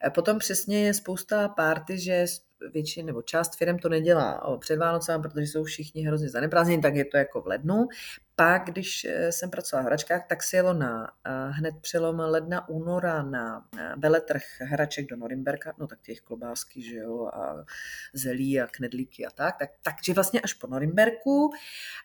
Eh, 0.06 0.10
potom 0.10 0.38
přesně 0.38 0.86
je 0.86 0.94
spousta 0.94 1.48
párty, 1.48 1.98
že 1.98 2.26
většin 2.72 3.06
nebo 3.06 3.22
část 3.22 3.56
firm 3.56 3.78
to 3.78 3.88
nedělá 3.88 4.56
před 4.60 4.76
Vánocem, 4.76 5.22
protože 5.22 5.46
jsou 5.46 5.64
všichni 5.64 6.02
hrozně 6.02 6.28
zaneprázdněni, 6.28 6.82
tak 6.82 6.94
je 6.94 7.04
to 7.04 7.16
jako 7.16 7.40
v 7.40 7.46
lednu. 7.46 7.88
Pak, 8.40 8.64
když 8.64 9.04
eh, 9.04 9.32
jsem 9.32 9.50
pracovala 9.50 9.84
v 9.84 9.86
hračkách, 9.86 10.26
tak 10.26 10.42
se 10.42 10.56
jelo 10.56 10.72
na 10.72 11.12
eh, 11.26 11.30
hned 11.50 11.74
přelom 11.80 12.18
ledna, 12.18 12.68
února 12.68 13.22
na 13.22 13.68
eh, 13.78 13.92
veletrh 13.96 14.42
hraček 14.60 15.06
do 15.06 15.16
Norimberka, 15.16 15.74
no 15.78 15.86
tak 15.86 16.00
těch 16.02 16.20
klobásky, 16.20 16.82
že 16.82 16.96
jo, 16.96 17.26
a 17.26 17.64
zelí 18.12 18.60
a 18.60 18.66
knedlíky 18.66 19.26
a 19.26 19.30
tak, 19.30 19.58
tak, 19.58 19.70
takže 19.82 20.12
vlastně 20.12 20.40
až 20.40 20.52
po 20.52 20.66
Norimberku 20.66 21.50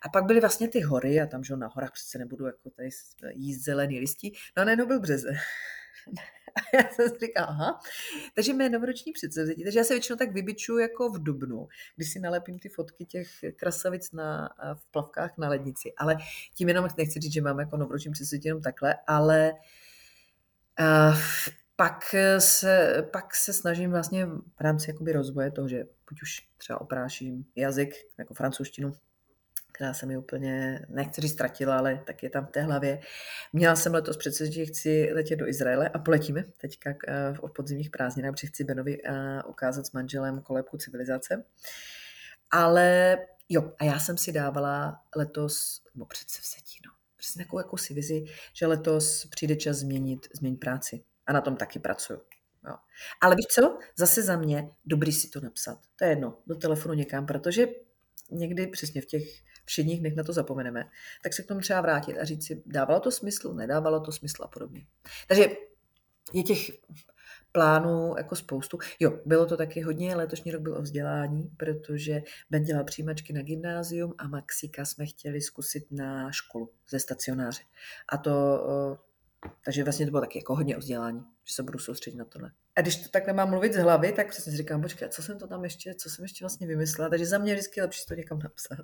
a 0.01 0.09
pak 0.09 0.25
byly 0.25 0.39
vlastně 0.39 0.67
ty 0.67 0.79
hory 0.79 1.21
a 1.21 1.25
tam, 1.25 1.43
že 1.43 1.53
jo, 1.53 1.57
na 1.57 1.67
horách 1.67 1.91
přece 1.91 2.17
nebudu 2.17 2.45
jako 2.45 2.69
tady 2.69 2.89
jíst 3.31 3.63
zelený 3.63 3.99
listí, 3.99 4.33
no 4.57 4.63
a 4.63 4.85
byl 4.85 4.99
březe. 4.99 5.29
A 6.55 6.59
já 6.77 6.89
jsem 6.89 7.09
si 7.09 7.25
říkala, 7.25 7.47
aha. 7.47 7.79
Takže 8.35 8.53
mé 8.53 8.69
novoroční 8.69 9.11
předsevzetí. 9.11 9.63
Takže 9.63 9.79
já 9.79 9.85
se 9.85 9.93
většinou 9.93 10.17
tak 10.17 10.31
vybičuju 10.31 10.79
jako 10.79 11.09
v 11.09 11.23
Dubnu, 11.23 11.67
když 11.95 12.09
si 12.11 12.19
nalepím 12.19 12.59
ty 12.59 12.69
fotky 12.69 13.05
těch 13.05 13.27
krasavic 13.55 14.11
na, 14.11 14.49
v 14.73 14.91
plavkách 14.91 15.37
na 15.37 15.49
lednici. 15.49 15.93
Ale 15.97 16.17
tím 16.55 16.67
jenom 16.67 16.87
nechci 16.97 17.19
říct, 17.19 17.33
že 17.33 17.41
mám 17.41 17.59
jako 17.59 17.77
novoroční 17.77 18.11
předsevzetí 18.11 18.47
jenom 18.47 18.61
takhle, 18.61 18.95
ale 19.07 19.53
uh, 20.79 21.17
pak 21.75 22.15
se, 22.39 23.03
pak 23.13 23.35
se 23.35 23.53
snažím 23.53 23.91
vlastně 23.91 24.25
v 24.25 24.61
rámci 24.61 24.89
jakoby 24.89 25.11
rozvoje 25.11 25.51
toho, 25.51 25.67
že 25.67 25.83
buď 26.09 26.21
už 26.21 26.47
třeba 26.57 26.81
opráším 26.81 27.45
jazyk, 27.55 27.95
jako 28.17 28.33
francouzštinu, 28.33 28.91
která 29.75 29.93
se 29.93 30.05
mi 30.05 30.17
úplně, 30.17 30.85
nechci 30.89 31.29
ztratila, 31.29 31.77
ale 31.77 32.03
tak 32.07 32.23
je 32.23 32.29
tam 32.29 32.45
v 32.45 32.51
té 32.51 32.61
hlavě. 32.61 32.99
Měla 33.53 33.75
jsem 33.75 33.93
letos 33.93 34.17
přece, 34.17 34.51
že 34.51 34.65
chci 34.65 35.09
letět 35.13 35.39
do 35.39 35.47
Izraele 35.47 35.89
a 35.89 35.99
poletíme 35.99 36.43
teďka 36.57 36.89
eh, 37.07 37.33
v 37.33 37.53
podzimních 37.55 37.89
prázdninách, 37.89 38.31
protože 38.31 38.47
chci 38.47 38.63
Benovi 38.63 38.97
eh, 39.03 39.43
ukázat 39.43 39.85
s 39.85 39.91
manželem 39.91 40.41
kolébku 40.41 40.77
civilizace. 40.77 41.43
Ale 42.51 43.17
jo, 43.49 43.73
a 43.79 43.83
já 43.83 43.99
jsem 43.99 44.17
si 44.17 44.31
dávala 44.31 45.01
letos, 45.15 45.81
nebo 45.95 46.05
přece 46.05 46.41
vsetí, 46.41 46.79
no, 46.85 46.91
přesně 47.17 47.45
takovou 47.45 47.59
jakousi 47.59 47.93
vizi, 47.93 48.25
že 48.53 48.67
letos 48.67 49.25
přijde 49.25 49.55
čas 49.55 49.77
změnit, 49.77 50.27
změnit 50.33 50.57
práci. 50.57 51.03
A 51.27 51.33
na 51.33 51.41
tom 51.41 51.55
taky 51.55 51.79
pracuju. 51.79 52.21
Jo. 52.67 52.75
Ale 53.21 53.35
víš 53.35 53.45
co? 53.45 53.77
Zase 53.97 54.21
za 54.23 54.37
mě 54.37 54.69
dobrý 54.85 55.11
si 55.11 55.29
to 55.29 55.41
napsat. 55.41 55.79
To 55.95 56.05
je 56.05 56.11
jedno, 56.11 56.37
do 56.47 56.55
telefonu 56.55 56.93
někam, 56.93 57.25
protože 57.25 57.67
někdy 58.31 58.67
přesně 58.67 59.01
v 59.01 59.05
těch 59.05 59.23
všedních 59.65 59.99
dnech 59.99 60.15
na 60.15 60.23
to 60.23 60.33
zapomeneme, 60.33 60.89
tak 61.23 61.33
se 61.33 61.43
k 61.43 61.47
tomu 61.47 61.59
třeba 61.59 61.81
vrátit 61.81 62.17
a 62.17 62.25
říct 62.25 62.47
si, 62.47 62.63
dávalo 62.65 62.99
to 62.99 63.11
smysl, 63.11 63.53
nedávalo 63.53 63.99
to 63.99 64.11
smysl 64.11 64.43
a 64.43 64.47
podobně. 64.47 64.85
Takže 65.27 65.47
je 66.33 66.43
těch 66.43 66.71
plánů 67.51 68.13
jako 68.17 68.35
spoustu. 68.35 68.77
Jo, 68.99 69.19
bylo 69.25 69.45
to 69.45 69.57
taky 69.57 69.81
hodně, 69.81 70.15
letošní 70.15 70.51
rok 70.51 70.61
byl 70.61 70.77
o 70.77 70.81
vzdělání, 70.81 71.43
protože 71.57 72.21
Ben 72.49 72.63
dělal 72.63 72.83
přijímačky 72.83 73.33
na 73.33 73.41
gymnázium 73.41 74.13
a 74.17 74.27
Maxika 74.27 74.85
jsme 74.85 75.05
chtěli 75.05 75.41
zkusit 75.41 75.91
na 75.91 76.31
školu 76.31 76.71
ze 76.89 76.99
stacionáře. 76.99 77.63
A 78.09 78.17
to, 78.17 78.67
takže 79.65 79.83
vlastně 79.83 80.05
to 80.05 80.09
bylo 80.09 80.21
taky 80.21 80.39
jako 80.39 80.55
hodně 80.55 80.77
o 80.77 80.79
vzdělání, 80.79 81.23
že 81.43 81.53
se 81.53 81.63
budu 81.63 81.79
soustředit 81.79 82.17
na 82.17 82.25
tohle. 82.25 82.51
A 82.75 82.81
když 82.81 82.95
to 82.95 83.09
tak 83.09 83.27
nemám 83.27 83.49
mluvit 83.49 83.73
z 83.73 83.77
hlavy, 83.77 84.11
tak 84.11 84.33
si 84.33 84.57
říkám, 84.57 84.81
počkej, 84.81 85.09
co 85.09 85.23
jsem 85.23 85.39
to 85.39 85.47
tam 85.47 85.63
ještě, 85.63 85.95
co 85.95 86.09
jsem 86.09 86.25
ještě 86.25 86.43
vlastně 86.45 86.67
vymyslela, 86.67 87.09
takže 87.09 87.25
za 87.25 87.37
mě 87.37 87.51
je 87.51 87.55
vždycky 87.55 87.81
lepší 87.81 88.05
to 88.07 88.13
někam 88.13 88.39
napsat. 88.39 88.77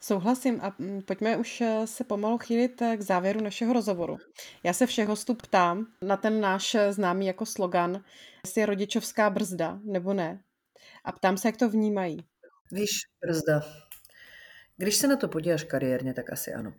Souhlasím 0.00 0.60
a 0.62 0.74
mm, 0.78 1.02
pojďme 1.02 1.36
už 1.36 1.60
eh, 1.60 1.86
se 1.86 2.04
pomalu 2.04 2.38
chýlit 2.38 2.82
eh, 2.82 2.96
k 2.96 3.02
závěru 3.02 3.40
našeho 3.40 3.72
rozhovoru. 3.72 4.16
Já 4.62 4.72
se 4.72 4.86
všech 4.86 5.08
hostů 5.08 5.34
ptám 5.34 5.86
na 6.02 6.16
ten 6.16 6.40
náš 6.40 6.74
eh, 6.74 6.92
známý 6.92 7.26
jako 7.26 7.46
slogan, 7.46 8.04
jestli 8.44 8.60
je 8.60 8.66
rodičovská 8.66 9.30
brzda 9.30 9.80
nebo 9.84 10.14
ne. 10.14 10.40
A 11.04 11.12
ptám 11.12 11.36
se, 11.36 11.48
jak 11.48 11.56
to 11.56 11.68
vnímají. 11.68 12.18
Víš, 12.72 12.90
brzda. 13.26 13.60
Když 14.76 14.96
se 14.96 15.08
na 15.08 15.16
to 15.16 15.28
podíváš 15.28 15.64
kariérně, 15.64 16.14
tak 16.14 16.32
asi 16.32 16.52
ano. 16.52 16.72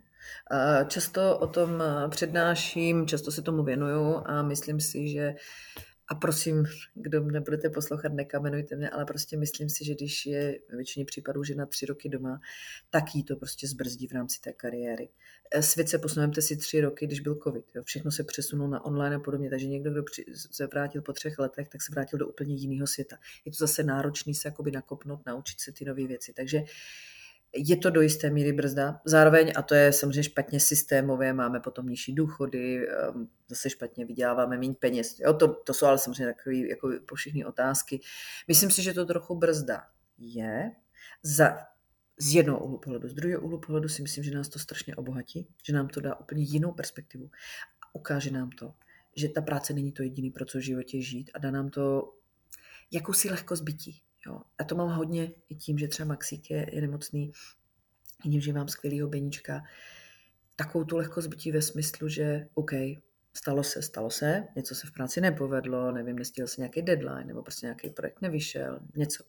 Často 0.88 1.38
o 1.38 1.46
tom 1.46 1.82
přednáším, 2.10 3.06
často 3.06 3.30
se 3.30 3.42
tomu 3.42 3.64
věnuju 3.64 4.22
a 4.26 4.42
myslím 4.42 4.80
si, 4.80 5.08
že 5.08 5.34
a 6.10 6.14
prosím, 6.14 6.64
kdo 6.94 7.20
nebudete 7.20 7.70
poslouchat, 7.70 8.12
nekamenujte 8.12 8.76
mě, 8.76 8.90
ale 8.90 9.04
prostě 9.04 9.36
myslím 9.36 9.68
si, 9.68 9.84
že 9.84 9.94
když 9.94 10.26
je 10.26 10.58
většině 10.68 11.04
případů 11.04 11.44
žena 11.44 11.66
tři 11.66 11.86
roky 11.86 12.08
doma, 12.08 12.40
tak 12.90 13.14
jí 13.14 13.24
to 13.24 13.36
prostě 13.36 13.68
zbrzdí 13.68 14.06
v 14.06 14.12
rámci 14.12 14.40
té 14.40 14.52
kariéry. 14.52 15.08
E, 15.50 15.62
svět 15.62 15.88
se 15.88 15.98
posunujete 15.98 16.42
si 16.42 16.56
tři 16.56 16.80
roky, 16.80 17.06
když 17.06 17.20
byl 17.20 17.38
covid. 17.42 17.64
Jo. 17.74 17.82
Všechno 17.82 18.10
se 18.10 18.24
přesunulo 18.24 18.70
na 18.70 18.84
online 18.84 19.16
a 19.16 19.18
podobně, 19.18 19.50
takže 19.50 19.66
někdo, 19.66 19.90
kdo 19.90 20.02
se 20.50 20.66
vrátil 20.66 21.02
po 21.02 21.12
třech 21.12 21.38
letech, 21.38 21.68
tak 21.68 21.82
se 21.82 21.92
vrátil 21.92 22.18
do 22.18 22.28
úplně 22.28 22.54
jiného 22.54 22.86
světa. 22.86 23.16
Je 23.44 23.52
to 23.52 23.56
zase 23.58 23.82
náročný 23.82 24.34
se 24.34 24.48
jakoby 24.48 24.70
nakopnout, 24.70 25.26
naučit 25.26 25.60
se 25.60 25.72
ty 25.72 25.84
nové 25.84 26.06
věci. 26.06 26.32
Takže 26.32 26.62
je 27.54 27.76
to 27.76 27.90
do 27.90 28.00
jisté 28.00 28.30
míry 28.30 28.52
brzda. 28.52 29.00
Zároveň, 29.04 29.52
a 29.56 29.62
to 29.62 29.74
je 29.74 29.92
samozřejmě 29.92 30.22
špatně 30.22 30.60
systémové, 30.60 31.32
máme 31.32 31.60
potom 31.60 31.88
nižší 31.88 32.14
důchody, 32.14 32.88
ehm, 32.88 33.28
zase 33.48 33.70
špatně 33.70 34.04
vyděláváme 34.04 34.58
méně 34.58 34.74
peněz. 34.74 35.18
Jo, 35.18 35.32
to, 35.32 35.48
to 35.48 35.74
jsou 35.74 35.86
ale 35.86 35.98
samozřejmě 35.98 36.34
takové 36.34 36.56
jako 36.56 36.90
pošichné 37.08 37.46
otázky. 37.46 38.00
Myslím 38.48 38.70
si, 38.70 38.82
že 38.82 38.94
to 38.94 39.04
trochu 39.04 39.34
brzda 39.34 39.82
je. 40.18 40.70
Za, 41.22 41.58
z 42.20 42.34
jednoho 42.34 42.64
úhlu 42.64 42.78
pohledu. 42.78 43.08
Z 43.08 43.14
druhého 43.14 43.42
úhlu 43.42 43.60
pohledu 43.60 43.88
si 43.88 44.02
myslím, 44.02 44.24
že 44.24 44.30
nás 44.30 44.48
to 44.48 44.58
strašně 44.58 44.96
obohatí, 44.96 45.48
že 45.64 45.72
nám 45.72 45.88
to 45.88 46.00
dá 46.00 46.14
úplně 46.14 46.42
jinou 46.42 46.72
perspektivu. 46.72 47.30
A 47.82 47.94
ukáže 47.94 48.30
nám 48.30 48.50
to, 48.50 48.74
že 49.16 49.28
ta 49.28 49.40
práce 49.40 49.72
není 49.72 49.92
to 49.92 50.02
jediné, 50.02 50.30
pro 50.30 50.44
co 50.44 50.58
v 50.58 50.60
životě 50.60 51.02
žít 51.02 51.30
a 51.34 51.38
dá 51.38 51.50
nám 51.50 51.70
to 51.70 52.14
jakousi 52.90 53.30
lehkost 53.30 53.62
bytí. 53.62 54.02
Jo. 54.26 54.40
A 54.58 54.64
to 54.64 54.74
mám 54.74 54.88
hodně 54.88 55.32
i 55.48 55.54
tím, 55.54 55.78
že 55.78 55.88
třeba 55.88 56.08
Maxík 56.08 56.50
je, 56.50 56.66
je 56.72 56.80
nemocný, 56.80 57.32
i 58.24 58.28
tím, 58.28 58.40
že 58.40 58.52
mám 58.52 58.68
skvělýho 58.68 59.08
Beníčka, 59.08 59.62
takovou 60.56 60.84
tu 60.84 60.96
lehkost 60.96 61.28
bytí 61.28 61.52
ve 61.52 61.62
smyslu, 61.62 62.08
že 62.08 62.46
OK, 62.54 62.72
Stalo 63.34 63.64
se, 63.64 63.82
stalo 63.82 64.10
se, 64.10 64.44
něco 64.56 64.74
se 64.74 64.86
v 64.86 64.92
práci 64.92 65.20
nepovedlo, 65.20 65.92
nevím, 65.92 66.18
nestihl 66.18 66.48
se 66.48 66.60
nějaký 66.60 66.82
deadline, 66.82 67.24
nebo 67.24 67.42
prostě 67.42 67.66
nějaký 67.66 67.90
projekt 67.90 68.20
nevyšel, 68.20 68.80
něco. 68.96 69.24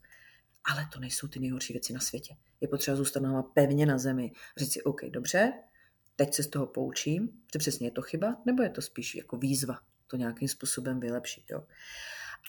Ale 0.63 0.87
to 0.93 0.99
nejsou 0.99 1.27
ty 1.27 1.39
nejhorší 1.39 1.73
věci 1.73 1.93
na 1.93 1.99
světě. 1.99 2.35
Je 2.61 2.67
potřeba 2.67 2.97
zůstat 2.97 3.19
náma 3.19 3.43
pevně 3.43 3.85
na 3.85 3.97
zemi. 3.97 4.31
Říct 4.57 4.73
si, 4.73 4.83
OK, 4.83 5.01
dobře, 5.09 5.53
teď 6.15 6.33
se 6.33 6.43
z 6.43 6.47
toho 6.47 6.67
poučím, 6.67 7.29
že 7.53 7.59
přesně 7.59 7.87
je 7.87 7.91
to 7.91 8.01
chyba, 8.01 8.41
nebo 8.45 8.63
je 8.63 8.69
to 8.69 8.81
spíš 8.81 9.15
jako 9.15 9.37
výzva 9.37 9.79
to 10.07 10.17
nějakým 10.17 10.47
způsobem 10.47 10.99
vylepšit. 10.99 11.43
Jo? 11.49 11.63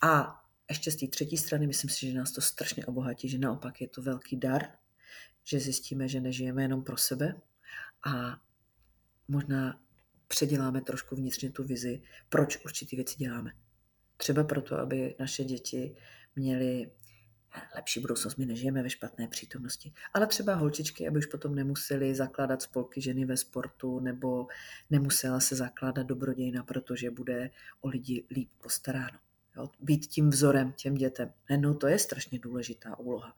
A 0.02 0.41
ještě 0.68 0.90
z 0.90 0.96
té 0.96 1.06
třetí 1.06 1.36
strany 1.36 1.66
myslím 1.66 1.90
si, 1.90 2.06
že 2.06 2.18
nás 2.18 2.32
to 2.32 2.40
strašně 2.40 2.86
obohatí, 2.86 3.28
že 3.28 3.38
naopak 3.38 3.80
je 3.80 3.88
to 3.88 4.02
velký 4.02 4.36
dar, 4.36 4.62
že 5.44 5.60
zjistíme, 5.60 6.08
že 6.08 6.20
nežijeme 6.20 6.62
jenom 6.62 6.84
pro 6.84 6.96
sebe 6.96 7.40
a 8.06 8.40
možná 9.28 9.80
předěláme 10.28 10.80
trošku 10.80 11.16
vnitřně 11.16 11.50
tu 11.50 11.64
vizi, 11.64 12.02
proč 12.28 12.64
určitý 12.64 12.96
věci 12.96 13.16
děláme. 13.18 13.52
Třeba 14.16 14.44
proto, 14.44 14.78
aby 14.78 15.14
naše 15.18 15.44
děti 15.44 15.96
měly 16.36 16.90
lepší 17.74 18.00
budoucnost. 18.00 18.36
My 18.36 18.46
nežijeme 18.46 18.82
ve 18.82 18.90
špatné 18.90 19.28
přítomnosti. 19.28 19.92
Ale 20.14 20.26
třeba 20.26 20.54
holčičky, 20.54 21.08
aby 21.08 21.18
už 21.18 21.26
potom 21.26 21.54
nemuseli 21.54 22.14
zakládat 22.14 22.62
spolky 22.62 23.00
ženy 23.00 23.24
ve 23.24 23.36
sportu 23.36 24.00
nebo 24.00 24.46
nemusela 24.90 25.40
se 25.40 25.56
zakládat 25.56 26.06
dobrodějna, 26.06 26.64
protože 26.64 27.10
bude 27.10 27.50
o 27.80 27.88
lidi 27.88 28.24
líp 28.30 28.50
postaráno. 28.62 29.18
Jo? 29.56 29.70
Být 29.80 30.06
tím 30.06 30.30
vzorem 30.30 30.72
těm 30.72 30.94
dětem. 30.94 31.32
No 31.56 31.74
to 31.74 31.86
je 31.86 31.98
strašně 31.98 32.38
důležitá 32.38 32.98
úloha. 32.98 33.34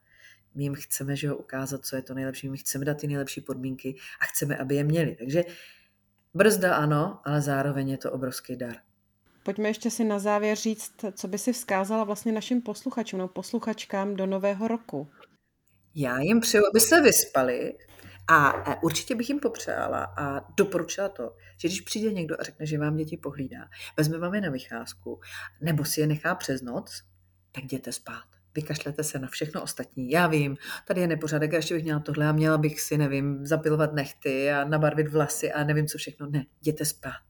My 0.54 0.62
jim 0.62 0.74
chceme 0.74 1.16
že 1.16 1.26
jo, 1.26 1.36
ukázat, 1.36 1.84
co 1.84 1.96
je 1.96 2.02
to 2.02 2.14
nejlepší, 2.14 2.48
my 2.48 2.58
chceme 2.58 2.84
dát 2.84 2.98
ty 2.98 3.06
nejlepší 3.06 3.40
podmínky 3.40 3.96
a 4.20 4.24
chceme, 4.24 4.56
aby 4.56 4.74
je 4.74 4.84
měli. 4.84 5.16
Takže 5.16 5.44
brzda 6.34 6.76
ano, 6.76 7.20
ale 7.24 7.40
zároveň 7.40 7.88
je 7.88 7.98
to 7.98 8.12
obrovský 8.12 8.56
dar. 8.56 8.76
Pojďme 9.42 9.68
ještě 9.68 9.90
si 9.90 10.04
na 10.04 10.18
závěr 10.18 10.56
říct, 10.56 10.92
co 11.12 11.28
by 11.28 11.38
si 11.38 11.52
vzkázala 11.52 12.04
vlastně 12.04 12.32
našim 12.32 12.62
posluchačům 12.62 13.18
nebo 13.18 13.28
posluchačkám 13.28 14.16
do 14.16 14.26
nového 14.26 14.68
roku. 14.68 15.08
Já 15.94 16.20
jim 16.20 16.40
přeju, 16.40 16.64
aby 16.70 16.80
se 16.80 17.00
vyspali 17.00 17.74
a 18.29 18.83
určitě 18.83 19.14
bych 19.14 19.29
jim 19.29 19.41
popřála 19.41 20.05
a 20.05 20.53
doporučila 20.57 21.09
to, 21.09 21.37
že 21.59 21.68
když 21.68 21.81
přijde 21.81 22.12
někdo 22.12 22.41
a 22.41 22.45
řekne, 22.45 22.66
že 22.66 22.79
vám 22.79 22.97
děti 22.97 23.16
pohlídá, 23.16 23.68
vezme 23.97 24.18
vám 24.18 24.35
je 24.35 24.41
na 24.41 24.51
vycházku 24.51 25.20
nebo 25.61 25.85
si 25.85 26.01
je 26.01 26.07
nechá 26.07 26.35
přes 26.35 26.62
noc, 26.62 27.03
tak 27.53 27.64
jděte 27.64 27.93
spát. 27.93 28.25
Vykašlete 28.55 29.05
se 29.05 29.18
na 29.18 29.29
všechno 29.29 29.62
ostatní. 29.62 30.11
Já 30.11 30.27
vím, 30.27 30.57
tady 30.87 31.01
je 31.01 31.07
nepořádek 31.07 31.53
a 31.53 31.57
ještě 31.57 31.75
bych 31.75 31.85
měla 31.85 32.01
tohle 32.01 32.27
a 32.27 32.33
měla 32.33 32.59
bych 32.59 32.81
si, 32.81 32.99
nevím, 32.99 33.47
zapilovat 33.47 33.93
nechty 33.93 34.51
a 34.53 34.64
nabarvit 34.64 35.09
vlasy 35.09 35.53
a 35.53 35.64
nevím 35.64 35.87
co 35.87 35.99
všechno. 35.99 36.27
Ne, 36.27 36.47
jděte 36.61 36.85
spát 36.85 37.20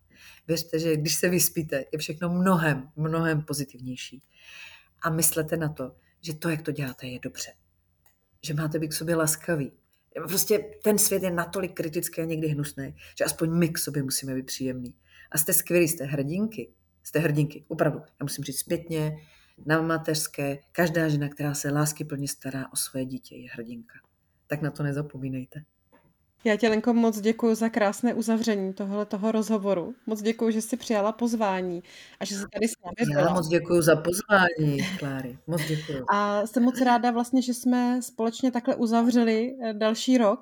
Věřte, 0.49 0.79
že 0.79 0.97
když 0.97 1.15
se 1.15 1.29
vyspíte, 1.29 1.85
je 1.93 1.99
všechno 1.99 2.29
mnohem, 2.29 2.91
mnohem 2.97 3.43
pozitivnější. 3.43 4.23
A 5.03 5.11
myslete 5.11 5.57
na 5.57 5.69
to, 5.69 5.97
že 6.21 6.35
to, 6.35 6.49
jak 6.49 6.63
to 6.63 6.73
děláte, 6.73 7.07
je 7.07 7.19
dobře. 7.23 7.53
Že 8.43 8.55
máte 8.55 8.79
být 8.79 8.89
k 8.89 8.93
sobě 8.93 9.17
laskavý. 9.17 9.73
Prostě 10.23 10.59
ten 10.83 10.99
svět 10.99 11.23
je 11.23 11.31
natolik 11.31 11.73
kritický 11.73 12.21
a 12.21 12.25
někdy 12.25 12.49
hnusný, 12.49 12.95
že 13.19 13.25
aspoň 13.25 13.51
my 13.51 13.69
k 13.69 13.79
sobě 13.79 14.03
musíme 14.03 14.35
být 14.35 14.47
příjemný. 14.47 14.95
A 15.33 15.39
jste 15.39 15.53
skvělí, 15.53 15.89
jste 15.89 16.05
hrdinky. 16.05 16.73
Jste 17.03 17.19
hrdinky, 17.19 17.65
opravdu. 17.69 17.99
Já 17.99 18.25
musím 18.25 18.45
říct 18.45 18.59
zpětně, 18.59 19.17
na 19.67 19.83
mateřské, 19.83 20.59
každá 20.73 21.09
žena, 21.09 21.29
která 21.29 21.55
se 21.55 21.71
lásky 21.71 22.05
plně 22.05 22.29
stará 22.29 22.73
o 22.73 22.77
své 22.77 23.05
dítě, 23.05 23.37
je 23.37 23.51
hrdinka. 23.51 23.95
Tak 24.47 24.63
na 24.63 24.71
to 24.71 24.83
nezapomínejte. 24.83 25.65
Já 26.47 26.57
tě, 26.57 26.69
Lenko, 26.69 26.93
moc 26.95 27.21
děkuji 27.21 27.55
za 27.55 27.69
krásné 27.69 28.15
uzavření 28.15 28.75
tohle 28.75 29.07
toho 29.07 29.33
rozhovoru. 29.33 29.95
Moc 30.07 30.23
děkuji, 30.23 30.53
že 30.53 30.63
jsi 30.63 30.77
přijala 30.77 31.13
pozvání 31.13 31.83
a 32.21 32.25
že 32.25 32.35
jsi 32.35 32.45
tady 32.53 32.69
s 32.69 32.73
námi 32.85 33.13
byla. 33.13 33.29
Já 33.29 33.35
moc 33.35 33.49
děkuji 33.49 33.83
za 33.83 33.97
pozvání, 33.97 34.79
Kláry. 34.99 35.39
Moc 35.47 35.63
děkuji. 35.63 36.05
A 36.13 36.47
jsem 36.47 36.63
moc 36.63 36.81
ráda 36.81 37.11
vlastně, 37.11 37.43
že 37.43 37.55
jsme 37.55 38.03
společně 38.03 38.51
takhle 38.51 38.77
uzavřeli 38.77 39.57
eh, 39.63 39.75
další 39.75 40.19
rok 40.19 40.41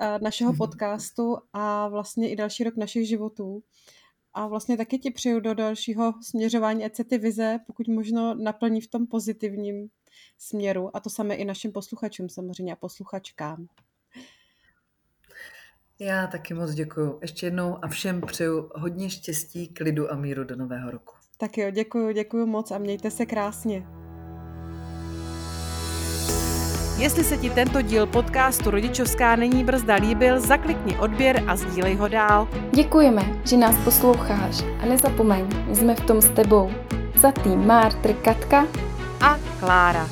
eh, 0.00 0.18
našeho 0.22 0.50
mhm. 0.50 0.58
podcastu 0.58 1.36
a 1.52 1.88
vlastně 1.88 2.30
i 2.30 2.36
další 2.36 2.64
rok 2.64 2.76
našich 2.76 3.08
životů. 3.08 3.62
A 4.34 4.46
vlastně 4.46 4.76
taky 4.76 4.98
ti 4.98 5.10
přeju 5.10 5.40
do 5.40 5.54
dalšího 5.54 6.14
směřování, 6.22 6.84
ať 6.84 6.94
se 6.96 7.04
ty 7.04 7.18
vize 7.18 7.58
pokud 7.66 7.88
možno 7.88 8.34
naplní 8.34 8.80
v 8.80 8.88
tom 8.88 9.06
pozitivním 9.06 9.88
směru. 10.38 10.96
A 10.96 11.00
to 11.00 11.10
samé 11.10 11.34
i 11.34 11.44
našim 11.44 11.72
posluchačům 11.72 12.28
samozřejmě 12.28 12.72
a 12.72 12.76
posluchačkám. 12.76 13.66
Já 15.98 16.26
taky 16.26 16.54
moc 16.54 16.70
děkuju. 16.74 17.18
Ještě 17.22 17.46
jednou 17.46 17.78
a 17.82 17.88
všem 17.88 18.20
přeju 18.20 18.70
hodně 18.74 19.10
štěstí, 19.10 19.68
klidu 19.68 20.12
a 20.12 20.16
míru 20.16 20.44
do 20.44 20.56
nového 20.56 20.90
roku. 20.90 21.14
Tak 21.38 21.58
jo, 21.58 21.70
děkuju, 21.70 22.12
děkuju 22.12 22.46
moc 22.46 22.70
a 22.70 22.78
mějte 22.78 23.10
se 23.10 23.26
krásně. 23.26 23.86
Jestli 26.98 27.24
se 27.24 27.36
ti 27.36 27.50
tento 27.50 27.82
díl 27.82 28.06
podcastu 28.06 28.70
Rodičovská 28.70 29.36
není 29.36 29.64
brzda 29.64 29.94
líbil, 29.94 30.40
zaklikni 30.40 30.96
odběr 30.98 31.44
a 31.46 31.56
sdílej 31.56 31.94
ho 31.94 32.08
dál. 32.08 32.48
Děkujeme, 32.74 33.22
že 33.44 33.56
nás 33.56 33.84
posloucháš 33.84 34.62
a 34.82 34.86
nezapomeň, 34.86 35.48
jsme 35.74 35.94
v 35.94 36.00
tom 36.00 36.22
s 36.22 36.28
tebou. 36.28 36.70
Za 37.20 37.32
tým 37.32 37.66
Mártr 37.66 38.12
Katka 38.12 38.66
a 39.20 39.38
Klára. 39.60 40.08